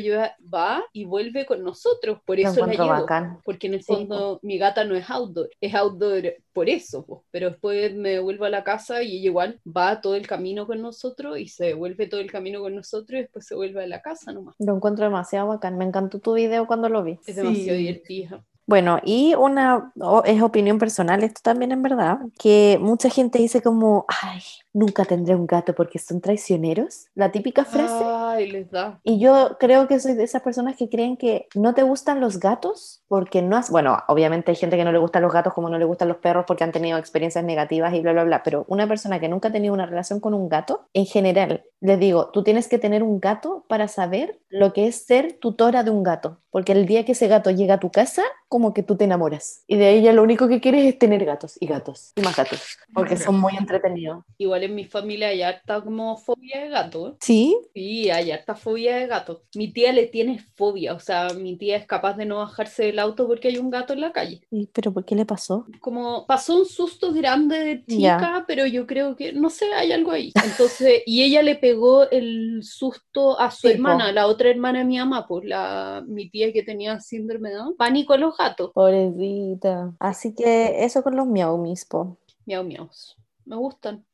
va 0.53 0.85
y 0.93 1.05
vuelve 1.05 1.47
con 1.47 1.63
nosotros, 1.63 2.19
por 2.25 2.39
eso 2.39 2.67
la 2.67 2.73
llevo, 2.73 3.07
porque 3.45 3.67
en 3.67 3.75
el 3.75 3.85
fondo 3.85 4.39
mi 4.43 4.59
gata 4.59 4.85
no 4.85 4.95
es 4.95 5.09
outdoor, 5.09 5.51
es 5.61 5.75
outdoor 5.75 6.35
por 6.53 6.69
eso, 6.69 7.05
pues. 7.07 7.21
pero 7.31 7.51
después 7.51 7.95
me 7.95 8.19
vuelvo 8.19 8.45
a 8.45 8.51
la 8.51 8.63
casa 8.63 9.03
y 9.03 9.19
ella 9.19 9.27
igual 9.27 9.61
va 9.65 10.01
todo 10.01 10.17
el 10.17 10.27
camino 10.27 10.67
con 10.67 10.83
nosotros 10.83 11.39
y 11.39 11.49
se 11.49 11.75
vuelve 11.75 12.07
todo 12.07 12.21
el 12.21 12.31
camino 12.31 12.61
con 12.61 12.75
nosotros 12.75 13.19
y 13.19 13.23
después 13.23 13.47
se 13.47 13.55
vuelve 13.55 13.83
a 13.83 13.87
la 13.87 14.03
casa 14.03 14.33
nomás. 14.33 14.55
Lo 14.59 14.77
encuentro 14.77 15.05
demasiado 15.05 15.49
bacán, 15.49 15.79
me 15.79 15.85
encantó 15.85 16.19
tu 16.19 16.35
video 16.35 16.67
cuando 16.67 16.89
lo 16.89 17.03
vi. 17.03 17.19
Es 17.27 17.37
demasiado 17.37 17.79
divertido. 17.79 18.45
Bueno, 18.67 19.01
y 19.05 19.35
una, 19.35 19.93
es 20.25 20.43
opinión 20.43 20.79
personal, 20.79 21.23
esto 21.25 21.41
también 21.43 21.73
en 21.73 21.83
verdad, 21.83 22.19
que 22.39 22.79
mucha 22.81 23.11
gente 23.11 23.39
dice 23.39 23.61
como, 23.61 24.07
ay, 24.09 24.41
nunca 24.73 25.05
tendré 25.05 25.35
un 25.35 25.47
gato 25.47 25.75
porque 25.75 25.99
son 25.99 26.21
traicioneros, 26.21 27.07
la 27.15 27.31
típica 27.31 27.65
frase. 27.65 28.05
Ay, 28.05 28.51
les 28.51 28.71
da. 28.71 29.01
Y 29.05 29.19
yo 29.19 29.57
creo 29.59 29.89
que 29.89 30.01
soy 30.01 30.15
de 30.15 30.25
esas 30.25 30.43
personas 30.43 30.77
que 30.77 30.89
creen 30.89 31.17
que 31.17 31.49
no 31.55 31.75
te 31.75 31.83
gustan 31.83 32.21
los 32.21 32.39
gatos 32.39 33.03
porque 33.09 33.43
no 33.43 33.57
has, 33.57 33.71
bueno, 33.71 33.99
obviamente 34.09 34.51
hay 34.51 34.57
gente 34.57 34.77
que 34.77 34.85
no 34.85 34.93
le 34.93 34.99
gustan 34.99 35.23
los 35.23 35.33
gatos 35.33 35.53
como 35.53 35.69
no 35.69 35.79
le 35.79 35.85
gustan 35.85 36.09
los 36.09 36.17
perros 36.19 36.45
porque 36.47 36.65
han 36.65 36.73
tenido 36.73 36.99
experiencias 36.99 37.45
negativas 37.45 37.93
y 37.95 38.01
bla, 38.01 38.13
bla, 38.13 38.25
bla, 38.25 38.43
pero 38.43 38.65
una 38.69 38.87
persona 38.87 39.21
que 39.21 39.29
nunca 39.29 39.49
ha 39.49 39.53
tenido 39.53 39.75
una 39.75 39.87
relación 39.87 40.21
con 40.21 40.35
un 40.35 40.49
gato, 40.49 40.89
en 40.95 41.07
general, 41.07 41.65
les 41.81 41.99
digo, 41.99 42.31
tú 42.33 42.43
tienes 42.43 42.69
que 42.69 42.79
tener 42.79 43.03
un 43.03 43.21
gato 43.21 43.65
para 43.69 43.89
saber 43.89 44.39
lo 44.49 44.73
que 44.73 44.87
es 44.87 45.05
ser 45.05 45.39
tutora 45.41 45.83
de 45.83 45.91
un 45.91 46.03
gato, 46.03 46.39
porque 46.51 46.73
el 46.73 46.87
día 46.87 47.05
que 47.05 47.13
ese 47.13 47.29
gato 47.29 47.51
llega 47.51 47.75
a 47.75 47.81
tu 47.81 47.91
casa, 47.91 48.23
como 48.53 48.75
que 48.75 48.83
tú 48.83 48.97
te 48.97 49.05
enamoras. 49.05 49.65
Y 49.67 49.77
de 49.77 49.87
ahí 49.87 50.03
ya 50.03 50.13
lo 50.13 50.23
único 50.23 50.47
que 50.47 50.61
quieres 50.61 50.85
es 50.85 50.99
tener 50.99 51.25
gatos 51.25 51.57
y 51.59 51.67
gatos 51.67 52.13
y 52.15 52.21
más 52.21 52.37
gatos, 52.37 52.61
porque 52.93 53.17
son 53.17 53.41
muy 53.41 53.57
entretenidos. 53.57 54.27
Igual 54.37 54.65
en 54.65 54.75
mi 54.75 54.85
familia 54.85 55.29
hay 55.29 55.41
harta 55.41 55.81
como 55.81 56.19
fobia 56.19 56.61
de 56.61 56.69
gato. 56.69 57.17
¿Sí? 57.19 57.57
Sí, 57.73 58.11
hay 58.11 58.31
harta 58.31 58.55
fobia 58.55 58.97
de 58.97 59.07
gato. 59.07 59.45
Mi 59.55 59.73
tía 59.73 59.91
le 59.95 60.07
tiene 60.07 60.39
fobia, 60.55 60.93
o 60.93 61.01
sea, 61.01 61.29
mi 61.31 61.57
tía 61.57 61.79
es 61.79 61.87
capaz 61.87 62.19
de 62.19 62.27
no 62.27 62.37
bajarse 62.37 62.83
del 62.85 62.99
auto 62.99 63.27
porque 63.27 63.49
hay 63.49 63.57
un 63.57 63.71
gato 63.71 63.95
en 63.95 64.03
la 64.03 64.13
calle. 64.13 64.43
¿Y, 64.51 64.67
¿Pero 64.67 64.93
por 64.93 65.07
qué 65.07 65.15
le 65.15 65.25
pasó? 65.25 65.65
Como 65.81 66.27
pasó 66.27 66.59
un 66.59 66.67
susto 66.67 67.11
grande 67.15 67.59
de 67.59 67.85
chica, 67.87 68.45
pero 68.47 68.67
yo 68.67 68.87
creo 68.87 69.17
que, 69.17 69.33
no 69.33 69.49
sé, 69.49 69.73
hay 69.73 69.93
algo 69.93 70.11
ahí. 70.11 70.31
Entonces, 70.45 71.05
y 71.07 71.23
ella 71.23 71.43
le 71.43 71.55
pegó 71.55 72.11
el 72.11 72.63
susto 72.63 73.41
a 73.41 73.51
su 73.51 73.69
hermana, 73.69 74.13
la 74.13 74.27
otra 74.27 74.51
hermana 74.51 74.81
de 74.81 74.85
mi 74.85 74.99
mamá, 74.99 75.27
pues 75.27 75.47
la, 75.47 76.05
mi 76.07 76.29
tía 76.29 76.53
que 76.53 76.63
tenía 76.63 77.01
síndrome 77.01 77.49
de 77.49 77.63
pánico 77.79 78.13
a 78.13 78.19
los 78.19 78.37
Pobrecita. 78.73 79.93
Así 79.99 80.35
que 80.35 80.85
eso 80.85 81.03
con 81.03 81.17
los 81.17 81.27
miau 81.27 81.59
mispo. 81.59 82.19
Miau 82.47 82.65
miaus. 82.65 83.17
Me 83.45 83.57
gustan. 83.57 84.05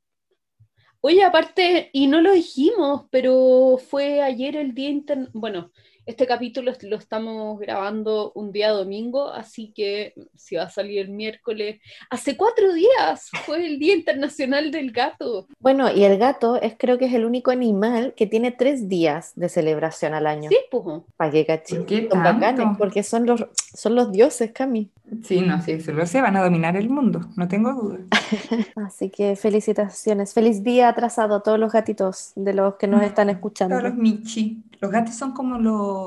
Oye, 1.01 1.23
aparte, 1.23 1.91
y 1.93 2.09
no 2.09 2.21
lo 2.21 2.33
dijimos, 2.33 3.07
pero 3.11 3.79
fue 3.79 4.21
ayer 4.21 4.57
el 4.57 4.75
Día 4.75 4.91
Internacional, 4.91 5.31
bueno, 5.33 5.71
este 6.09 6.27
capítulo 6.27 6.73
lo 6.81 6.97
estamos 6.97 7.61
grabando 7.61 8.33
un 8.35 8.51
día 8.51 8.71
domingo, 8.71 9.31
así 9.31 9.75
que 9.75 10.15
si 10.35 10.57
va 10.57 10.63
a 10.63 10.71
salir 10.71 11.01
el 11.01 11.11
miércoles, 11.11 11.83
hace 12.09 12.35
cuatro 12.35 12.73
días 12.73 13.29
fue 13.45 13.67
el 13.67 13.79
Día 13.79 13.95
Internacional 13.95 14.71
del 14.71 14.91
Gato. 14.91 15.47
Bueno, 15.61 15.93
y 15.95 16.05
el 16.05 16.17
gato 16.17 16.57
es 16.57 16.77
creo 16.79 16.97
que 16.97 17.05
es 17.05 17.13
el 17.13 17.27
único 17.27 17.51
animal 17.51 18.15
que 18.17 18.27
tiene 18.27 18.53
tres 18.53 18.89
días 18.89 19.33
de 19.37 19.51
celebración 19.51 20.15
al 20.15 20.27
año. 20.27 20.49
Sí, 20.49 20.57
pues. 20.71 21.03
¿Para 21.19 21.31
qué 21.31 21.45
cachín? 21.45 21.87
Son 22.11 22.23
bacanes, 22.23 22.79
porque 22.79 23.03
son 23.03 23.27
los, 23.27 23.45
son 23.75 23.95
los 23.95 24.11
dioses, 24.11 24.51
Cami. 24.53 24.91
Sí, 25.25 25.43
no, 25.43 25.61
sí, 25.63 25.81
se 25.81 25.93
lo 25.93 26.07
sé, 26.07 26.21
van 26.21 26.37
a 26.37 26.43
dominar 26.43 26.77
el 26.77 26.89
mundo, 26.89 27.21
no 27.37 27.49
tengo 27.49 27.73
dudas. 27.73 28.01
Así 28.77 29.11
que 29.11 29.37
felicitaciones, 29.37 30.33
feliz 30.33 30.63
día 30.63 30.89
atrasado 30.89 31.37
a 31.37 31.43
todos 31.43 31.59
los 31.59 31.73
gatitos 31.73 32.33
de 32.35 32.55
los 32.55 32.77
que 32.77 32.87
nos 32.87 33.03
están 33.03 33.29
escuchando. 33.31 33.77
Todos 33.77 33.91
los 33.91 33.99
Michi. 33.99 34.63
Los 34.81 34.93
gatos 34.93 35.17
son 35.17 35.33
como 35.33 35.59
los, 35.59 35.98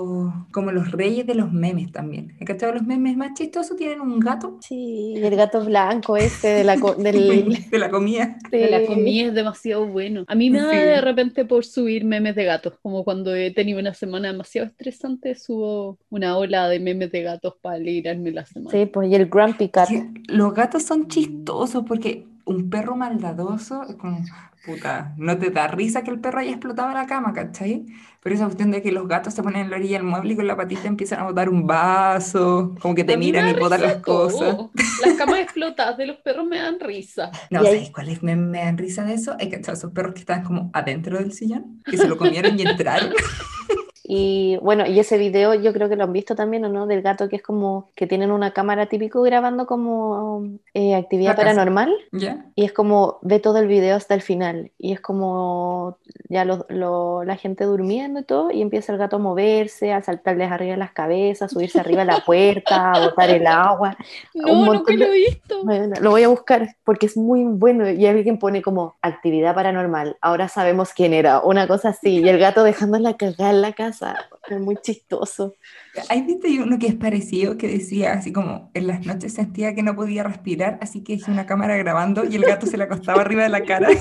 como 0.51 0.71
los 0.71 0.91
reyes 0.91 1.25
de 1.25 1.36
los 1.36 1.51
memes 1.51 1.91
también. 1.91 2.34
¿Has 2.39 2.47
cachado 2.47 2.73
los 2.73 2.84
memes 2.84 3.17
más 3.17 3.34
chistosos? 3.34 3.77
Tienen 3.77 4.01
un 4.01 4.19
gato. 4.19 4.58
Sí, 4.62 5.13
el 5.17 5.36
gato 5.36 5.63
blanco 5.63 6.17
este 6.17 6.47
de 6.47 6.63
la, 6.63 6.75
del... 6.97 7.67
de 7.69 7.80
la 7.80 7.89
comida. 7.89 8.38
De 8.49 8.69
la 8.69 8.86
comida 8.86 9.27
es 9.27 9.34
demasiado 9.34 9.88
bueno. 9.88 10.25
A 10.27 10.36
mí 10.36 10.49
me 10.49 10.60
da 10.60 10.69
de 10.69 11.01
repente 11.01 11.45
por 11.45 11.65
subir 11.65 12.06
memes 12.06 12.36
de 12.36 12.45
gatos, 12.45 12.73
como 12.82 13.04
cuando 13.04 13.36
he 13.36 13.51
tenido 13.51 13.80
una 13.80 13.93
semana 13.93 14.32
demasiado 14.32 14.67
estresante, 14.67 15.36
subo 15.36 15.97
una 16.10 16.38
ola 16.38 16.67
de 16.67 16.80
memes 16.80 17.12
de 17.12 17.23
gatos 17.23 17.56
para 17.62 17.75
alegrarme 17.75 18.32
la 18.32 18.45
semana. 18.45 18.71
Sí, 18.71 18.86
pues 18.86 19.10
y 19.10 19.15
el 19.15 19.27
Grumpy 19.27 19.69
Cat. 19.69 19.89
los 20.27 20.54
gatos 20.54 20.84
son 20.84 21.08
chistosos 21.08 21.84
porque 21.88 22.25
un 22.45 22.69
perro 22.69 22.95
maldadoso 22.95 23.84
es 23.84 23.95
como, 23.95 24.23
puta, 24.65 25.13
no 25.17 25.38
te 25.38 25.49
da 25.49 25.67
risa 25.67 26.04
que 26.04 26.12
el 26.12 26.19
perro 26.19 26.39
haya 26.39 26.51
explotado 26.51 26.91
la 26.91 27.06
cama, 27.06 27.34
¿cachai? 27.34 27.86
Pero 28.21 28.36
esa 28.36 28.45
cuestión 28.45 28.69
de 28.69 28.84
que 28.84 28.91
los 28.91 29.08
gatos 29.08 29.34
se 29.34 29.41
ponen 29.41 29.62
en 29.62 29.71
la 29.71 29.77
orilla 29.77 29.97
del 29.97 30.06
mueble 30.06 30.34
y 30.34 30.36
con 30.36 30.45
la 30.45 30.56
patita 30.56 30.88
empiezan 30.88 31.21
a 31.21 31.23
botar 31.23 31.49
un 31.49 31.65
vaso, 31.65 32.75
como 32.80 32.93
que 32.93 33.04
te 33.04 33.17
miran 33.17 33.49
y 33.49 33.54
botan 33.60 33.82
las 33.82 33.97
cosas. 33.97 34.58
Las 35.04 35.15
camas 35.17 35.39
explotadas 35.39 35.97
de 35.97 36.06
los 36.06 36.17
perros 36.17 36.45
me 36.45 36.60
dan 36.60 36.80
risa. 36.80 37.32
No, 37.49 37.63
¿sabes 37.63 37.89
cuáles 37.89 38.21
me, 38.21 38.36
me, 38.36 38.60
dan 38.60 38.77
risa 38.77 39.04
de 39.04 39.15
eso? 39.15 39.36
Hay 39.39 39.49
que 39.49 39.56
esos 39.56 39.91
perros 39.91 40.13
que 40.13 40.19
están 40.19 40.43
como 40.43 40.69
adentro 40.73 41.17
del 41.17 41.34
sillón, 41.34 41.82
que 41.84 41.97
se 41.97 42.08
lo 42.08 42.17
comieron 42.17 42.60
y 42.60 42.62
entraron. 42.62 43.12
Y 44.13 44.58
bueno, 44.58 44.86
y 44.86 45.00
ese 45.00 45.17
video 45.17 45.54
yo 45.54 45.71
creo 45.71 45.88
que 45.88 45.95
lo 45.95 46.04
han 46.04 46.12
visto 46.12 46.36
también, 46.36 46.65
¿o 46.65 46.67
no? 46.67 46.86
Del 46.86 47.02
gato 47.02 47.30
que 47.30 47.38
es 47.38 47.41
como 47.41 47.91
que 47.95 48.08
tienen 48.08 48.30
una 48.32 48.52
cámara 48.52 48.88
típico 48.88 49.21
grabando 49.21 49.65
como 49.65 50.50
eh, 50.74 50.95
actividad 50.95 51.38
paranormal. 51.38 51.95
Y 52.56 52.65
es 52.65 52.74
como 52.74 53.19
ve 53.21 53.39
todo 53.39 53.60
el 53.60 53.67
video 53.67 53.95
hasta 53.95 54.13
el 54.13 54.21
final. 54.21 54.74
Y 54.78 54.91
es 54.91 55.00
como 55.00 55.97
ya 56.28 56.43
lo, 56.43 57.24
la 57.24 57.38
gente 57.38 57.63
durmiendo 57.63 58.19
y 58.19 58.24
todo. 58.26 58.52
Y 58.52 58.62
empieza 58.62 58.91
el 58.91 58.97
gato 58.97 59.15
a 59.15 59.19
moverse, 59.19 59.93
a 59.93 60.02
saltarles 60.02 60.52
arriba 60.52 60.76
las 60.76 60.91
cabezas, 60.91 61.50
subirse 61.50 61.80
arriba 61.80 62.02
de 62.02 62.12
la 62.12 62.26
puerta, 62.26 62.91
a 62.91 63.00
botar 63.06 63.30
el 63.30 63.47
agua. 63.47 63.95
No, 64.34 64.74
no 64.74 64.84
lo 64.86 65.06
he 65.06 65.12
visto. 65.12 65.62
lo 66.02 66.10
voy 66.10 66.24
a 66.24 66.28
buscar 66.28 66.76
porque 66.84 67.06
es 67.06 67.15
muy 67.15 67.45
bueno. 67.45 67.89
Y 67.89 68.06
alguien 68.06 68.39
pone 68.39 68.62
como 68.62 68.97
actividad 69.02 69.56
paranormal. 69.56 70.17
Ahora 70.19 70.50
sabemos 70.50 70.91
quién 70.93 71.13
era. 71.13 71.39
Una 71.39 71.65
cosa 71.65 71.89
así. 71.89 72.19
Y 72.19 72.28
el 72.28 72.39
gato 72.39 72.65
dejándola 72.65 73.15
cagar 73.15 73.56
en 73.56 73.62
la 73.62 73.71
casa 73.71 74.00
es 74.49 74.59
muy 74.59 74.77
chistoso. 74.81 75.55
Hay 76.09 76.21
viste 76.21 76.47
uno 76.61 76.79
que 76.79 76.87
es 76.87 76.95
parecido 76.95 77.57
que 77.57 77.67
decía 77.67 78.13
así 78.13 78.31
como 78.31 78.71
en 78.73 78.87
las 78.87 79.05
noches 79.05 79.33
sentía 79.33 79.75
que 79.75 79.83
no 79.83 79.95
podía 79.95 80.23
respirar, 80.23 80.77
así 80.81 81.03
que 81.03 81.13
hice 81.13 81.31
una 81.31 81.45
cámara 81.45 81.77
grabando 81.77 82.25
y 82.25 82.35
el 82.35 82.43
gato 82.43 82.65
se 82.65 82.77
le 82.77 82.85
acostaba 82.85 83.21
arriba 83.21 83.43
de 83.43 83.49
la 83.49 83.63
cara. 83.63 83.89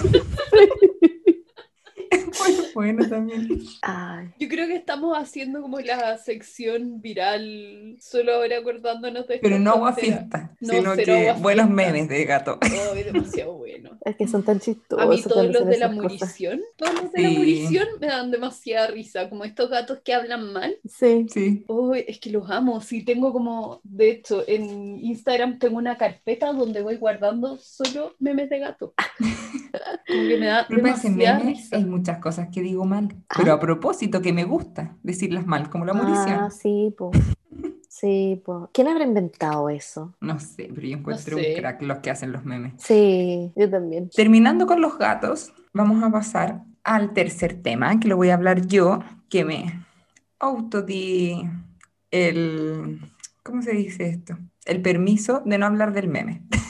bueno 2.74 3.08
también. 3.08 3.48
Yo 4.38 4.48
creo 4.48 4.66
que 4.66 4.76
estamos 4.76 5.16
haciendo 5.16 5.62
como 5.62 5.80
la 5.80 6.16
sección 6.18 7.00
viral, 7.00 7.96
solo 8.00 8.34
ahora 8.34 8.58
acordándonos 8.58 9.26
de 9.26 9.38
Pero 9.38 9.58
no 9.58 9.72
agua 9.72 9.92
fiesta, 9.92 10.54
sino 10.60 10.94
que 10.96 11.34
buenos 11.38 11.68
memes 11.70 12.08
de 12.08 12.24
gato. 12.24 12.58
Oh, 12.62 12.94
es 12.94 13.12
demasiado 13.12 13.54
bueno. 13.58 13.98
Es 14.04 14.16
que 14.16 14.26
son 14.26 14.42
tan 14.42 14.60
chistosos. 14.60 15.04
A 15.04 15.08
mí 15.08 15.22
todos 15.22 15.46
los 15.52 15.66
de 15.66 15.78
la 15.78 15.88
munición, 15.88 16.60
todos 16.76 16.94
los 16.94 17.12
de 17.12 17.22
la 17.22 17.30
munición 17.30 17.88
me 18.00 18.06
dan 18.06 18.30
demasiada 18.30 18.88
risa, 18.88 19.28
como 19.28 19.44
estos 19.44 19.70
gatos 19.70 20.00
que 20.04 20.14
hablan 20.14 20.52
mal. 20.52 20.76
Sí. 20.84 21.26
Sí. 21.30 21.64
Oh, 21.66 21.94
es 21.94 22.18
que 22.18 22.30
los 22.30 22.50
amo, 22.50 22.80
sí, 22.80 23.04
tengo 23.04 23.32
como, 23.32 23.80
de 23.84 24.10
hecho, 24.10 24.44
en 24.46 24.98
Instagram 24.98 25.58
tengo 25.58 25.78
una 25.78 25.96
carpeta 25.96 26.52
donde 26.52 26.82
voy 26.82 26.96
guardando 26.96 27.58
solo 27.58 28.14
memes 28.18 28.48
de 28.50 28.58
gato. 28.58 28.94
como 30.06 30.28
que 30.28 30.38
me 30.38 30.46
da 30.46 30.66
demasiada 30.68 31.38
risa. 31.38 31.76
Hay 31.76 31.84
muchas 31.84 32.18
cosas 32.18 32.48
que 32.52 32.62
digo 32.62 32.84
mal, 32.84 33.14
pero 33.36 33.52
a 33.52 33.54
ah. 33.56 33.60
propósito 33.60 34.22
que 34.22 34.32
me 34.32 34.44
gusta 34.44 34.96
decirlas 35.02 35.46
mal, 35.46 35.70
como 35.70 35.84
la 35.84 35.94
morición. 35.94 36.38
Ah, 36.40 36.50
sí, 36.50 36.94
pues. 36.96 37.18
Sí, 37.88 38.40
pues. 38.44 38.68
¿Quién 38.72 38.88
habrá 38.88 39.04
inventado 39.04 39.68
eso? 39.68 40.14
No 40.20 40.38
sé, 40.38 40.70
pero 40.74 40.86
yo 40.86 40.96
encuentro 40.96 41.36
un 41.36 41.42
crack 41.56 41.82
los 41.82 41.98
que 41.98 42.10
hacen 42.10 42.32
los 42.32 42.44
memes. 42.44 42.74
Sí, 42.78 43.52
yo 43.56 43.68
también. 43.68 44.08
Terminando 44.10 44.66
con 44.66 44.80
los 44.80 44.96
gatos, 44.98 45.52
vamos 45.72 46.02
a 46.02 46.10
pasar 46.10 46.62
al 46.84 47.12
tercer 47.12 47.62
tema, 47.62 47.98
que 48.00 48.08
lo 48.08 48.16
voy 48.16 48.30
a 48.30 48.34
hablar 48.34 48.66
yo, 48.66 49.00
que 49.28 49.44
me 49.44 49.84
auto 50.38 50.82
di 50.82 51.42
el... 52.10 53.00
¿Cómo 53.42 53.62
se 53.62 53.72
dice 53.72 54.08
esto? 54.08 54.36
el 54.70 54.82
permiso 54.82 55.42
de 55.44 55.58
no 55.58 55.66
hablar 55.66 55.92
del 55.92 56.08
meme. 56.08 56.42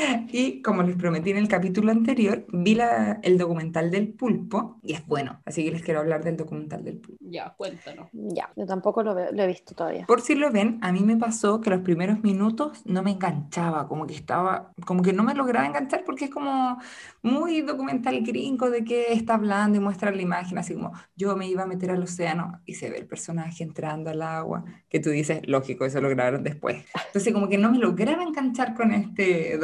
Y 0.32 0.62
como 0.62 0.82
les 0.82 0.96
prometí 0.96 1.30
en 1.30 1.38
el 1.38 1.48
capítulo 1.48 1.90
anterior, 1.90 2.46
vi 2.52 2.78
el 3.22 3.36
documental 3.36 3.90
del 3.90 4.12
pulpo 4.12 4.78
y 4.82 4.92
es 4.92 5.06
bueno. 5.06 5.40
Así 5.44 5.64
que 5.64 5.72
les 5.72 5.82
quiero 5.82 6.00
hablar 6.00 6.22
del 6.22 6.36
documental 6.36 6.84
del 6.84 6.98
pulpo. 6.98 7.18
Ya, 7.20 7.52
cuéntanos. 7.56 8.08
Ya, 8.12 8.50
yo 8.56 8.64
tampoco 8.64 9.02
lo, 9.02 9.14
lo, 9.14 9.42
he 9.42 9.46
visto 9.46 9.74
todavía. 9.74 10.06
Por 10.06 10.20
si 10.20 10.34
lo 10.34 10.50
ven, 10.50 10.78
a 10.82 10.92
mí 10.92 11.00
me 11.00 11.16
pasó 11.16 11.60
que 11.60 11.70
los 11.70 11.80
primeros 11.80 12.22
minutos 12.22 12.82
no 12.84 13.02
me 13.02 13.12
enganchaba, 13.12 13.88
como 13.88 14.06
que 14.06 14.14
estaba, 14.14 14.72
como 14.86 15.02
que 15.02 15.12
no 15.12 15.24
me 15.24 15.34
lograba 15.34 15.66
enganchar 15.66 16.04
porque 16.04 16.26
es 16.26 16.30
como 16.30 16.78
muy 17.22 17.60
documental 17.62 18.22
gringo 18.22 18.70
de 18.70 18.84
que 18.84 19.12
está 19.12 19.34
hablando 19.34 19.78
y 19.78 19.80
muestra 19.80 20.10
la 20.10 20.22
imagen, 20.22 20.58
así 20.58 20.74
como 20.74 20.92
yo 21.16 21.36
me 21.36 21.48
iba 21.48 21.62
a 21.62 21.66
meter 21.66 21.90
al 21.90 22.02
océano 22.02 22.60
y 22.64 22.74
se 22.74 22.90
ve 22.90 22.98
el 22.98 23.06
personaje 23.06 23.64
entrando 23.64 24.10
al 24.10 24.22
agua, 24.22 24.64
que 24.88 25.00
tú 25.00 25.10
dices, 25.10 25.40
lógico, 25.46 25.84
eso 25.84 26.00
lo 26.00 26.08
grabaron 26.08 26.42
después. 26.42 26.84
Entonces 27.06 27.32
como 27.32 27.48
que 27.48 27.58
no 27.58 27.70
me 27.70 27.78
lograba 27.78 28.22
enganchar 28.22 28.74
con 28.74 28.92
este 28.92 29.56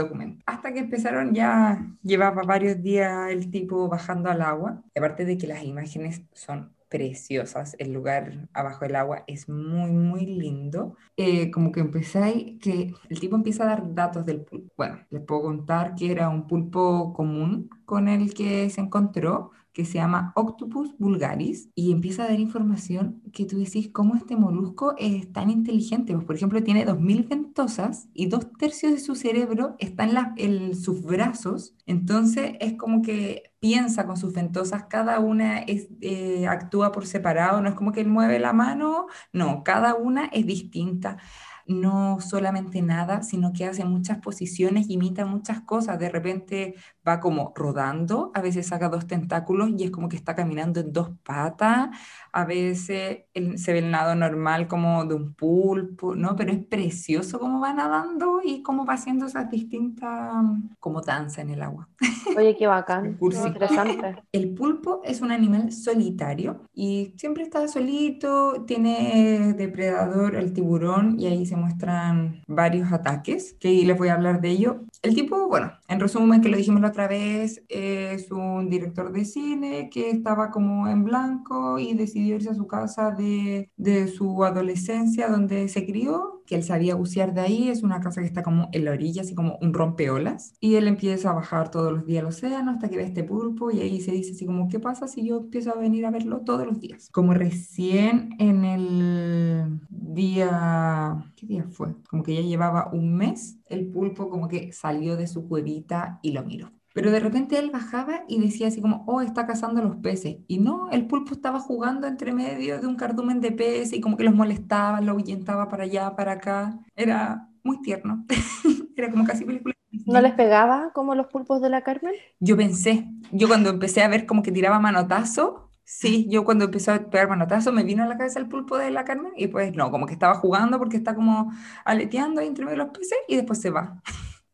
hasta 0.47 0.73
que 0.73 0.81
empezaron 0.81 1.35
ya, 1.35 1.85
llevaba 2.03 2.43
varios 2.43 2.83
días 2.83 3.31
el 3.31 3.51
tipo 3.51 3.89
bajando 3.89 4.31
al 4.31 4.43
agua. 4.43 4.83
aparte 4.97 5.25
de 5.25 5.39
que 5.39 5.47
las 5.47 5.62
imágenes 5.65 6.23
son 6.33 6.75
preciosas, 6.89 7.75
el 7.79 7.93
lugar 7.93 8.49
abajo 8.53 8.85
del 8.85 8.97
agua 8.97 9.25
es 9.27 9.49
muy, 9.49 9.91
muy 9.93 10.27
lindo. 10.27 10.97
Eh, 11.17 11.51
como 11.51 11.73
que 11.73 11.81
empezáis, 11.81 12.61
que 12.61 12.95
el 13.09 13.21
tipo 13.21 13.37
empieza 13.37 13.65
a 13.65 13.67
dar 13.67 13.95
datos 13.95 14.25
del 14.27 14.43
pulpo. 14.43 14.73
Bueno, 14.77 14.99
les 15.11 15.23
puedo 15.23 15.43
contar 15.43 15.95
que 15.95 16.12
era 16.12 16.29
un 16.29 16.47
pulpo 16.47 17.12
común 17.12 17.69
con 17.85 18.09
el 18.09 18.35
que 18.35 18.71
se 18.71 18.81
encontró, 18.81 19.51
que 19.77 19.85
se 19.85 19.99
llama 19.99 20.33
Octopus 20.37 20.97
vulgaris 20.97 21.69
y 21.75 21.93
empieza 21.93 22.25
a 22.25 22.29
dar 22.29 22.41
información 22.41 23.21
que 23.35 23.45
tú 23.45 23.59
decís, 23.59 23.91
¿cómo 23.93 24.15
este 24.15 24.35
molusco 24.35 24.95
es 24.97 25.31
tan 25.35 25.51
inteligente? 25.51 26.15
Pues, 26.15 26.25
por 26.25 26.35
ejemplo, 26.35 26.62
tiene 26.62 26.87
2.000 26.87 27.29
ventosas 27.29 28.09
y 28.15 28.29
dos 28.29 28.51
tercios 28.59 28.93
de 28.93 29.01
su 29.01 29.15
cerebro 29.15 29.77
están 29.79 30.33
en, 30.39 30.75
sus 30.75 31.03
brazos, 31.03 31.75
entonces 31.85 32.55
es 32.61 32.73
como 32.79 33.03
que 33.03 33.53
piensa 33.61 34.07
con 34.07 34.16
sus 34.16 34.33
ventosas, 34.33 34.85
cada 34.89 35.20
una 35.20 35.59
es, 35.59 35.89
eh, 36.01 36.47
actúa 36.47 36.91
por 36.91 37.07
separado, 37.07 37.61
no 37.61 37.68
es 37.68 37.74
como 37.74 37.93
que 37.93 38.01
él 38.01 38.09
mueve 38.09 38.39
la 38.39 38.55
mano, 38.55 39.09
no, 39.35 39.62
cada 39.62 39.95
una 39.95 40.24
es 40.33 40.47
distinta 40.47 41.18
no 41.67 42.21
solamente 42.21 42.83
nada, 42.83 43.23
sino 43.23 43.53
que 43.53 43.64
hace 43.64 43.85
muchas 43.85 44.19
posiciones, 44.19 44.89
imita 44.89 45.25
muchas 45.25 45.61
cosas. 45.61 45.99
De 45.99 46.09
repente 46.09 46.75
va 47.07 47.21
como 47.21 47.53
rodando, 47.55 48.31
a 48.35 48.41
veces 48.41 48.67
saca 48.69 48.89
dos 48.89 49.07
tentáculos 49.07 49.71
y 49.77 49.85
es 49.85 49.91
como 49.91 50.09
que 50.09 50.17
está 50.17 50.35
caminando 50.35 50.81
en 50.81 50.93
dos 50.93 51.11
patas, 51.25 51.89
a 52.33 52.45
veces 52.45 52.85
se 52.85 53.73
ve 53.73 53.79
el 53.79 53.91
nado 53.91 54.14
normal 54.14 54.69
como 54.69 55.05
de 55.05 55.14
un 55.14 55.35
pulpo, 55.35 56.14
¿no? 56.14 56.37
Pero 56.37 56.53
es 56.53 56.64
precioso 56.64 57.39
cómo 57.39 57.61
va 57.61 57.73
nadando 57.73 58.41
y 58.45 58.62
cómo 58.62 58.85
va 58.85 58.95
haciendo 58.95 59.27
esas 59.27 59.51
distintas, 59.51 60.45
como 60.81 61.01
danza 61.01 61.43
en 61.43 61.51
el 61.51 61.62
agua. 61.62 61.89
Oye, 62.37 62.57
qué 62.57 62.67
bacán, 62.67 63.19
interesante. 63.21 64.23
El 64.33 64.55
pulpo 64.55 65.01
es 65.05 65.21
un 65.21 65.31
animal 65.31 65.73
solitario 65.73 66.62
y 66.75 67.14
siempre 67.17 67.43
está 67.43 67.67
solito, 67.69 68.64
tiene 68.67 69.55
depredador 69.57 70.37
el 70.37 70.53
tiburón 70.53 71.19
y 71.19 71.27
ahí 71.27 71.47
se 71.47 71.55
muestran 71.57 72.42
varios 72.46 72.92
ataques, 72.92 73.57
que 73.59 73.70
les 73.84 73.96
voy 73.96 74.09
a 74.09 74.14
hablar 74.14 74.40
de 74.40 74.50
ello. 74.50 74.84
El 75.02 75.14
tipo, 75.14 75.48
bueno, 75.48 75.72
en 75.88 76.00
resumen, 76.00 76.40
que 76.40 76.48
lo 76.48 76.57
dijimos 76.57 76.80
la 76.80 76.88
otra 76.88 77.09
vez, 77.09 77.62
es 77.68 78.30
un 78.30 78.68
director 78.68 79.12
de 79.12 79.24
cine 79.24 79.90
que 79.90 80.11
estaba 80.11 80.50
como 80.50 80.88
en 80.88 81.04
blanco 81.04 81.78
y 81.78 81.94
decidió 81.94 82.36
irse 82.36 82.50
a 82.50 82.54
su 82.54 82.66
casa 82.66 83.11
de, 83.11 83.70
de 83.76 84.09
su 84.09 84.44
adolescencia 84.44 85.28
donde 85.28 85.68
se 85.68 85.86
crió, 85.86 86.36
que 86.47 86.55
él 86.55 86.64
sabía 86.64 86.94
bucear 86.94 87.34
de 87.34 87.40
ahí, 87.40 87.68
es 87.68 87.82
una 87.82 88.01
casa 88.01 88.20
que 88.20 88.26
está 88.26 88.42
como 88.42 88.68
en 88.72 88.84
la 88.84 88.92
orilla, 88.92 89.22
así 89.22 89.34
como 89.34 89.59
un 89.61 89.74
rompeolas, 89.74 90.55
y 90.61 90.76
él 90.76 90.88
empieza 90.88 91.30
a 91.30 91.34
bajar 91.34 91.70
todos 91.70 91.92
los 91.92 92.07
días 92.07 92.22
al 92.22 92.28
océano 92.28 92.70
hasta 92.70 92.88
que 92.88 92.97
ve 92.97 93.05
este 93.05 93.24
pulpo 93.24 93.70
y 93.70 93.80
ahí 93.80 94.01
se 94.01 94.12
dice 94.12 94.32
así 94.32 94.47
como, 94.47 94.68
¿qué 94.68 94.80
pasa 94.80 95.09
si 95.09 95.26
yo 95.26 95.38
empiezo 95.38 95.72
a 95.72 95.78
venir 95.78 96.07
a 96.07 96.11
verlo 96.11 96.40
todos 96.40 96.66
los 96.66 96.80
días? 96.80 97.09
Como 97.12 97.34
recién 97.34 98.30
en 98.38 98.64
el 98.64 99.80
día, 99.90 101.32
¿qué 101.36 101.47
día 101.47 101.64
fue? 101.68 101.94
Como 102.09 102.22
que 102.22 102.34
ya 102.34 102.40
llevaba 102.40 102.90
un 102.92 103.16
mes, 103.16 103.59
el 103.66 103.86
pulpo 103.88 104.28
como 104.28 104.49
que 104.49 104.72
salió 104.72 105.16
de 105.16 105.26
su 105.26 105.49
cuevita 105.49 106.20
y 106.22 106.32
lo 106.32 106.44
miró. 106.44 106.76
Pero 106.97 107.11
de 107.11 107.20
repente 107.20 107.59
él 107.59 107.68
bajaba 107.70 108.24
y 108.26 108.40
decía 108.40 108.68
así 108.68 108.80
como, 108.80 109.05
oh, 109.07 109.20
está 109.20 109.47
cazando 109.47 109.82
a 109.82 109.84
los 109.84 109.97
peces. 109.97 110.38
Y 110.49 110.61
no, 110.61 110.88
el 110.90 111.07
pulpo 111.07 111.34
estaba 111.34 111.61
jugando 111.61 112.07
entre 112.07 112.32
medio 112.32 112.80
de 112.80 112.86
un 112.86 112.97
cardumen 112.97 113.42
de 113.42 113.53
peces 113.53 113.92
y 113.92 114.01
como 114.01 114.16
que 114.16 114.24
los 114.24 114.34
molestaba, 114.34 115.03
lo 115.03 115.12
ahuyentaba 115.12 115.68
para 115.68 115.84
allá, 115.84 116.16
para 116.16 116.32
acá. 116.32 116.78
Era 116.94 117.51
muy 117.62 117.82
tierno. 117.82 118.24
Era 118.97 119.11
como 119.11 119.26
casi 119.26 119.44
película. 119.44 119.74
¿No 120.07 120.22
les 120.22 120.32
pegaba 120.32 120.90
como 120.94 121.14
los 121.14 121.26
pulpos 121.26 121.61
de 121.61 121.68
la 121.68 121.82
Carmen? 121.82 122.14
Yo 122.40 122.57
pensé, 122.57 123.07
yo 123.30 123.47
cuando 123.47 123.68
empecé 123.68 124.03
a 124.03 124.09
ver 124.09 124.24
como 124.24 124.42
que 124.42 124.51
tiraba 124.51 124.78
manotazo, 124.78 125.70
sí, 125.84 126.26
yo 126.30 126.47
cuando 126.47 126.64
empecé 126.64 126.92
a 126.92 127.11
pegar 127.11 127.28
manotazo 127.28 127.72
me 127.72 127.84
vino 127.84 128.05
a 128.05 128.07
la 128.07 128.16
cabeza 128.16 128.38
el 128.38 128.49
pulpo 128.49 128.78
de 128.78 128.90
la 128.90 129.05
Carmen 129.05 129.32
y 129.36 129.49
pues 129.49 129.74
no, 129.74 129.90
como 129.90 130.07
que 130.07 130.14
estaba 130.14 130.36
jugando 130.36 130.78
porque 130.78 130.97
está 130.97 131.14
como 131.14 131.53
aleteando 131.84 132.40
entre 132.40 132.64
medio 132.64 132.78
de 132.78 132.84
los 132.84 132.97
peces 132.97 133.18
y 133.28 133.36
después 133.36 133.61
se 133.61 133.68
va. 133.68 134.01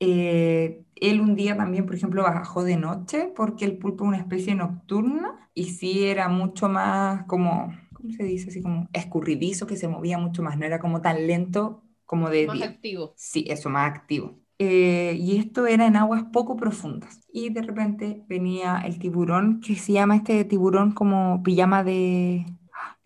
Eh, 0.05 0.83
él 0.97 1.21
un 1.21 1.37
día 1.37 1.57
también, 1.57 1.87
por 1.87 1.95
ejemplo, 1.95 2.25
bajó 2.25 2.65
de 2.65 2.77
noche 2.77 3.33
porque 3.37 3.65
el 3.65 3.79
pulpo 3.79 4.03
es 4.03 4.09
una 4.09 4.19
especie 4.19 4.57
nocturna 4.57 5.49
y 5.55 5.67
sí 5.67 6.05
era 6.09 6.29
mucho 6.29 6.69
más 6.69 7.25
como, 7.27 7.73
¿cómo 7.93 8.11
se 8.11 8.25
dice? 8.25 8.51
Así 8.51 8.61
como 8.61 8.89
escurridizo, 8.93 9.69
que 9.69 9.77
se 9.77 9.87
movía 9.87 10.19
mucho 10.19 10.43
más, 10.43 10.59
no 10.59 10.67
era 10.67 10.81
como 10.81 11.01
tan 11.01 11.29
lento 11.29 11.85
como 12.05 12.31
de 12.31 12.49
más 12.49 12.63
activo. 12.63 13.15
Sí, 13.17 13.45
eso, 13.47 13.71
más 13.71 13.93
activo. 13.93 14.41
Eh, 14.59 15.17
y 15.21 15.37
esto 15.37 15.69
era 15.69 15.87
en 15.87 15.95
aguas 15.95 16.25
poco 16.33 16.57
profundas. 16.57 17.21
Y 17.33 17.51
de 17.51 17.63
repente 17.63 18.25
venía 18.27 18.83
el 18.85 18.99
tiburón, 18.99 19.61
que 19.61 19.77
se 19.77 19.93
llama 19.93 20.17
este 20.17 20.45
tiburón 20.45 20.93
como 20.93 21.45
pijama 21.45 21.85
de... 21.85 22.45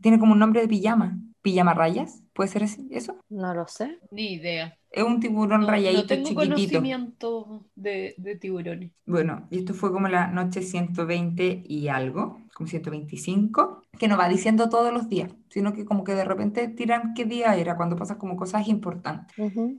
Tiene 0.01 0.19
como 0.19 0.33
un 0.33 0.39
nombre 0.39 0.63
de 0.63 0.69
pijama, 0.69 1.19
pijama 1.43 1.75
rayas, 1.75 2.23
¿puede 2.33 2.49
ser 2.49 2.63
eso? 2.63 3.19
No 3.29 3.53
lo 3.53 3.67
sé. 3.69 3.99
Ni 4.11 4.33
idea. 4.33 4.79
Es 4.97 5.03
un 5.03 5.21
tiburón 5.21 5.67
rayadito 5.67 6.01
no 6.01 6.07
tengo 6.07 6.25
chiquitito. 6.25 6.79
conocimiento 6.79 7.67
de, 7.75 8.15
de, 8.17 8.37
tiburones. 8.37 8.93
Bueno, 9.05 9.47
y 9.51 9.59
esto 9.59 9.75
fue 9.75 9.93
como 9.93 10.09
la 10.09 10.29
noche 10.29 10.63
120 10.63 11.65
y 11.67 11.89
algo, 11.89 12.41
como 12.55 12.67
125, 12.67 13.83
que 13.99 14.09
no 14.09 14.17
va 14.17 14.27
diciendo 14.27 14.71
todos 14.71 14.95
los 14.95 15.11
días, 15.11 15.31
sino 15.51 15.75
que 15.75 15.85
como 15.85 16.03
que 16.03 16.15
de 16.15 16.25
repente 16.25 16.69
tiran 16.69 17.13
qué 17.13 17.27
día 17.27 17.55
era, 17.57 17.77
cuando 17.77 17.95
pasan 17.95 18.17
como 18.17 18.39
cosas 18.39 18.69
importantes. 18.69 19.37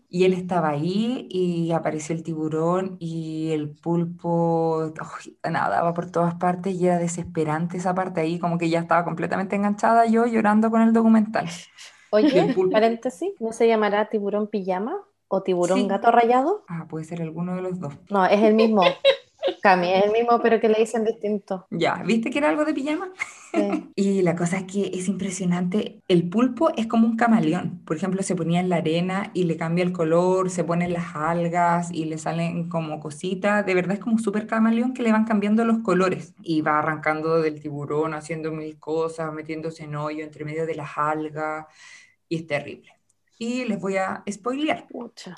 Y 0.07 0.25
él 0.25 0.33
estaba 0.33 0.69
ahí 0.69 1.27
y 1.31 1.71
apareció 1.71 2.13
el 2.13 2.21
tiburón 2.21 2.97
y 2.99 3.49
el 3.53 3.71
pulpo, 3.71 4.93
nada, 5.49 5.77
daba 5.77 5.95
por 5.95 6.11
todas 6.11 6.35
partes 6.35 6.75
y 6.75 6.85
era 6.85 6.99
desesperante 6.99 7.77
esa 7.77 7.95
parte 7.95 8.21
ahí, 8.21 8.37
como 8.37 8.59
que 8.59 8.69
ya 8.69 8.81
estaba 8.81 9.03
completamente 9.03 9.55
enganchada 9.55 10.05
yo 10.05 10.27
llorando 10.27 10.69
con 10.69 10.83
el 10.83 10.93
documental. 10.93 11.47
Oye, 12.11 12.55
paréntesis, 12.71 13.31
¿no 13.39 13.51
se 13.51 13.67
llamará 13.67 14.09
tiburón 14.09 14.47
pijama 14.47 15.06
o 15.27 15.43
tiburón 15.43 15.87
gato 15.87 16.11
rayado? 16.11 16.63
Ah, 16.67 16.87
puede 16.89 17.05
ser 17.05 17.21
alguno 17.21 17.55
de 17.55 17.61
los 17.61 17.79
dos. 17.79 17.93
No, 18.09 18.25
es 18.25 18.41
el 18.41 18.53
mismo. 18.53 18.81
Cami, 19.61 19.93
es 19.93 20.05
el 20.05 20.11
mismo, 20.11 20.39
pero 20.41 20.59
que 20.59 20.69
le 20.69 20.79
dicen 20.79 21.05
distinto. 21.05 21.67
Ya, 21.71 22.01
¿viste 22.05 22.29
que 22.29 22.37
era 22.37 22.49
algo 22.49 22.65
de 22.65 22.73
pijama? 22.73 23.11
Sí. 23.53 23.91
y 23.95 24.21
la 24.21 24.35
cosa 24.35 24.57
es 24.57 24.63
que 24.63 24.91
es 24.93 25.07
impresionante. 25.07 26.01
El 26.07 26.29
pulpo 26.29 26.71
es 26.75 26.87
como 26.87 27.07
un 27.07 27.15
camaleón. 27.15 27.81
Por 27.85 27.97
ejemplo, 27.97 28.21
se 28.23 28.35
ponía 28.35 28.59
en 28.59 28.69
la 28.69 28.77
arena 28.77 29.31
y 29.33 29.43
le 29.43 29.57
cambia 29.57 29.83
el 29.83 29.93
color, 29.93 30.49
se 30.49 30.63
ponen 30.63 30.93
las 30.93 31.15
algas 31.15 31.91
y 31.91 32.05
le 32.05 32.17
salen 32.17 32.69
como 32.69 32.99
cositas. 32.99 33.65
De 33.65 33.73
verdad 33.73 33.93
es 33.93 33.99
como 33.99 34.15
un 34.15 34.21
súper 34.21 34.47
camaleón 34.47 34.93
que 34.93 35.03
le 35.03 35.11
van 35.11 35.25
cambiando 35.25 35.63
los 35.65 35.79
colores. 35.79 36.33
Y 36.41 36.61
va 36.61 36.79
arrancando 36.79 37.41
del 37.41 37.61
tiburón, 37.61 38.13
haciendo 38.13 38.51
mil 38.51 38.77
cosas, 38.79 39.33
metiéndose 39.33 39.83
en 39.83 39.95
hoyo 39.95 40.23
entre 40.23 40.45
medio 40.45 40.65
de 40.65 40.75
las 40.75 40.97
algas. 40.97 41.67
Y 42.29 42.37
es 42.37 42.47
terrible. 42.47 42.96
Y 43.37 43.65
les 43.65 43.79
voy 43.79 43.97
a 43.97 44.23
spoilear. 44.29 44.87
Pucha. 44.87 45.35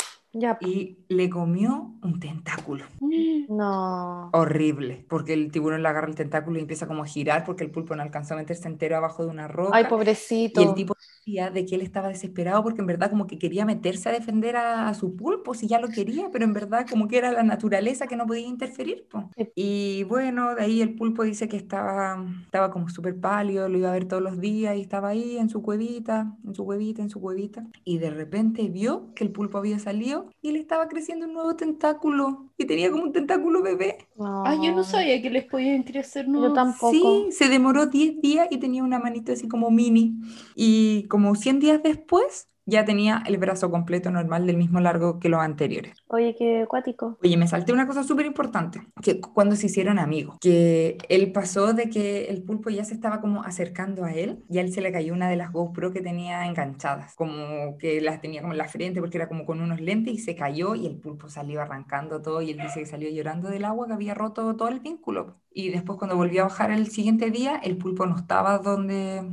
Y 0.62 1.00
le 1.08 1.30
comió 1.30 1.96
un 2.02 2.20
tentáculo. 2.20 2.86
No. 3.50 4.30
Horrible, 4.34 5.08
porque 5.10 5.34
el 5.34 5.52
tiburón 5.52 5.82
le 5.82 5.90
agarra 5.90 6.08
el 6.08 6.14
tentáculo 6.14 6.60
y 6.60 6.62
empieza 6.62 6.86
como 6.86 7.02
a 7.02 7.08
girar 7.08 7.44
porque 7.46 7.64
el 7.64 7.72
pulpo 7.72 7.96
no 7.96 8.04
alcanzó 8.04 8.36
a 8.36 8.38
meterse 8.38 8.68
entero 8.68 8.96
abajo 8.96 9.24
de 9.26 9.32
una 9.32 9.48
roca. 9.48 9.76
Ay, 9.76 9.86
pobrecito. 9.86 10.62
Y 10.62 10.66
el 10.66 10.76
tipo 10.76 10.94
decía 11.30 11.50
de 11.50 11.66
que 11.66 11.76
él 11.76 11.82
estaba 11.82 12.08
desesperado 12.08 12.64
porque 12.64 12.82
en 12.82 12.88
verdad 12.88 13.10
como 13.10 13.28
que 13.28 13.38
quería 13.38 13.66
meterse 13.66 14.10
a 14.10 14.12
defender 14.12 14.56
a, 14.56 14.94
su 14.94 15.16
pulpo, 15.16 15.54
si 15.54 15.68
ya 15.68 15.80
lo 15.80 15.90
quería, 15.90 16.30
pero 16.32 16.46
en 16.46 16.54
verdad 16.54 16.86
como 16.90 17.08
que 17.08 17.18
era 17.18 17.32
la 17.32 17.44
naturaleza 17.44 18.08
que 18.08 18.16
no 18.16 18.26
podía 18.26 18.48
interferir. 18.48 19.08
Y 19.56 20.04
bueno, 20.06 20.56
de 20.56 20.64
ahí 20.64 20.82
el 20.82 20.96
pulpo 20.96 21.24
dice 21.24 21.48
que 21.48 21.58
estaba, 21.58 22.26
estaba 22.44 22.72
como 22.72 22.90
súper 22.90 23.20
pálido, 23.20 23.70
lo 23.70 23.78
iba 23.78 23.90
a 23.90 23.94
ver 23.94 24.06
todos 24.06 24.22
los 24.22 24.40
días 24.40 24.76
y 24.76 24.82
estaba 24.82 25.10
ahí 25.10 25.38
en 25.38 25.50
su 25.50 25.62
cuevita, 25.62 26.36
en 26.46 26.56
su 26.56 26.66
cuevita, 26.66 27.02
en 27.02 27.10
su 27.10 27.22
cuevita. 27.22 27.66
Y 27.84 28.00
de 28.00 28.10
repente 28.10 28.68
vio 28.70 29.14
que 29.16 29.24
el 29.24 29.32
pulpo 29.32 29.58
había 29.58 29.80
salido 29.80 30.30
y 30.42 30.52
le 30.52 30.60
estaba 30.60 30.88
creciendo 30.88 31.28
un 31.28 31.34
nuevo 31.34 31.56
tentáculo 31.56 32.50
y 32.58 32.66
tenía 32.66 32.92
como 32.92 33.04
un 33.04 33.12
tentáculo 33.14 33.62
bebé. 33.62 34.10
Ah, 34.20 34.58
yo 34.62 34.74
no 34.74 34.84
sabía 34.84 35.22
que 35.22 35.30
les 35.30 35.46
podían 35.46 35.84
crecer 35.84 36.28
nuevos. 36.28 36.50
Yo 36.50 36.54
tampoco. 36.54 36.92
Sí, 36.92 37.32
se 37.32 37.48
demoró 37.48 37.86
10 37.86 38.22
días 38.22 38.48
y 38.52 38.58
tenía 38.58 38.84
una 38.84 39.00
manita 39.00 39.34
así 39.34 39.48
como 39.48 39.72
mini. 39.72 40.16
Y 40.56 41.04
como 41.04 41.19
100 41.36 41.60
días 41.60 41.84
después 41.84 42.50
ya 42.70 42.86
tenía 42.86 43.24
el 43.26 43.38
brazo 43.38 43.72
completo 43.72 44.12
normal 44.12 44.46
del 44.46 44.58
mismo 44.58 44.80
largo 44.80 45.20
que 45.20 45.30
los 45.30 45.42
anteriores. 45.42 45.98
Oye, 46.08 46.36
qué 46.38 46.62
acuático. 46.64 47.18
Oye, 47.24 47.36
me 47.36 47.48
salté 47.48 47.74
una 47.74 47.88
cosa 47.88 48.04
súper 48.04 48.26
importante, 48.26 48.82
que 49.02 49.20
cuando 49.20 49.56
se 49.56 49.66
hicieron 49.66 50.00
amigos, 50.00 50.38
que 50.40 50.98
él 51.10 51.32
pasó 51.32 51.74
de 51.74 51.90
que 51.90 52.26
el 52.26 52.44
pulpo 52.44 52.70
ya 52.70 52.86
se 52.86 52.94
estaba 52.94 53.22
como 53.22 53.44
acercando 53.44 54.06
a 54.06 54.14
él 54.14 54.44
y 54.50 54.60
a 54.60 54.62
él 54.62 54.72
se 54.72 54.82
le 54.82 54.92
cayó 54.92 55.14
una 55.14 55.30
de 55.30 55.36
las 55.36 55.52
GoPro 55.52 55.92
que 55.92 56.02
tenía 56.02 56.46
enganchadas, 56.46 57.16
como 57.16 57.78
que 57.78 58.02
las 58.02 58.22
tenía 58.22 58.42
como 58.42 58.54
en 58.54 58.60
la 58.60 58.68
frente 58.68 59.00
porque 59.00 59.18
era 59.18 59.28
como 59.28 59.46
con 59.46 59.62
unos 59.62 59.82
lentes 59.82 60.14
y 60.14 60.20
se 60.20 60.36
cayó 60.36 60.76
y 60.76 60.86
el 60.86 60.98
pulpo 60.98 61.30
salió 61.30 61.62
arrancando 61.62 62.22
todo 62.22 62.42
y 62.42 62.52
él 62.52 62.60
dice 62.60 62.82
que 62.82 62.86
salió 62.86 63.10
llorando 63.10 63.50
del 63.50 63.66
agua 63.66 63.88
que 63.88 63.94
había 63.94 64.14
roto 64.14 64.56
todo 64.56 64.70
el 64.70 64.80
vínculo. 64.80 65.36
Y 65.60 65.70
después 65.70 66.00
cuando 66.00 66.16
volvió 66.16 66.42
a 66.42 66.48
bajar 66.48 66.72
el 66.72 66.88
siguiente 66.88 67.32
día, 67.32 67.58
el 67.62 67.76
pulpo 67.78 68.06
no 68.06 68.16
estaba 68.16 68.60
donde, 68.60 69.24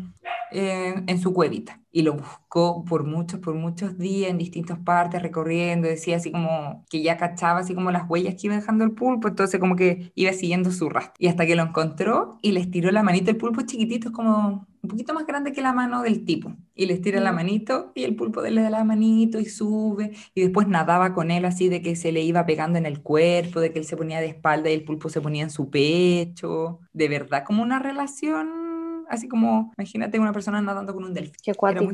en 0.50 1.20
su 1.20 1.32
cuevita. 1.32 1.80
Y 1.92 2.02
lo 2.02 2.14
buscó 2.14 2.84
por 2.84 3.04
muchos, 3.04 3.38
por 3.38 3.54
muchos 3.54 3.96
días 3.96 4.30
en 4.30 4.38
distintas 4.38 4.78
partes, 4.80 5.22
recorriendo, 5.22 5.86
decía 5.86 6.16
así 6.16 6.32
como 6.32 6.84
que 6.90 7.00
ya 7.02 7.16
cachaba 7.16 7.60
así 7.60 7.74
como 7.76 7.92
las 7.92 8.10
huellas 8.10 8.34
que 8.34 8.48
iba 8.48 8.56
dejando 8.56 8.84
el 8.84 8.90
pulpo, 8.90 9.28
entonces 9.28 9.60
como 9.60 9.76
que 9.76 10.10
iba 10.16 10.32
siguiendo 10.32 10.72
su 10.72 10.88
rastro. 10.90 11.14
Y 11.18 11.28
hasta 11.28 11.46
que 11.46 11.54
lo 11.54 11.62
encontró 11.62 12.38
y 12.42 12.50
les 12.52 12.70
tiró 12.72 12.90
la 12.90 13.04
manita, 13.04 13.30
el 13.30 13.36
pulpo 13.36 13.62
chiquitito, 13.62 14.08
es 14.08 14.14
como 14.14 14.66
un 14.86 14.88
poquito 14.88 15.12
más 15.14 15.26
grande 15.26 15.52
que 15.52 15.60
la 15.60 15.72
mano 15.72 16.02
del 16.02 16.24
tipo. 16.24 16.54
Y 16.74 16.86
les 16.86 17.00
tira 17.02 17.20
la 17.20 17.32
manito 17.32 17.90
y 17.94 18.04
el 18.04 18.14
pulpo 18.14 18.40
le 18.42 18.62
da 18.62 18.70
la 18.70 18.84
manito 18.84 19.40
y 19.40 19.46
sube. 19.46 20.12
Y 20.34 20.42
después 20.42 20.68
nadaba 20.68 21.12
con 21.12 21.30
él 21.30 21.44
así 21.44 21.68
de 21.68 21.82
que 21.82 21.96
se 21.96 22.12
le 22.12 22.22
iba 22.22 22.46
pegando 22.46 22.78
en 22.78 22.86
el 22.86 23.02
cuerpo, 23.02 23.60
de 23.60 23.72
que 23.72 23.80
él 23.80 23.84
se 23.84 23.96
ponía 23.96 24.20
de 24.20 24.28
espalda 24.28 24.70
y 24.70 24.74
el 24.74 24.84
pulpo 24.84 25.08
se 25.08 25.20
ponía 25.20 25.42
en 25.42 25.50
su 25.50 25.70
pecho. 25.70 26.78
De 26.92 27.08
verdad, 27.08 27.44
como 27.44 27.62
una 27.62 27.80
relación 27.80 29.06
así 29.08 29.28
como, 29.28 29.72
imagínate 29.78 30.18
una 30.18 30.32
persona 30.32 30.60
nadando 30.60 30.94
con 30.94 31.04
un 31.04 31.14
delfín. 31.14 31.34
Qué 31.42 31.54
cuático. 31.54 31.92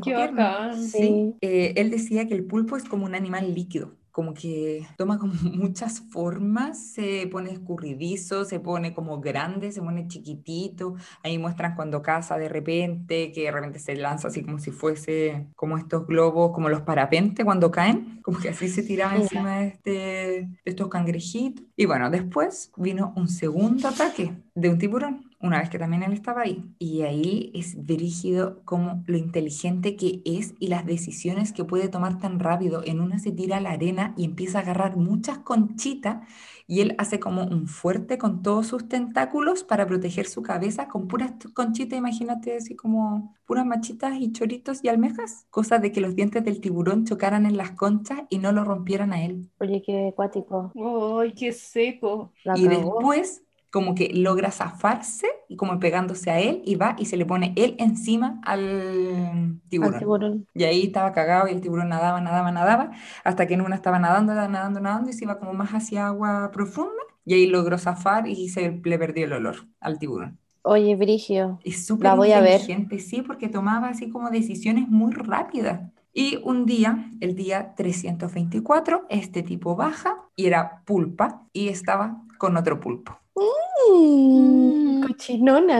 Sí. 0.75 1.35
Eh, 1.41 1.73
él 1.75 1.89
decía 1.89 2.27
que 2.27 2.33
el 2.33 2.45
pulpo 2.45 2.77
es 2.77 2.83
como 2.83 3.05
un 3.05 3.15
animal 3.15 3.53
líquido 3.53 3.91
como 4.13 4.35
que 4.35 4.87
toma 4.95 5.17
como 5.17 5.33
muchas 5.41 5.99
formas, 6.11 6.93
se 6.93 7.27
pone 7.31 7.51
escurridizo, 7.51 8.45
se 8.45 8.59
pone 8.59 8.93
como 8.93 9.19
grande, 9.19 9.71
se 9.71 9.81
pone 9.81 10.07
chiquitito, 10.07 10.95
ahí 11.23 11.39
muestran 11.39 11.75
cuando 11.75 12.03
caza 12.03 12.37
de 12.37 12.47
repente, 12.47 13.31
que 13.31 13.45
de 13.45 13.51
repente 13.51 13.79
se 13.79 13.95
lanza 13.95 14.27
así 14.27 14.43
como 14.43 14.59
si 14.59 14.69
fuese 14.69 15.47
como 15.55 15.79
estos 15.79 16.05
globos, 16.05 16.51
como 16.53 16.69
los 16.69 16.81
parapentes 16.81 17.43
cuando 17.43 17.71
caen, 17.71 18.21
como 18.21 18.39
que 18.39 18.49
así 18.49 18.69
se 18.69 18.83
tiraba 18.83 19.15
encima 19.15 19.57
de, 19.57 19.67
este, 19.67 19.91
de 19.91 20.59
estos 20.63 20.89
cangrejitos. 20.89 21.65
Y 21.75 21.87
bueno, 21.87 22.11
después 22.11 22.71
vino 22.77 23.13
un 23.15 23.27
segundo 23.27 23.87
ataque 23.87 24.35
de 24.53 24.69
un 24.69 24.77
tiburón 24.77 25.32
una 25.43 25.59
vez 25.59 25.69
que 25.69 25.77
también 25.77 26.03
él 26.03 26.13
estaba 26.13 26.41
ahí. 26.41 26.73
Y 26.79 27.01
ahí 27.03 27.51
es 27.53 27.85
dirigido 27.85 28.63
como 28.65 29.03
lo 29.05 29.17
inteligente 29.17 29.95
que 29.95 30.21
es 30.25 30.55
y 30.59 30.67
las 30.67 30.85
decisiones 30.85 31.51
que 31.53 31.65
puede 31.65 31.89
tomar 31.89 32.17
tan 32.19 32.39
rápido. 32.39 32.81
En 32.85 33.01
una 33.01 33.19
se 33.19 33.31
tira 33.31 33.57
a 33.57 33.61
la 33.61 33.71
arena 33.71 34.13
y 34.17 34.25
empieza 34.25 34.59
a 34.59 34.61
agarrar 34.61 34.97
muchas 34.97 35.39
conchitas 35.39 36.27
y 36.67 36.81
él 36.81 36.95
hace 36.97 37.19
como 37.19 37.43
un 37.43 37.67
fuerte 37.67 38.17
con 38.17 38.41
todos 38.41 38.67
sus 38.67 38.87
tentáculos 38.87 39.63
para 39.63 39.85
proteger 39.85 40.27
su 40.27 40.41
cabeza 40.41 40.87
con 40.87 41.07
puras 41.07 41.33
conchitas, 41.53 41.99
imagínate 41.99 42.55
así 42.55 42.75
como 42.75 43.35
puras 43.45 43.65
machitas 43.65 44.15
y 44.19 44.31
choritos 44.31 44.83
y 44.83 44.87
almejas, 44.87 45.45
cosa 45.49 45.79
de 45.79 45.91
que 45.91 46.01
los 46.01 46.15
dientes 46.15 46.43
del 46.43 46.61
tiburón 46.61 47.05
chocaran 47.05 47.45
en 47.45 47.57
las 47.57 47.71
conchas 47.71 48.21
y 48.29 48.39
no 48.39 48.51
lo 48.51 48.63
rompieran 48.63 49.13
a 49.13 49.23
él. 49.25 49.49
Oye, 49.59 49.81
qué 49.85 50.07
acuático. 50.07 50.71
Ay, 51.19 51.33
qué 51.33 51.51
seco. 51.51 52.31
y 52.55 52.67
después 52.67 53.43
como 53.73 53.95
que 53.95 54.11
logra 54.13 54.51
zafarse 54.51 55.25
y 55.49 55.55
como 55.55 55.79
pegándose 55.79 56.29
a 56.29 56.39
él 56.39 56.61
y 56.63 56.75
va 56.75 56.95
y 56.99 57.05
se 57.05 57.17
le 57.17 57.25
pone 57.25 57.53
él 57.55 57.75
encima 57.79 58.39
al 58.45 59.59
tiburón. 59.67 60.45
Y 60.53 60.63
ahí 60.63 60.83
estaba 60.83 61.11
cagado 61.11 61.47
y 61.47 61.53
el 61.53 61.61
tiburón 61.61 61.89
nadaba, 61.89 62.21
nadaba, 62.21 62.51
nadaba, 62.51 62.91
hasta 63.23 63.47
que 63.47 63.55
en 63.55 63.61
una 63.61 63.73
estaba 63.73 63.97
nadando, 63.97 64.35
nadando, 64.35 64.79
nadando 64.79 65.09
y 65.09 65.13
se 65.13 65.25
iba 65.25 65.39
como 65.39 65.53
más 65.53 65.71
hacia 65.71 66.05
agua 66.05 66.51
profunda 66.53 67.01
y 67.25 67.33
ahí 67.33 67.47
logró 67.47 67.79
zafar 67.79 68.27
y 68.27 68.49
se 68.49 68.79
le 68.83 68.99
perdió 68.99 69.25
el 69.25 69.33
olor 69.33 69.55
al 69.79 69.97
tiburón. 69.97 70.37
Oye, 70.61 70.95
Brigio, 70.95 71.57
es 71.63 71.83
súper 71.83 72.09
la 72.09 72.13
voy 72.13 72.31
a 72.31 72.41
ver. 72.41 72.61
Sí, 72.61 73.23
porque 73.25 73.49
tomaba 73.49 73.89
así 73.89 74.07
como 74.11 74.29
decisiones 74.29 74.87
muy 74.87 75.13
rápidas. 75.13 75.81
Y 76.13 76.39
un 76.43 76.67
día, 76.67 77.09
el 77.21 77.33
día 77.33 77.73
324, 77.75 79.07
este 79.09 79.41
tipo 79.41 79.75
baja 79.75 80.15
y 80.35 80.45
era 80.45 80.83
pulpa 80.85 81.47
y 81.53 81.69
estaba 81.69 82.21
con 82.37 82.55
otro 82.55 82.79
pulpo. 82.79 83.22
Mmm, 83.35 85.01
cochinona. 85.03 85.79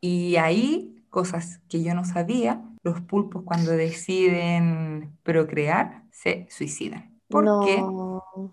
Y 0.00 0.36
ahí, 0.36 1.04
cosas 1.10 1.60
que 1.68 1.82
yo 1.82 1.94
no 1.94 2.04
sabía, 2.04 2.62
los 2.82 3.00
pulpos 3.00 3.42
cuando 3.44 3.72
deciden 3.72 5.16
procrear 5.22 6.04
se 6.10 6.46
suicidan. 6.50 7.20
¿Por 7.28 7.44
qué? 7.64 7.82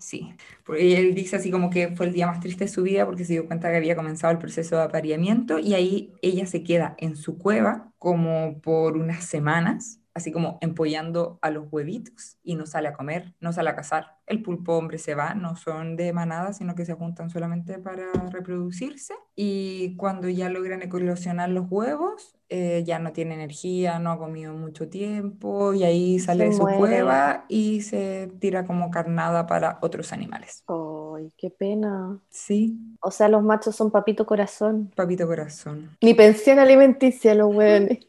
Sí, 0.00 0.34
porque 0.66 0.98
él 0.98 1.14
dice 1.14 1.36
así 1.36 1.50
como 1.50 1.70
que 1.70 1.94
fue 1.94 2.06
el 2.06 2.12
día 2.12 2.26
más 2.26 2.40
triste 2.40 2.64
de 2.64 2.70
su 2.70 2.82
vida 2.82 3.06
porque 3.06 3.24
se 3.24 3.34
dio 3.34 3.46
cuenta 3.46 3.70
que 3.70 3.76
había 3.76 3.94
comenzado 3.94 4.32
el 4.32 4.38
proceso 4.38 4.76
de 4.76 4.82
apareamiento 4.82 5.58
y 5.60 5.74
ahí 5.74 6.12
ella 6.22 6.46
se 6.46 6.64
queda 6.64 6.96
en 6.98 7.16
su 7.16 7.38
cueva 7.38 7.92
como 7.98 8.60
por 8.60 8.96
unas 8.96 9.24
semanas 9.24 10.00
así 10.14 10.30
como 10.30 10.58
empollando 10.60 11.38
a 11.42 11.50
los 11.50 11.66
huevitos 11.70 12.38
y 12.42 12.54
no 12.54 12.66
sale 12.66 12.88
a 12.88 12.94
comer, 12.94 13.34
no 13.40 13.52
sale 13.52 13.70
a 13.70 13.76
cazar. 13.76 14.18
El 14.26 14.42
pulpo 14.42 14.76
hombre 14.76 14.98
se 14.98 15.14
va, 15.14 15.34
no 15.34 15.56
son 15.56 15.96
de 15.96 16.12
manada, 16.12 16.52
sino 16.52 16.74
que 16.74 16.86
se 16.86 16.94
juntan 16.94 17.28
solamente 17.30 17.78
para 17.78 18.10
reproducirse 18.30 19.14
y 19.36 19.96
cuando 19.96 20.28
ya 20.28 20.48
logran 20.48 20.82
eclosionar 20.82 21.50
los 21.50 21.66
huevos, 21.68 22.36
eh, 22.48 22.84
ya 22.86 22.98
no 22.98 23.12
tiene 23.12 23.34
energía, 23.34 23.98
no 23.98 24.12
ha 24.12 24.18
comido 24.18 24.54
mucho 24.54 24.88
tiempo 24.88 25.74
y 25.74 25.82
ahí 25.82 26.18
sale 26.20 26.44
de 26.44 26.52
su 26.52 26.62
cueva 26.62 27.46
y 27.48 27.80
se 27.80 28.30
tira 28.38 28.64
como 28.64 28.90
carnada 28.90 29.46
para 29.46 29.78
otros 29.82 30.12
animales. 30.12 30.62
¡Ay, 30.68 31.32
qué 31.36 31.50
pena! 31.50 32.20
Sí. 32.30 32.78
O 33.00 33.10
sea, 33.10 33.28
los 33.28 33.42
machos 33.42 33.74
son 33.74 33.90
papito 33.90 34.24
corazón. 34.26 34.92
Papito 34.94 35.26
corazón. 35.26 35.90
Ni 36.00 36.14
pensión 36.14 36.58
alimenticia 36.58 37.34
los 37.34 37.48
huevones. 37.54 38.06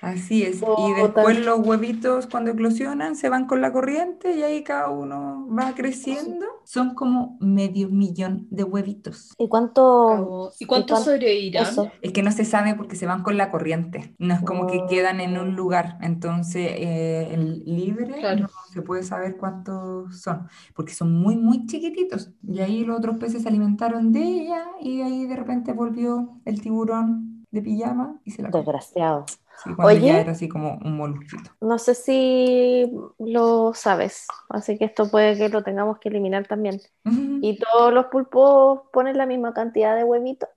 Así 0.00 0.42
es. 0.42 0.62
y 0.62 0.92
después 0.94 1.44
los 1.44 1.60
huevitos 1.66 2.26
cuando 2.26 2.50
eclosionan 2.50 3.16
se 3.16 3.28
van 3.28 3.46
con 3.46 3.60
la 3.60 3.72
corriente 3.72 4.34
y 4.34 4.42
ahí 4.42 4.64
cada 4.64 4.88
uno 4.88 5.46
va 5.56 5.74
creciendo. 5.74 6.46
Son 6.64 6.94
como 6.94 7.36
medio 7.40 7.88
millón 7.88 8.46
de 8.50 8.64
huevitos. 8.64 9.34
¿Y 9.38 9.48
cuánto? 9.48 10.52
¿Y 10.58 10.66
cuánto 10.66 10.96
sobrevivirán? 10.96 11.66
Es 12.00 12.12
que 12.12 12.22
no 12.22 12.32
se 12.32 12.44
sabe 12.44 12.74
porque 12.74 12.96
se 12.96 13.06
van 13.06 13.22
con 13.22 13.36
la 13.36 13.50
corriente. 13.50 14.14
No 14.18 14.34
es 14.34 14.42
como 14.42 14.66
que 14.66 14.84
quedan 14.88 15.20
en 15.20 15.38
un 15.38 15.56
lugar. 15.56 15.98
Entonces, 16.00 16.70
eh, 16.76 17.28
el 17.32 17.64
libre 17.64 18.22
no 18.38 18.48
se 18.72 18.82
puede 18.82 19.02
saber 19.02 19.36
cuántos 19.36 20.20
son. 20.20 20.48
Porque 20.74 20.94
son 20.94 21.12
muy, 21.12 21.36
muy 21.36 21.66
chiquititos. 21.66 22.30
Y 22.42 22.60
ahí 22.60 22.84
los 22.84 22.98
otros 22.98 23.16
peces 23.18 23.42
se 23.42 23.48
alimentaron 23.48 24.12
de 24.12 24.22
ella 24.22 24.64
y 24.80 25.00
ahí 25.02 25.26
de 25.26 25.36
repente 25.36 25.72
volvió 25.72 26.40
el 26.44 26.60
tiburón 26.60 27.46
de 27.50 27.62
pijama 27.62 28.20
y 28.24 28.30
se 28.30 28.42
la 28.42 28.50
Desgraciado. 28.50 29.26
Sí, 29.62 29.74
cuando 29.74 30.06
ya 30.06 30.20
era 30.20 30.32
así 30.32 30.48
como 30.48 30.78
un 30.84 30.96
molusquito. 30.96 31.50
No 31.60 31.78
sé 31.78 31.94
si 31.94 32.90
lo 33.18 33.72
sabes, 33.74 34.26
así 34.48 34.78
que 34.78 34.86
esto 34.86 35.10
puede 35.10 35.36
que 35.36 35.48
lo 35.48 35.62
tengamos 35.62 35.98
que 35.98 36.08
eliminar 36.08 36.46
también. 36.46 36.80
¿Y 37.04 37.58
todos 37.58 37.92
los 37.92 38.06
pulpos 38.06 38.80
ponen 38.92 39.18
la 39.18 39.26
misma 39.26 39.52
cantidad 39.52 39.96
de 39.96 40.04
huevitos? 40.04 40.48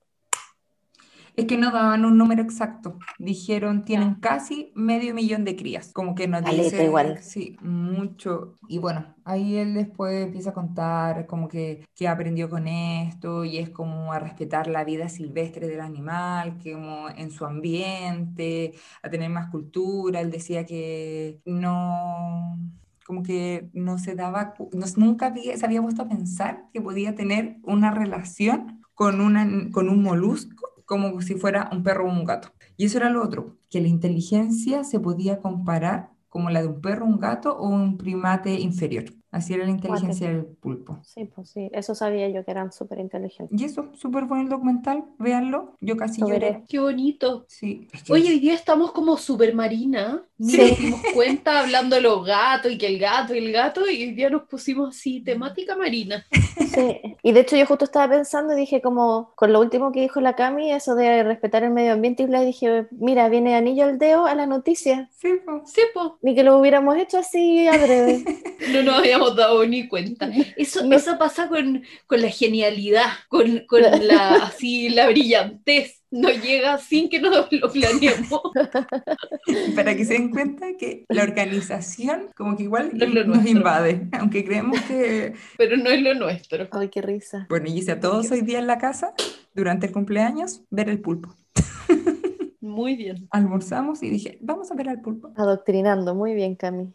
Es 1.36 1.46
que 1.46 1.58
no 1.58 1.72
daban 1.72 2.06
un 2.06 2.18
número 2.18 2.44
exacto. 2.44 3.00
Dijeron, 3.18 3.86
tienen 3.86 4.16
casi 4.16 4.72
medio 4.76 5.16
millón 5.16 5.46
de 5.46 5.56
crías. 5.56 5.92
Como 5.92 6.14
que 6.14 6.28
nos 6.28 6.44
dice... 6.46 6.84
igual. 6.84 7.20
Sí, 7.22 7.58
mucho. 7.62 8.56
Y 8.68 8.78
bueno, 8.78 9.16
ahí 9.26 9.58
él 9.58 9.74
después 9.74 10.26
empieza 10.26 10.52
a 10.52 10.54
contar 10.54 11.26
como 11.26 11.48
que, 11.48 11.86
que 11.96 12.08
aprendió 12.08 12.50
con 12.50 12.68
esto 12.68 13.46
y 13.46 13.58
es 13.58 13.70
como 13.70 14.14
a 14.14 14.20
respetar 14.20 14.68
la 14.68 14.84
vida 14.84 15.10
silvestre 15.10 15.68
del 15.68 15.82
animal, 15.82 16.60
como 16.64 17.10
en 17.10 17.32
su 17.32 17.46
ambiente, 17.46 18.74
a 19.02 19.10
tener 19.10 19.30
más 19.30 19.50
cultura. 19.50 20.22
Él 20.22 20.30
decía 20.30 20.66
que 20.66 21.42
no 21.46 22.60
como 23.06 23.22
que 23.22 23.70
no 23.74 23.98
se 23.98 24.16
daba, 24.16 24.54
no, 24.72 24.86
nunca 24.96 25.26
había, 25.28 25.58
se 25.58 25.66
había 25.66 25.82
puesto 25.82 26.04
a 26.04 26.08
pensar 26.08 26.66
que 26.72 26.82
podía 26.82 27.16
tener 27.16 27.58
una 27.64 27.92
relación 27.92 28.82
con, 28.94 29.20
una, 29.20 29.46
con 29.72 29.90
un 29.90 30.02
molusco 30.02 30.63
como 30.94 31.22
si 31.22 31.36
fuera 31.36 31.70
un 31.72 31.82
perro 31.84 32.06
o 32.08 32.12
un 32.12 32.24
gato. 32.24 32.54
Y 32.78 32.86
eso 32.86 32.98
era 33.00 33.10
lo 33.10 33.24
otro, 33.24 33.58
que 33.70 33.82
la 33.82 33.88
inteligencia 33.88 34.84
se 34.84 35.00
podía 35.00 35.40
comparar 35.40 36.12
como 36.30 36.50
la 36.52 36.62
de 36.62 36.68
un 36.68 36.82
perro, 36.82 37.06
un 37.08 37.20
gato 37.20 37.58
o 37.58 37.68
un 37.68 37.98
primate 37.98 38.60
inferior. 38.60 39.06
Así 39.34 39.56
era 39.56 39.66
la 39.66 39.72
inteligencia 39.72 40.30
del 40.30 40.46
pulpo. 40.46 41.00
Sí, 41.02 41.26
pues 41.26 41.50
sí, 41.50 41.68
eso 41.74 41.96
sabía 41.96 42.30
yo 42.30 42.46
que 42.46 42.52
eran 42.52 42.72
súper 42.72 43.00
inteligentes. 43.00 43.60
Y 43.60 43.66
eso, 43.66 43.90
súper 43.96 44.26
bueno 44.26 44.44
el 44.44 44.50
documental, 44.50 45.06
véanlo. 45.18 45.76
Yo 45.82 45.98
casi 45.98 46.22
lloré. 46.22 46.64
Qué 46.70 46.78
bonito. 46.78 47.44
Sí. 47.48 47.88
Oye, 48.12 48.30
hoy 48.30 48.40
día 48.40 48.54
estamos 48.54 48.92
como 48.92 49.18
súper 49.18 49.56
marina. 49.56 50.24
Sí. 50.40 50.58
Nos 50.58 50.78
dimos 50.78 51.02
cuenta 51.16 51.62
hablando 51.62 51.96
de 51.96 52.04
los 52.04 52.24
gatos 52.24 52.72
y 52.72 52.78
que 52.78 52.86
el 52.86 53.00
gato 53.00 53.34
y 53.34 53.40
el 53.40 53.52
gato, 53.52 53.90
y 53.90 54.04
hoy 54.04 54.12
día 54.14 54.30
nos 54.30 54.44
pusimos 54.44 54.96
así, 54.96 55.22
temática 55.22 55.76
marina. 55.76 56.24
Sí, 56.56 57.02
y 57.24 57.32
de 57.32 57.40
hecho 57.40 57.56
yo 57.56 57.66
justo 57.66 57.86
estaba 57.86 58.14
pensando 58.14 58.54
y 58.54 58.58
dije 58.58 58.82
como, 58.82 59.32
con 59.36 59.54
lo 59.54 59.60
último 59.60 59.92
que 59.92 60.02
dijo 60.02 60.22
la 60.22 60.36
Cami, 60.36 60.72
eso 60.72 60.96
de 60.96 61.24
respetar 61.24 61.64
el 61.64 61.72
medio 61.72 61.94
ambiente, 61.94 62.24
y 62.24 62.28
le 62.28 62.46
dije, 62.46 62.88
mira, 62.92 63.30
viene 63.30 63.56
anillo 63.56 63.86
al 63.86 63.98
dedo 63.98 64.26
a 64.26 64.36
la 64.36 64.46
noticia. 64.46 65.10
Sí, 65.18 65.30
pues. 65.46 65.62
Sí, 65.66 65.82
pues. 65.94 66.08
ni 66.22 66.36
que 66.36 66.44
lo 66.44 66.58
hubiéramos 66.58 66.98
hecho 66.98 67.18
así 67.18 67.68
a 67.68 67.78
breve. 67.78 68.24
no 68.74 68.84
nos 68.84 69.00
habíamos 69.00 69.23
dado 69.32 69.66
ni 69.66 69.88
cuenta. 69.88 70.30
Eso, 70.58 70.84
eso 70.92 71.18
pasa 71.18 71.48
con, 71.48 71.84
con, 72.08 72.22
la 72.22 72.30
genialidad, 72.30 73.08
con, 73.30 73.66
con 73.68 73.82
la, 73.82 74.36
así, 74.46 74.90
la 74.90 75.08
brillantez. 75.08 76.02
No 76.12 76.30
llega 76.30 76.78
sin 76.78 77.10
que 77.10 77.20
nos 77.20 77.52
lo 77.52 77.72
planeemos. 77.72 78.42
Para 79.76 79.96
que 79.96 80.06
se 80.06 80.14
den 80.14 80.30
cuenta 80.30 80.68
que 80.78 81.06
la 81.10 81.24
organización 81.24 82.28
como 82.36 82.56
que 82.56 82.64
igual 82.64 82.92
nos 82.94 83.46
invade, 83.48 84.08
aunque 84.12 84.46
creemos 84.46 84.80
que... 84.82 85.34
Pero 85.58 85.76
no 85.76 85.90
es 85.90 86.02
lo 86.04 86.14
nuestro. 86.14 86.68
Ay, 86.72 86.90
qué 86.90 87.02
risa. 87.02 87.48
Bueno, 87.50 87.68
y 87.68 87.90
a 87.90 88.00
todos 88.00 88.30
hoy 88.30 88.42
día 88.42 88.60
en 88.60 88.68
la 88.68 88.78
casa, 88.78 89.16
durante 89.56 89.88
el 89.88 89.92
cumpleaños, 89.92 90.62
ver 90.70 90.90
el 90.90 91.00
pulpo. 91.00 91.36
Muy 92.64 92.96
bien. 92.96 93.28
Almorzamos 93.30 94.02
y 94.04 94.10
dije, 94.10 94.38
vamos 94.40 94.72
a 94.72 94.76
ver 94.76 94.88
al 94.88 95.02
pulpo. 95.02 95.34
Adoctrinando, 95.36 96.16
muy 96.16 96.34
bien, 96.34 96.56
Cami. 96.56 96.94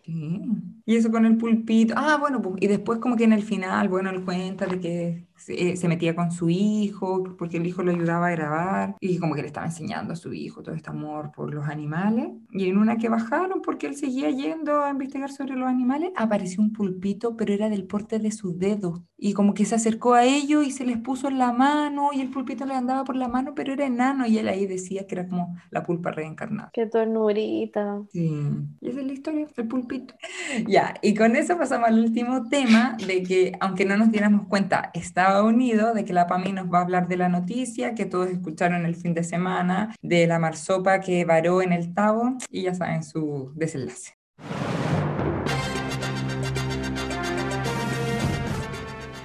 Y 0.87 0.97
eso 0.97 1.11
con 1.11 1.27
el 1.27 1.37
pulpito. 1.37 1.93
Ah, 1.95 2.17
bueno, 2.19 2.41
pues, 2.41 2.55
y 2.61 2.67
después 2.69 3.01
como 3.01 3.17
que 3.17 3.25
en 3.25 3.35
el 3.35 3.43
final, 3.43 3.91
bueno, 3.91 4.09
él 4.09 4.25
cuenta 4.25 4.65
de 4.67 4.81
que 4.81 5.28
se, 5.49 5.77
se, 5.77 5.89
metía 5.89 6.15
con 6.15 6.31
su 6.31 6.51
hijo, 6.51 7.25
porque 7.39 7.57
el 7.57 7.67
hijo 7.67 7.83
lo 7.83 7.93
ayudaba 7.93 8.29
a 8.29 8.31
grabar, 8.31 8.97
y 9.01 9.19
como 9.19 9.35
que 9.35 9.41
le 9.41 9.47
estaba 9.47 9.67
enseñando 9.67 10.13
a 10.13 10.17
su 10.17 10.33
hijo 10.35 10.63
todo 10.63 10.75
este 10.75 10.91
amor 10.91 11.33
por 11.35 11.55
los 11.55 11.67
animales. 11.67 12.29
Y 12.51 12.69
en 12.69 12.77
una 12.77 12.99
que 12.99 13.09
bajaron, 13.09 13.63
porque 13.63 13.87
él 13.87 13.97
seguía 13.97 14.31
yendo 14.31 14.83
a 14.83 14.91
investigar 14.91 15.33
sobre 15.33 15.57
los 15.57 15.69
animales, 15.69 16.11
apareció 16.17 16.63
un 16.63 16.73
pulpito, 16.73 17.37
pero 17.37 17.55
era 17.55 17.71
del 17.71 17.85
porte 17.85 18.19
de 18.19 18.31
su 18.31 18.59
dedo. 18.59 19.05
Y 19.17 19.33
como 19.33 19.55
que 19.55 19.65
se 19.65 19.75
acercó 19.75 20.15
a 20.15 20.25
ellos 20.25 20.67
y 20.67 20.71
se 20.71 20.85
les 20.85 20.99
puso 20.99 21.29
en 21.29 21.39
la 21.39 21.53
mano, 21.53 22.11
y 22.13 22.21
el 22.21 22.29
pulpito 22.29 22.67
le 22.67 22.75
andaba 22.75 23.05
por 23.05 23.17
la 23.17 23.29
mano, 23.29 23.55
pero 23.55 23.73
era 23.73 23.87
enano, 23.87 24.27
y 24.27 24.39
él 24.39 24.49
ahí 24.49 24.67
decía 24.67 25.07
que 25.07 25.15
era 25.15 25.29
como 25.29 25.57
la 25.71 25.83
pulpa 25.83 26.11
reencarnada. 26.11 26.71
Qué 26.75 26.87
ternurita. 26.87 28.03
Sí, 28.11 28.31
y 28.81 28.89
esa 28.89 29.01
es 29.01 29.07
la 29.07 29.13
historia 29.13 29.47
del 29.57 29.69
pulpito. 29.69 30.15
Ya, 30.67 30.95
y 31.03 31.15
con 31.15 31.37
eso 31.37 31.57
pasamos 31.57 31.89
al 31.89 31.99
último 31.99 32.49
tema, 32.49 32.97
de 33.07 33.23
que 33.23 33.53
aunque 33.61 33.85
no 33.85 33.97
nos 33.97 34.11
diéramos 34.11 34.47
cuenta, 34.47 34.91
estaba 34.93 35.38
unido, 35.45 35.95
de 35.95 36.05
que 36.05 36.13
la 36.13 36.27
PAMI 36.27 36.53
nos 36.53 36.73
va 36.73 36.79
a 36.79 36.83
hablar 36.83 37.09
de 37.09 37.17
la 37.17 37.29
noticia 37.29 37.95
que 37.95 38.07
todos 38.07 38.29
escucharon 38.29 38.85
el 38.85 38.97
fin 38.97 39.15
de 39.15 39.25
semana, 39.25 39.95
de 40.03 40.27
la 40.27 40.39
marsopa 40.39 41.01
que 41.01 41.25
varó 41.25 41.63
en 41.63 41.73
el 41.73 41.95
Tabo, 41.95 42.37
y 42.51 42.63
ya 42.63 42.75
saben 42.75 43.03
su 43.03 43.53
desenlace. 43.55 44.15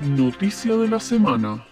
Noticia 0.01 0.75
de 0.75 0.87
la 0.89 0.99
semana 0.99 1.63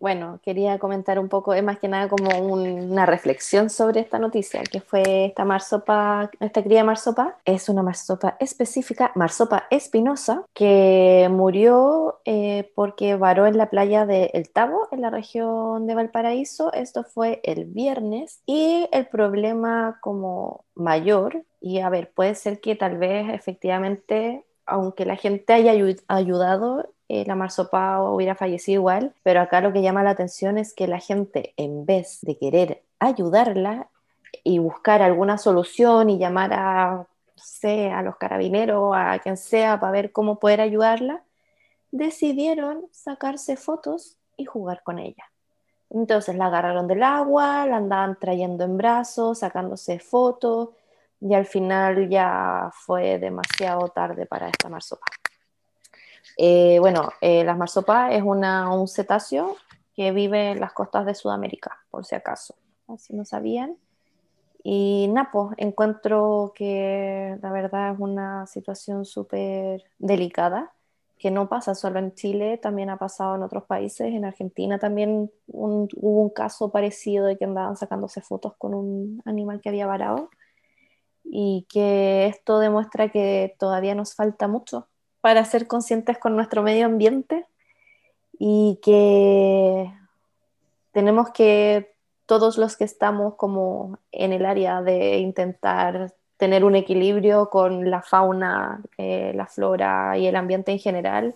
bueno, 0.00 0.40
quería 0.42 0.78
comentar 0.78 1.18
un 1.18 1.28
poco, 1.28 1.54
es 1.54 1.62
más 1.62 1.78
que 1.78 1.88
nada 1.88 2.08
como 2.08 2.30
una 2.38 3.06
reflexión 3.06 3.70
sobre 3.70 4.00
esta 4.00 4.18
noticia, 4.18 4.62
que 4.62 4.80
fue 4.80 5.26
esta 5.26 5.44
marsopa, 5.44 6.30
esta 6.40 6.62
cría 6.62 6.84
marsopa, 6.84 7.38
es 7.44 7.68
una 7.68 7.82
marsopa 7.82 8.36
específica, 8.40 9.12
marsopa 9.14 9.64
espinosa, 9.70 10.44
que 10.54 11.28
murió 11.30 12.20
eh, 12.24 12.70
porque 12.74 13.16
varó 13.16 13.46
en 13.46 13.58
la 13.58 13.70
playa 13.70 14.06
de 14.06 14.30
El 14.34 14.50
Tabo, 14.50 14.88
en 14.92 15.00
la 15.00 15.10
región 15.10 15.86
de 15.86 15.94
Valparaíso, 15.94 16.72
esto 16.72 17.04
fue 17.04 17.40
el 17.42 17.64
viernes, 17.66 18.40
y 18.46 18.88
el 18.92 19.06
problema 19.06 19.98
como 20.00 20.64
mayor, 20.74 21.44
y 21.60 21.80
a 21.80 21.88
ver, 21.88 22.12
puede 22.12 22.34
ser 22.34 22.60
que 22.60 22.76
tal 22.76 22.98
vez 22.98 23.28
efectivamente 23.32 24.44
aunque 24.66 25.04
la 25.04 25.16
gente 25.16 25.52
haya 25.52 25.72
ayudado, 26.08 26.88
eh, 27.14 27.24
la 27.26 27.36
marsopa 27.36 28.02
hubiera 28.02 28.34
fallecido 28.34 28.80
igual, 28.80 29.14
pero 29.22 29.40
acá 29.40 29.60
lo 29.60 29.72
que 29.72 29.82
llama 29.82 30.02
la 30.02 30.10
atención 30.10 30.58
es 30.58 30.74
que 30.74 30.88
la 30.88 30.98
gente, 30.98 31.54
en 31.56 31.86
vez 31.86 32.18
de 32.22 32.36
querer 32.36 32.82
ayudarla 32.98 33.88
y 34.42 34.58
buscar 34.58 35.00
alguna 35.00 35.38
solución 35.38 36.10
y 36.10 36.18
llamar 36.18 36.52
a, 36.54 37.06
sé, 37.36 37.90
a 37.92 38.02
los 38.02 38.16
carabineros, 38.16 38.92
a 38.96 39.18
quien 39.20 39.36
sea, 39.36 39.78
para 39.78 39.92
ver 39.92 40.10
cómo 40.10 40.40
poder 40.40 40.60
ayudarla, 40.60 41.22
decidieron 41.92 42.86
sacarse 42.90 43.56
fotos 43.56 44.16
y 44.36 44.44
jugar 44.44 44.82
con 44.82 44.98
ella. 44.98 45.30
Entonces 45.90 46.34
la 46.34 46.46
agarraron 46.46 46.88
del 46.88 47.04
agua, 47.04 47.64
la 47.66 47.76
andaban 47.76 48.18
trayendo 48.18 48.64
en 48.64 48.76
brazos, 48.76 49.38
sacándose 49.38 50.00
fotos, 50.00 50.70
y 51.20 51.32
al 51.34 51.46
final 51.46 52.08
ya 52.08 52.70
fue 52.72 53.20
demasiado 53.20 53.88
tarde 53.90 54.26
para 54.26 54.48
esta 54.48 54.68
marsopa. 54.68 55.06
Eh, 56.36 56.78
bueno, 56.80 57.10
eh, 57.20 57.44
las 57.44 57.56
marsopas 57.56 58.12
es 58.12 58.22
una, 58.22 58.74
un 58.74 58.88
cetáceo 58.88 59.56
que 59.94 60.12
vive 60.12 60.52
en 60.52 60.60
las 60.60 60.72
costas 60.72 61.06
de 61.06 61.14
Sudamérica, 61.14 61.78
por 61.90 62.04
si 62.04 62.14
acaso, 62.14 62.56
si 62.98 63.14
no 63.14 63.24
sabían. 63.24 63.76
Y 64.62 65.08
Napo, 65.12 65.48
pues, 65.48 65.58
encuentro 65.58 66.52
que 66.54 67.36
la 67.42 67.52
verdad 67.52 67.92
es 67.92 68.00
una 68.00 68.46
situación 68.46 69.04
súper 69.04 69.84
delicada, 69.98 70.72
que 71.18 71.30
no 71.30 71.48
pasa 71.48 71.74
solo 71.74 71.98
en 71.98 72.14
Chile, 72.14 72.58
también 72.58 72.90
ha 72.90 72.96
pasado 72.96 73.36
en 73.36 73.42
otros 73.42 73.64
países, 73.64 74.08
en 74.08 74.24
Argentina 74.24 74.78
también 74.78 75.30
hubo 75.46 76.22
un 76.22 76.30
caso 76.30 76.70
parecido 76.70 77.26
de 77.26 77.36
que 77.36 77.44
andaban 77.44 77.76
sacándose 77.76 78.20
fotos 78.20 78.54
con 78.58 78.74
un 78.74 79.22
animal 79.24 79.60
que 79.60 79.68
había 79.68 79.86
varado. 79.86 80.30
Y 81.26 81.66
que 81.70 82.26
esto 82.26 82.58
demuestra 82.58 83.10
que 83.10 83.56
todavía 83.58 83.94
nos 83.94 84.14
falta 84.14 84.46
mucho 84.46 84.88
para 85.24 85.42
ser 85.46 85.66
conscientes 85.66 86.18
con 86.18 86.36
nuestro 86.36 86.62
medio 86.62 86.84
ambiente 86.84 87.46
y 88.38 88.78
que 88.82 89.90
tenemos 90.92 91.30
que 91.30 91.94
todos 92.26 92.58
los 92.58 92.76
que 92.76 92.84
estamos 92.84 93.34
como 93.36 93.96
en 94.12 94.34
el 94.34 94.44
área 94.44 94.82
de 94.82 95.16
intentar 95.16 96.12
tener 96.36 96.62
un 96.62 96.74
equilibrio 96.74 97.48
con 97.48 97.90
la 97.90 98.02
fauna, 98.02 98.82
eh, 98.98 99.32
la 99.34 99.46
flora 99.46 100.18
y 100.18 100.26
el 100.26 100.36
ambiente 100.36 100.72
en 100.72 100.78
general, 100.78 101.34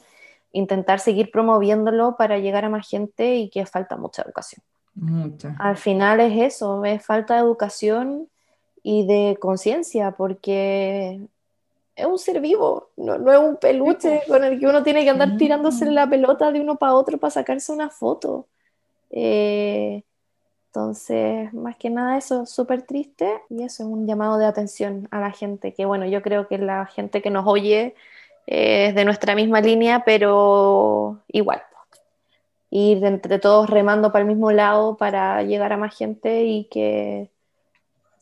intentar 0.52 1.00
seguir 1.00 1.30
promoviéndolo 1.30 2.14
para 2.18 2.36
llegar 2.36 2.66
a 2.66 2.68
más 2.68 2.86
gente 2.86 3.36
y 3.36 3.48
que 3.48 3.64
falta 3.64 3.96
mucha 3.96 4.20
educación. 4.20 4.62
Mucha. 4.96 5.56
Al 5.58 5.78
final 5.78 6.20
es 6.20 6.56
eso, 6.56 6.84
es 6.84 7.02
falta 7.02 7.36
de 7.36 7.40
educación 7.40 8.28
y 8.82 9.06
de 9.06 9.38
conciencia, 9.40 10.10
porque 10.10 11.26
es 11.98 12.06
un 12.06 12.18
ser 12.18 12.40
vivo, 12.40 12.90
no, 12.96 13.14
es 13.32 13.38
un 13.40 13.56
peluche 13.56 14.22
con 14.28 14.44
el 14.44 14.60
que 14.60 14.66
uno 14.66 14.84
tiene 14.84 15.02
que 15.02 15.10
andar 15.10 15.36
tirándose 15.36 15.90
la 15.90 16.08
pelota 16.08 16.52
de 16.52 16.60
uno 16.60 16.76
para 16.76 16.94
otro 16.94 17.18
para 17.18 17.32
sacarse 17.32 17.72
una 17.72 17.90
foto. 17.90 18.46
Eh, 19.10 20.04
entonces, 20.68 21.52
más 21.54 21.76
que 21.76 21.90
nada 21.90 22.16
eso 22.16 22.44
es 22.44 22.50
súper 22.50 22.82
triste 22.82 23.42
y 23.50 23.64
eso 23.64 23.82
es 23.82 23.88
un 23.88 24.06
llamado 24.06 24.38
de 24.38 24.46
atención 24.46 25.08
a 25.10 25.20
la 25.20 25.32
gente, 25.32 25.74
que 25.74 25.86
bueno, 25.86 26.06
yo 26.06 26.22
creo 26.22 26.46
que 26.46 26.58
la 26.58 26.86
gente 26.86 27.20
que 27.20 27.30
nos 27.30 27.46
oye 27.46 27.96
es 28.46 28.94
de 28.94 29.04
nuestra 29.04 29.34
misma 29.34 29.60
línea, 29.60 30.04
pero 30.04 31.20
igual. 31.28 31.62
Ir 32.70 33.04
entre 33.04 33.38
todos 33.38 33.68
remando 33.70 34.12
para 34.12 34.22
el 34.22 34.28
mismo 34.28 34.52
lado 34.52 34.96
para 34.96 35.42
llegar 35.42 35.72
a 35.72 35.78
más 35.78 35.96
gente 35.96 36.44
y 36.44 36.64
que 36.66 37.30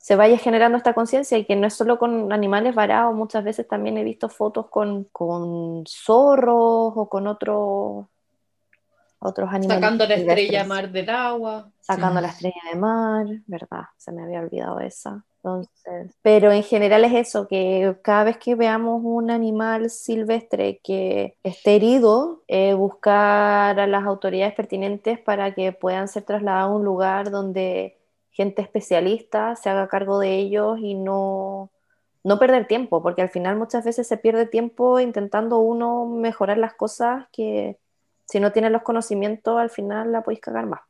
se 0.06 0.14
vaya 0.14 0.38
generando 0.38 0.78
esta 0.78 0.94
conciencia 0.94 1.36
y 1.36 1.44
que 1.44 1.56
no 1.56 1.66
es 1.66 1.74
solo 1.74 1.98
con 1.98 2.32
animales 2.32 2.76
varados, 2.76 3.12
muchas 3.12 3.42
veces 3.42 3.66
también 3.66 3.98
he 3.98 4.04
visto 4.04 4.28
fotos 4.28 4.68
con, 4.68 5.02
con 5.10 5.82
zorros 5.84 6.92
o 6.94 7.08
con 7.08 7.26
otros 7.26 8.06
otros 9.18 9.48
animales. 9.48 9.82
Sacando 9.82 10.06
la 10.06 10.14
estrella 10.14 10.62
mar 10.62 10.92
del 10.92 11.10
agua. 11.10 11.72
Sacando 11.80 12.20
la 12.20 12.28
estrella 12.28 12.60
de 12.72 12.78
mar, 12.78 13.26
¿verdad? 13.48 13.86
Se 13.96 14.12
me 14.12 14.22
había 14.22 14.38
olvidado 14.38 14.78
esa. 14.78 15.24
Entonces, 15.38 16.14
pero 16.22 16.52
en 16.52 16.62
general 16.62 17.04
es 17.04 17.26
eso, 17.26 17.48
que 17.48 17.96
cada 18.02 18.22
vez 18.22 18.36
que 18.36 18.54
veamos 18.54 19.00
un 19.02 19.32
animal 19.32 19.90
silvestre 19.90 20.78
que 20.84 21.36
esté 21.42 21.74
herido, 21.74 22.44
eh, 22.46 22.74
buscar 22.74 23.80
a 23.80 23.86
las 23.88 24.04
autoridades 24.04 24.54
pertinentes 24.54 25.18
para 25.18 25.52
que 25.52 25.72
puedan 25.72 26.06
ser 26.06 26.22
trasladados 26.22 26.70
a 26.70 26.76
un 26.76 26.84
lugar 26.84 27.32
donde 27.32 27.96
gente 28.36 28.60
especialista 28.60 29.56
se 29.56 29.70
haga 29.70 29.88
cargo 29.88 30.18
de 30.18 30.36
ellos 30.36 30.78
y 30.78 30.94
no, 30.94 31.70
no 32.22 32.38
perder 32.38 32.66
tiempo, 32.66 33.02
porque 33.02 33.22
al 33.22 33.30
final 33.30 33.56
muchas 33.56 33.84
veces 33.84 34.06
se 34.06 34.18
pierde 34.18 34.44
tiempo 34.44 35.00
intentando 35.00 35.58
uno 35.58 36.04
mejorar 36.04 36.58
las 36.58 36.74
cosas 36.74 37.26
que 37.32 37.78
si 38.26 38.38
no 38.38 38.52
tienes 38.52 38.72
los 38.72 38.82
conocimientos 38.82 39.58
al 39.58 39.70
final 39.70 40.12
la 40.12 40.22
podéis 40.22 40.40
cagar 40.40 40.66
más. 40.66 40.80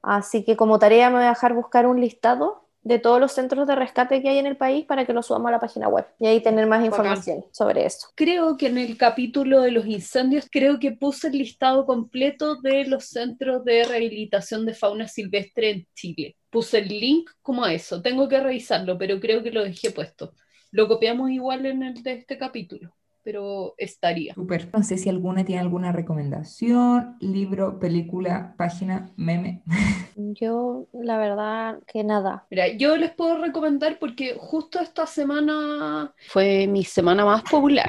Así 0.00 0.44
que 0.44 0.56
como 0.56 0.78
tarea 0.78 1.10
me 1.10 1.16
voy 1.16 1.26
a 1.26 1.30
dejar 1.30 1.52
buscar 1.52 1.86
un 1.86 2.00
listado 2.00 2.62
de 2.88 2.98
todos 2.98 3.20
los 3.20 3.32
centros 3.32 3.68
de 3.68 3.74
rescate 3.74 4.22
que 4.22 4.30
hay 4.30 4.38
en 4.38 4.46
el 4.46 4.56
país 4.56 4.86
para 4.86 5.04
que 5.04 5.12
lo 5.12 5.22
subamos 5.22 5.48
a 5.48 5.52
la 5.52 5.60
página 5.60 5.88
web 5.88 6.06
y 6.18 6.26
ahí 6.26 6.40
tener 6.40 6.66
más 6.66 6.82
información 6.82 7.44
sobre 7.52 7.84
eso. 7.84 8.08
Creo 8.14 8.56
que 8.56 8.68
en 8.68 8.78
el 8.78 8.96
capítulo 8.96 9.60
de 9.60 9.72
los 9.72 9.86
incendios, 9.86 10.48
creo 10.50 10.78
que 10.78 10.92
puse 10.92 11.28
el 11.28 11.34
listado 11.34 11.84
completo 11.84 12.56
de 12.56 12.86
los 12.86 13.04
centros 13.04 13.62
de 13.64 13.84
rehabilitación 13.84 14.64
de 14.64 14.74
fauna 14.74 15.06
silvestre 15.06 15.70
en 15.70 15.86
Chile. 15.94 16.36
Puse 16.48 16.78
el 16.78 16.88
link 16.88 17.28
como 17.42 17.62
a 17.62 17.74
eso, 17.74 18.00
tengo 18.00 18.26
que 18.26 18.40
revisarlo, 18.40 18.96
pero 18.96 19.20
creo 19.20 19.42
que 19.42 19.52
lo 19.52 19.62
dejé 19.62 19.90
puesto. 19.90 20.32
Lo 20.70 20.88
copiamos 20.88 21.30
igual 21.30 21.66
en 21.66 21.82
el 21.82 22.02
de 22.02 22.12
este 22.12 22.38
capítulo 22.38 22.97
pero 23.28 23.74
estaría. 23.76 24.32
Súper. 24.32 24.70
No 24.72 24.82
sé 24.82 24.96
si 24.96 25.10
alguna 25.10 25.44
tiene 25.44 25.60
alguna 25.60 25.92
recomendación, 25.92 27.18
libro, 27.20 27.78
película, 27.78 28.54
página, 28.56 29.12
meme. 29.18 29.62
Yo, 30.16 30.86
la 30.94 31.18
verdad, 31.18 31.78
que 31.86 32.04
nada. 32.04 32.46
Mira, 32.50 32.68
yo 32.68 32.96
les 32.96 33.12
puedo 33.12 33.36
recomendar 33.36 33.98
porque 33.98 34.34
justo 34.38 34.80
esta 34.80 35.06
semana 35.06 36.14
fue 36.28 36.66
mi 36.66 36.84
semana 36.84 37.26
más 37.26 37.42
popular. 37.42 37.88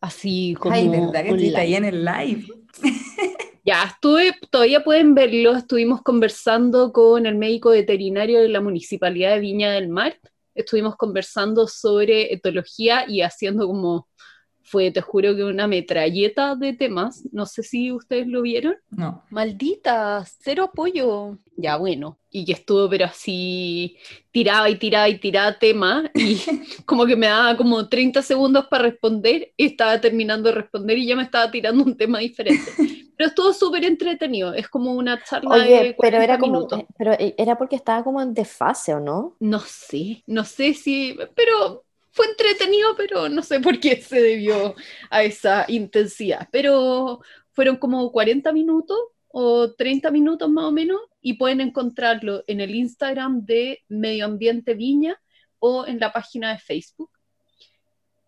Así 0.00 0.56
como. 0.58 0.74
Ay, 0.74 0.88
¿verdad 0.88 1.24
que 1.24 1.46
está 1.46 1.60
ahí 1.60 1.74
en 1.74 1.84
el 1.84 2.02
live? 2.02 2.46
Ya, 3.62 3.84
estuve, 3.84 4.34
todavía 4.50 4.82
pueden 4.82 5.14
verlo, 5.14 5.54
estuvimos 5.54 6.00
conversando 6.00 6.92
con 6.94 7.26
el 7.26 7.36
médico 7.36 7.70
veterinario 7.70 8.40
de 8.40 8.48
la 8.48 8.62
Municipalidad 8.62 9.34
de 9.34 9.40
Viña 9.40 9.72
del 9.72 9.90
Mar, 9.90 10.18
estuvimos 10.54 10.96
conversando 10.96 11.68
sobre 11.68 12.32
etología 12.32 13.04
y 13.06 13.20
haciendo 13.20 13.66
como 13.66 14.08
fue, 14.70 14.92
te 14.92 15.00
juro 15.00 15.34
que 15.34 15.42
una 15.42 15.66
metralleta 15.66 16.54
de 16.54 16.72
temas. 16.72 17.24
No 17.32 17.44
sé 17.44 17.64
si 17.64 17.90
ustedes 17.90 18.28
lo 18.28 18.42
vieron. 18.42 18.76
No. 18.90 19.24
Maldita, 19.30 20.24
cero 20.40 20.70
apoyo. 20.72 21.38
Ya, 21.56 21.76
bueno. 21.76 22.18
Y 22.30 22.44
que 22.44 22.52
estuvo, 22.52 22.88
pero 22.88 23.06
así, 23.06 23.96
tiraba 24.30 24.70
y 24.70 24.76
tiraba 24.76 25.08
y 25.08 25.18
tiraba 25.18 25.58
temas 25.58 26.04
y 26.14 26.38
como 26.86 27.04
que 27.04 27.16
me 27.16 27.26
daba 27.26 27.56
como 27.56 27.88
30 27.88 28.22
segundos 28.22 28.66
para 28.68 28.84
responder 28.84 29.52
y 29.56 29.66
estaba 29.66 30.00
terminando 30.00 30.48
de 30.48 30.54
responder 30.54 30.98
y 30.98 31.06
ya 31.06 31.16
me 31.16 31.24
estaba 31.24 31.50
tirando 31.50 31.82
un 31.82 31.96
tema 31.96 32.20
diferente. 32.20 32.70
Pero 33.16 33.28
estuvo 33.28 33.52
súper 33.52 33.84
entretenido, 33.84 34.54
es 34.54 34.68
como 34.68 34.92
una 34.92 35.22
charla 35.22 35.50
Oye, 35.50 35.94
pero 36.00 36.22
era 36.22 36.38
como, 36.38 36.66
pero 36.96 37.12
era 37.18 37.58
porque 37.58 37.76
estaba 37.76 38.02
como 38.02 38.22
en 38.22 38.32
desfase, 38.32 38.94
¿o 38.94 39.00
no? 39.00 39.36
No 39.40 39.60
sé, 39.60 40.22
no 40.26 40.42
sé 40.42 40.72
si, 40.72 41.18
pero 41.34 41.84
fue 42.12 42.26
entretenido, 42.26 42.94
pero 42.96 43.28
no 43.28 43.42
sé 43.42 43.60
por 43.60 43.78
qué 43.78 44.00
se 44.00 44.20
debió 44.20 44.74
a 45.10 45.22
esa 45.22 45.64
intensidad. 45.68 46.48
Pero 46.50 47.20
fueron 47.52 47.76
como 47.76 48.10
40 48.10 48.52
minutos 48.52 48.98
o 49.28 49.72
30 49.72 50.10
minutos 50.10 50.50
más 50.50 50.64
o 50.64 50.72
menos 50.72 51.00
y 51.20 51.34
pueden 51.34 51.60
encontrarlo 51.60 52.42
en 52.46 52.60
el 52.60 52.74
Instagram 52.74 53.44
de 53.44 53.82
Medio 53.88 54.24
Ambiente 54.24 54.74
Viña 54.74 55.20
o 55.58 55.86
en 55.86 56.00
la 56.00 56.12
página 56.12 56.52
de 56.52 56.58
Facebook. 56.58 57.10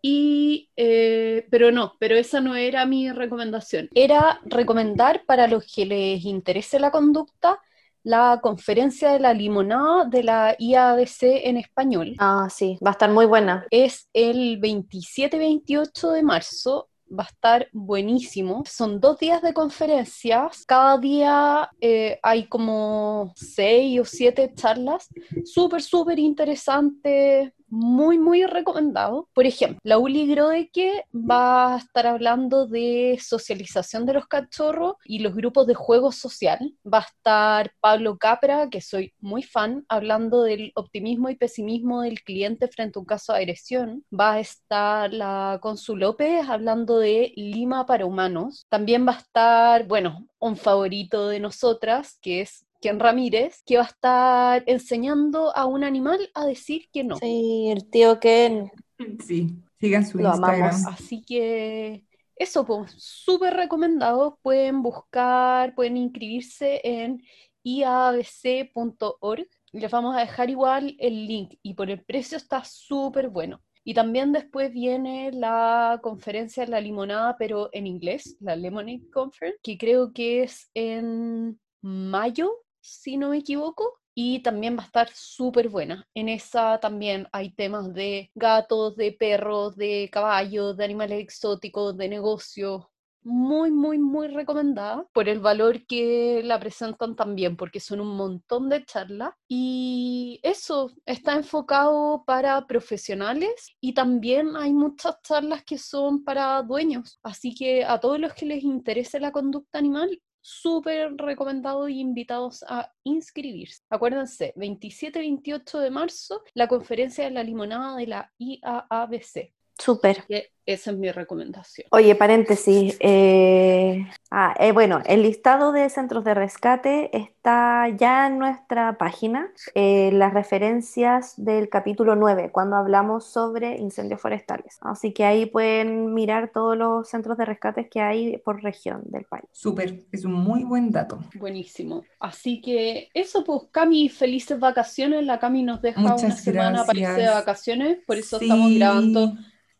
Y, 0.05 0.69
eh, 0.77 1.47
pero 1.51 1.71
no, 1.71 1.95
pero 2.01 2.17
esa 2.17 2.41
no 2.41 2.57
era 2.57 2.85
mi 2.87 3.11
recomendación. 3.13 3.89
Era 3.95 4.41
recomendar 4.45 5.25
para 5.25 5.47
los 5.47 5.65
que 5.73 5.87
les 5.87 6.25
interese 6.25 6.81
la 6.81 6.91
conducta 6.91 7.61
la 8.03 8.41
conferencia 8.43 9.13
de 9.13 9.21
la 9.21 9.35
limonada 9.35 10.05
de 10.05 10.23
la 10.23 10.57
IADC 10.59 11.23
en 11.23 11.57
español. 11.57 12.15
Ah, 12.19 12.49
sí, 12.51 12.79
va 12.85 12.91
a 12.91 12.93
estar 12.93 13.11
muy 13.11 13.27
buena. 13.27 13.67
Es 13.71 14.09
el 14.13 14.61
27-28 14.61 16.13
de 16.13 16.23
marzo 16.23 16.89
va 17.13 17.25
a 17.25 17.27
estar 17.27 17.69
buenísimo. 17.73 18.63
Son 18.67 19.01
dos 19.01 19.19
días 19.19 19.43
de 19.43 19.53
conferencias. 19.53 20.65
Cada 20.67 20.99
día 20.99 21.71
eh, 21.81 22.19
hay 22.23 22.47
como 22.49 23.33
seis 23.37 24.01
o 24.01 24.05
siete 24.05 24.53
charlas. 24.55 25.09
Súper, 25.45 25.83
súper 25.83 26.19
interesante 26.19 27.55
muy, 27.73 28.19
muy 28.19 28.45
recomendado. 28.45 29.29
Por 29.33 29.47
ejemplo, 29.47 29.81
la 29.83 29.99
Uli 29.99 30.27
Groeke 30.27 31.07
va 31.15 31.75
a 31.75 31.79
estar 31.79 32.07
hablando 32.07 32.67
de 32.67 33.19
socialización 33.21 34.05
de 34.05 34.13
los 34.13 34.27
cachorros 34.27 34.97
y 35.07 35.21
los 35.21 35.35
grupos 35.35 35.67
de 35.67 35.75
juego 35.75 36.13
social. 36.13 36.75
Va 36.85 36.99
a 36.99 37.07
estar 37.07 37.73
Pablo 37.81 38.19
Capra, 38.19 38.69
que 38.69 38.83
soy 38.83 39.15
muy 39.21 39.43
fan, 39.43 39.87
hablando 39.89 40.43
del 40.43 40.73
optimismo 40.75 41.31
y 41.31 41.37
pesimismo 41.37 42.03
del 42.03 42.23
cliente 42.23 42.69
frente 42.69 42.99
a 42.99 43.01
un 43.01 43.07
caso 43.07 43.33
de 43.33 43.39
agresión. 43.39 44.05
Va 44.13 44.35
a 44.35 44.41
estar 44.41 45.11
la 45.11 45.59
Consul 45.63 46.01
López 46.01 46.47
hablando 46.47 46.99
de 46.99 47.33
Lima 47.37 47.87
para 47.87 48.05
humanos. 48.05 48.67
También 48.69 49.07
va 49.09 49.13
a 49.13 49.19
estar, 49.19 49.87
bueno, 49.87 50.29
un 50.39 50.57
favorito 50.57 51.29
de 51.29 51.41
nosotras, 51.41 52.19
que 52.21 52.43
es 52.43 52.67
Ken 52.83 52.99
Ramírez, 52.99 53.63
que 53.65 53.77
va 53.77 53.85
a 53.85 53.87
estar 53.87 54.65
enseñando 54.67 55.57
a 55.57 55.65
un 55.67 55.85
animal 55.85 56.19
a 56.35 56.45
decir 56.45 56.89
que 56.93 57.05
no. 57.05 57.17
Sí, 57.17 57.71
el 57.71 57.89
tío 57.89 58.21
Ken. 58.21 58.71
Sí, 59.27 59.57
sigan 59.81 60.07
su 60.07 60.21
Instagram. 60.21 60.87
Así 60.87 61.23
que 61.23 62.05
eso, 62.37 62.65
pues, 62.65 62.95
súper 62.99 63.55
recomendado. 63.55 64.39
Pueden 64.43 64.81
buscar, 64.83 65.75
pueden 65.75 65.97
inscribirse 65.97 66.81
en 66.85 67.21
iabc.org. 67.65 69.49
Les 69.73 69.91
vamos 69.91 70.17
a 70.17 70.21
dejar 70.21 70.51
igual 70.51 70.95
el 71.01 71.27
link 71.27 71.55
y 71.63 71.75
por 71.75 71.91
el 71.91 72.05
precio 72.05 72.37
está 72.37 72.63
súper 72.65 73.29
bueno. 73.29 73.61
Y 73.85 73.95
también 73.95 74.33
después 74.33 74.73
viene 74.73 75.33
la 75.33 75.99
conferencia 76.01 76.65
de 76.65 76.71
la 76.71 76.81
limonada, 76.81 77.37
pero 77.37 77.69
en 77.73 77.89
inglés, 77.89 78.37
la 78.39 78.55
Lemonade 78.55 79.11
Conference, 79.13 79.59
que 79.63 79.77
creo 79.77 80.13
que 80.13 80.45
es 80.45 80.71
en 80.75 81.59
mayo, 81.81 82.53
si 82.83 83.17
no 83.17 83.31
me 83.31 83.39
equivoco, 83.39 84.03
y 84.15 84.41
también 84.41 84.77
va 84.77 84.83
a 84.83 84.87
estar 84.87 85.09
súper 85.13 85.69
buena. 85.69 86.07
En 86.15 86.29
esa 86.29 86.79
también 86.81 87.29
hay 87.33 87.53
temas 87.53 87.93
de 87.95 88.31
gatos, 88.35 88.97
de 88.97 89.13
perros, 89.13 89.77
de 89.77 90.11
caballos, 90.13 90.77
de 90.77 90.85
animales 90.85 91.21
exóticos, 91.21 91.97
de 91.97 92.09
negocios. 92.09 92.85
Muy, 93.25 93.71
muy, 93.71 93.99
muy 93.99 94.27
recomendada 94.27 95.07
por 95.13 95.29
el 95.29 95.39
valor 95.39 95.87
que 95.87 96.43
la 96.45 96.59
presentan 96.59 97.15
también, 97.15 97.57
porque 97.57 97.79
son 97.79 98.01
un 98.01 98.17
montón 98.17 98.69
de 98.69 98.85
charlas. 98.85 99.33
Y 99.49 100.41
eso 100.43 100.91
está 101.07 101.35
enfocado 101.35 102.25
para 102.27 102.67
profesionales 102.67 103.77
y 103.81 103.95
también 103.95 104.57
hay 104.57 104.73
muchas 104.73 105.23
charlas 105.23 105.63
que 105.65 105.79
son 105.79 106.25
para 106.25 106.63
dueños. 106.63 107.21
Así 107.23 107.55
que 107.55 107.85
a 107.85 108.01
todos 108.01 108.19
los 108.19 108.35
que 108.35 108.47
les 108.47 108.65
interese 108.65 109.21
la 109.21 109.31
conducta 109.31 109.79
animal, 109.79 110.21
súper 110.43 111.15
recomendado 111.17 111.89
y 111.89 112.01
invitados 112.01 112.65
a 112.69 112.93
inscribirse. 113.05 113.83
Acuérdense, 113.89 114.53
27-28 114.57 115.79
de 115.79 115.91
marzo, 115.91 116.43
la 116.55 116.69
conferencia 116.69 117.25
de 117.25 117.31
la 117.31 117.45
limonada 117.45 117.97
de 117.97 118.07
la 118.07 118.33
IAABC. 118.39 119.55
Súper. 119.79 120.25
Esa 120.65 120.93
es 120.93 120.97
mi 120.97 121.11
recomendación. 121.11 121.89
Oye, 121.91 122.15
paréntesis. 122.15 122.97
Eh, 123.01 124.07
ah, 124.31 124.55
eh, 124.61 124.71
bueno, 124.71 125.03
el 125.07 125.23
listado 125.23 125.73
de 125.73 125.91
centros 125.91 126.23
de 126.23 126.35
rescate 126.35 127.11
está 127.17 127.89
ya 127.89 128.29
en 128.29 128.39
nuestra 128.39 128.97
página. 128.97 129.51
Eh, 129.75 130.11
las 130.13 130.33
referencias 130.33 131.35
del 131.37 131.69
capítulo 131.69 132.15
9, 132.15 132.51
cuando 132.53 132.77
hablamos 132.77 133.25
sobre 133.25 133.77
incendios 133.77 134.21
forestales. 134.21 134.79
Así 134.83 135.13
que 135.13 135.25
ahí 135.25 135.47
pueden 135.47 136.15
mirar 136.15 136.53
todos 136.53 136.77
los 136.77 137.09
centros 137.09 137.37
de 137.39 137.45
rescate 137.45 137.89
que 137.89 138.01
hay 138.01 138.37
por 138.39 138.63
región 138.63 139.03
del 139.07 139.25
país. 139.25 139.47
Súper, 139.51 140.05
es 140.13 140.25
un 140.25 140.35
muy 140.35 140.63
buen 140.63 140.93
dato. 140.93 141.19
Buenísimo. 141.35 142.05
Así 142.21 142.61
que 142.61 143.09
eso, 143.15 143.43
pues, 143.43 143.63
Cami, 143.73 144.09
felices 144.09 144.61
vacaciones. 144.61 145.25
La 145.27 145.41
Cami 145.41 145.65
nos 145.65 145.83
deja 145.83 146.01
una 146.01 146.19
semana 146.19 146.85
para 146.85 146.99
irse 147.01 147.21
de 147.21 147.29
vacaciones, 147.29 147.99
por 148.07 148.17
eso 148.17 148.41
estamos 148.41 148.73
grabando 148.77 149.33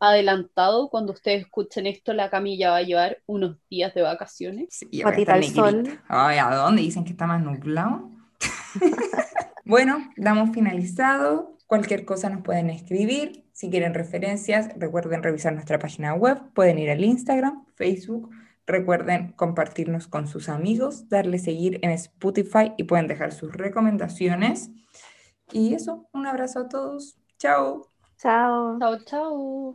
adelantado, 0.09 0.89
cuando 0.89 1.13
ustedes 1.13 1.41
escuchen 1.41 1.87
esto, 1.87 2.13
la 2.13 2.29
camilla 2.29 2.71
va 2.71 2.77
a 2.77 2.83
llevar 2.83 3.17
unos 3.25 3.57
días 3.69 3.93
de 3.93 4.01
vacaciones. 4.01 4.67
Sí, 4.71 5.01
Patita 5.01 5.33
al 5.33 5.43
sol. 5.43 5.99
Ay, 6.07 6.37
¿a 6.39 6.53
dónde? 6.55 6.81
Dicen 6.81 7.05
que 7.05 7.11
está 7.11 7.25
más 7.25 7.41
nublado. 7.41 8.09
bueno, 9.65 10.09
damos 10.17 10.51
finalizado. 10.51 11.57
Cualquier 11.67 12.05
cosa 12.05 12.29
nos 12.29 12.43
pueden 12.43 12.69
escribir. 12.69 13.45
Si 13.53 13.69
quieren 13.69 13.93
referencias, 13.93 14.69
recuerden 14.77 15.23
revisar 15.23 15.53
nuestra 15.53 15.79
página 15.79 16.13
web. 16.13 16.41
Pueden 16.53 16.79
ir 16.79 16.89
al 16.89 17.03
Instagram, 17.03 17.65
Facebook. 17.75 18.29
Recuerden 18.65 19.33
compartirnos 19.33 20.07
con 20.07 20.27
sus 20.27 20.49
amigos, 20.49 21.09
darle 21.09 21.37
seguir 21.37 21.79
en 21.81 21.91
Spotify 21.91 22.73
y 22.77 22.83
pueden 22.85 23.07
dejar 23.07 23.31
sus 23.31 23.53
recomendaciones. 23.53 24.69
Y 25.51 25.73
eso, 25.73 26.07
un 26.13 26.27
abrazo 26.27 26.59
a 26.59 26.69
todos. 26.69 27.17
Chao. 27.37 27.89
Chao. 28.17 28.79
Chao, 28.79 28.97
chao. 29.05 29.71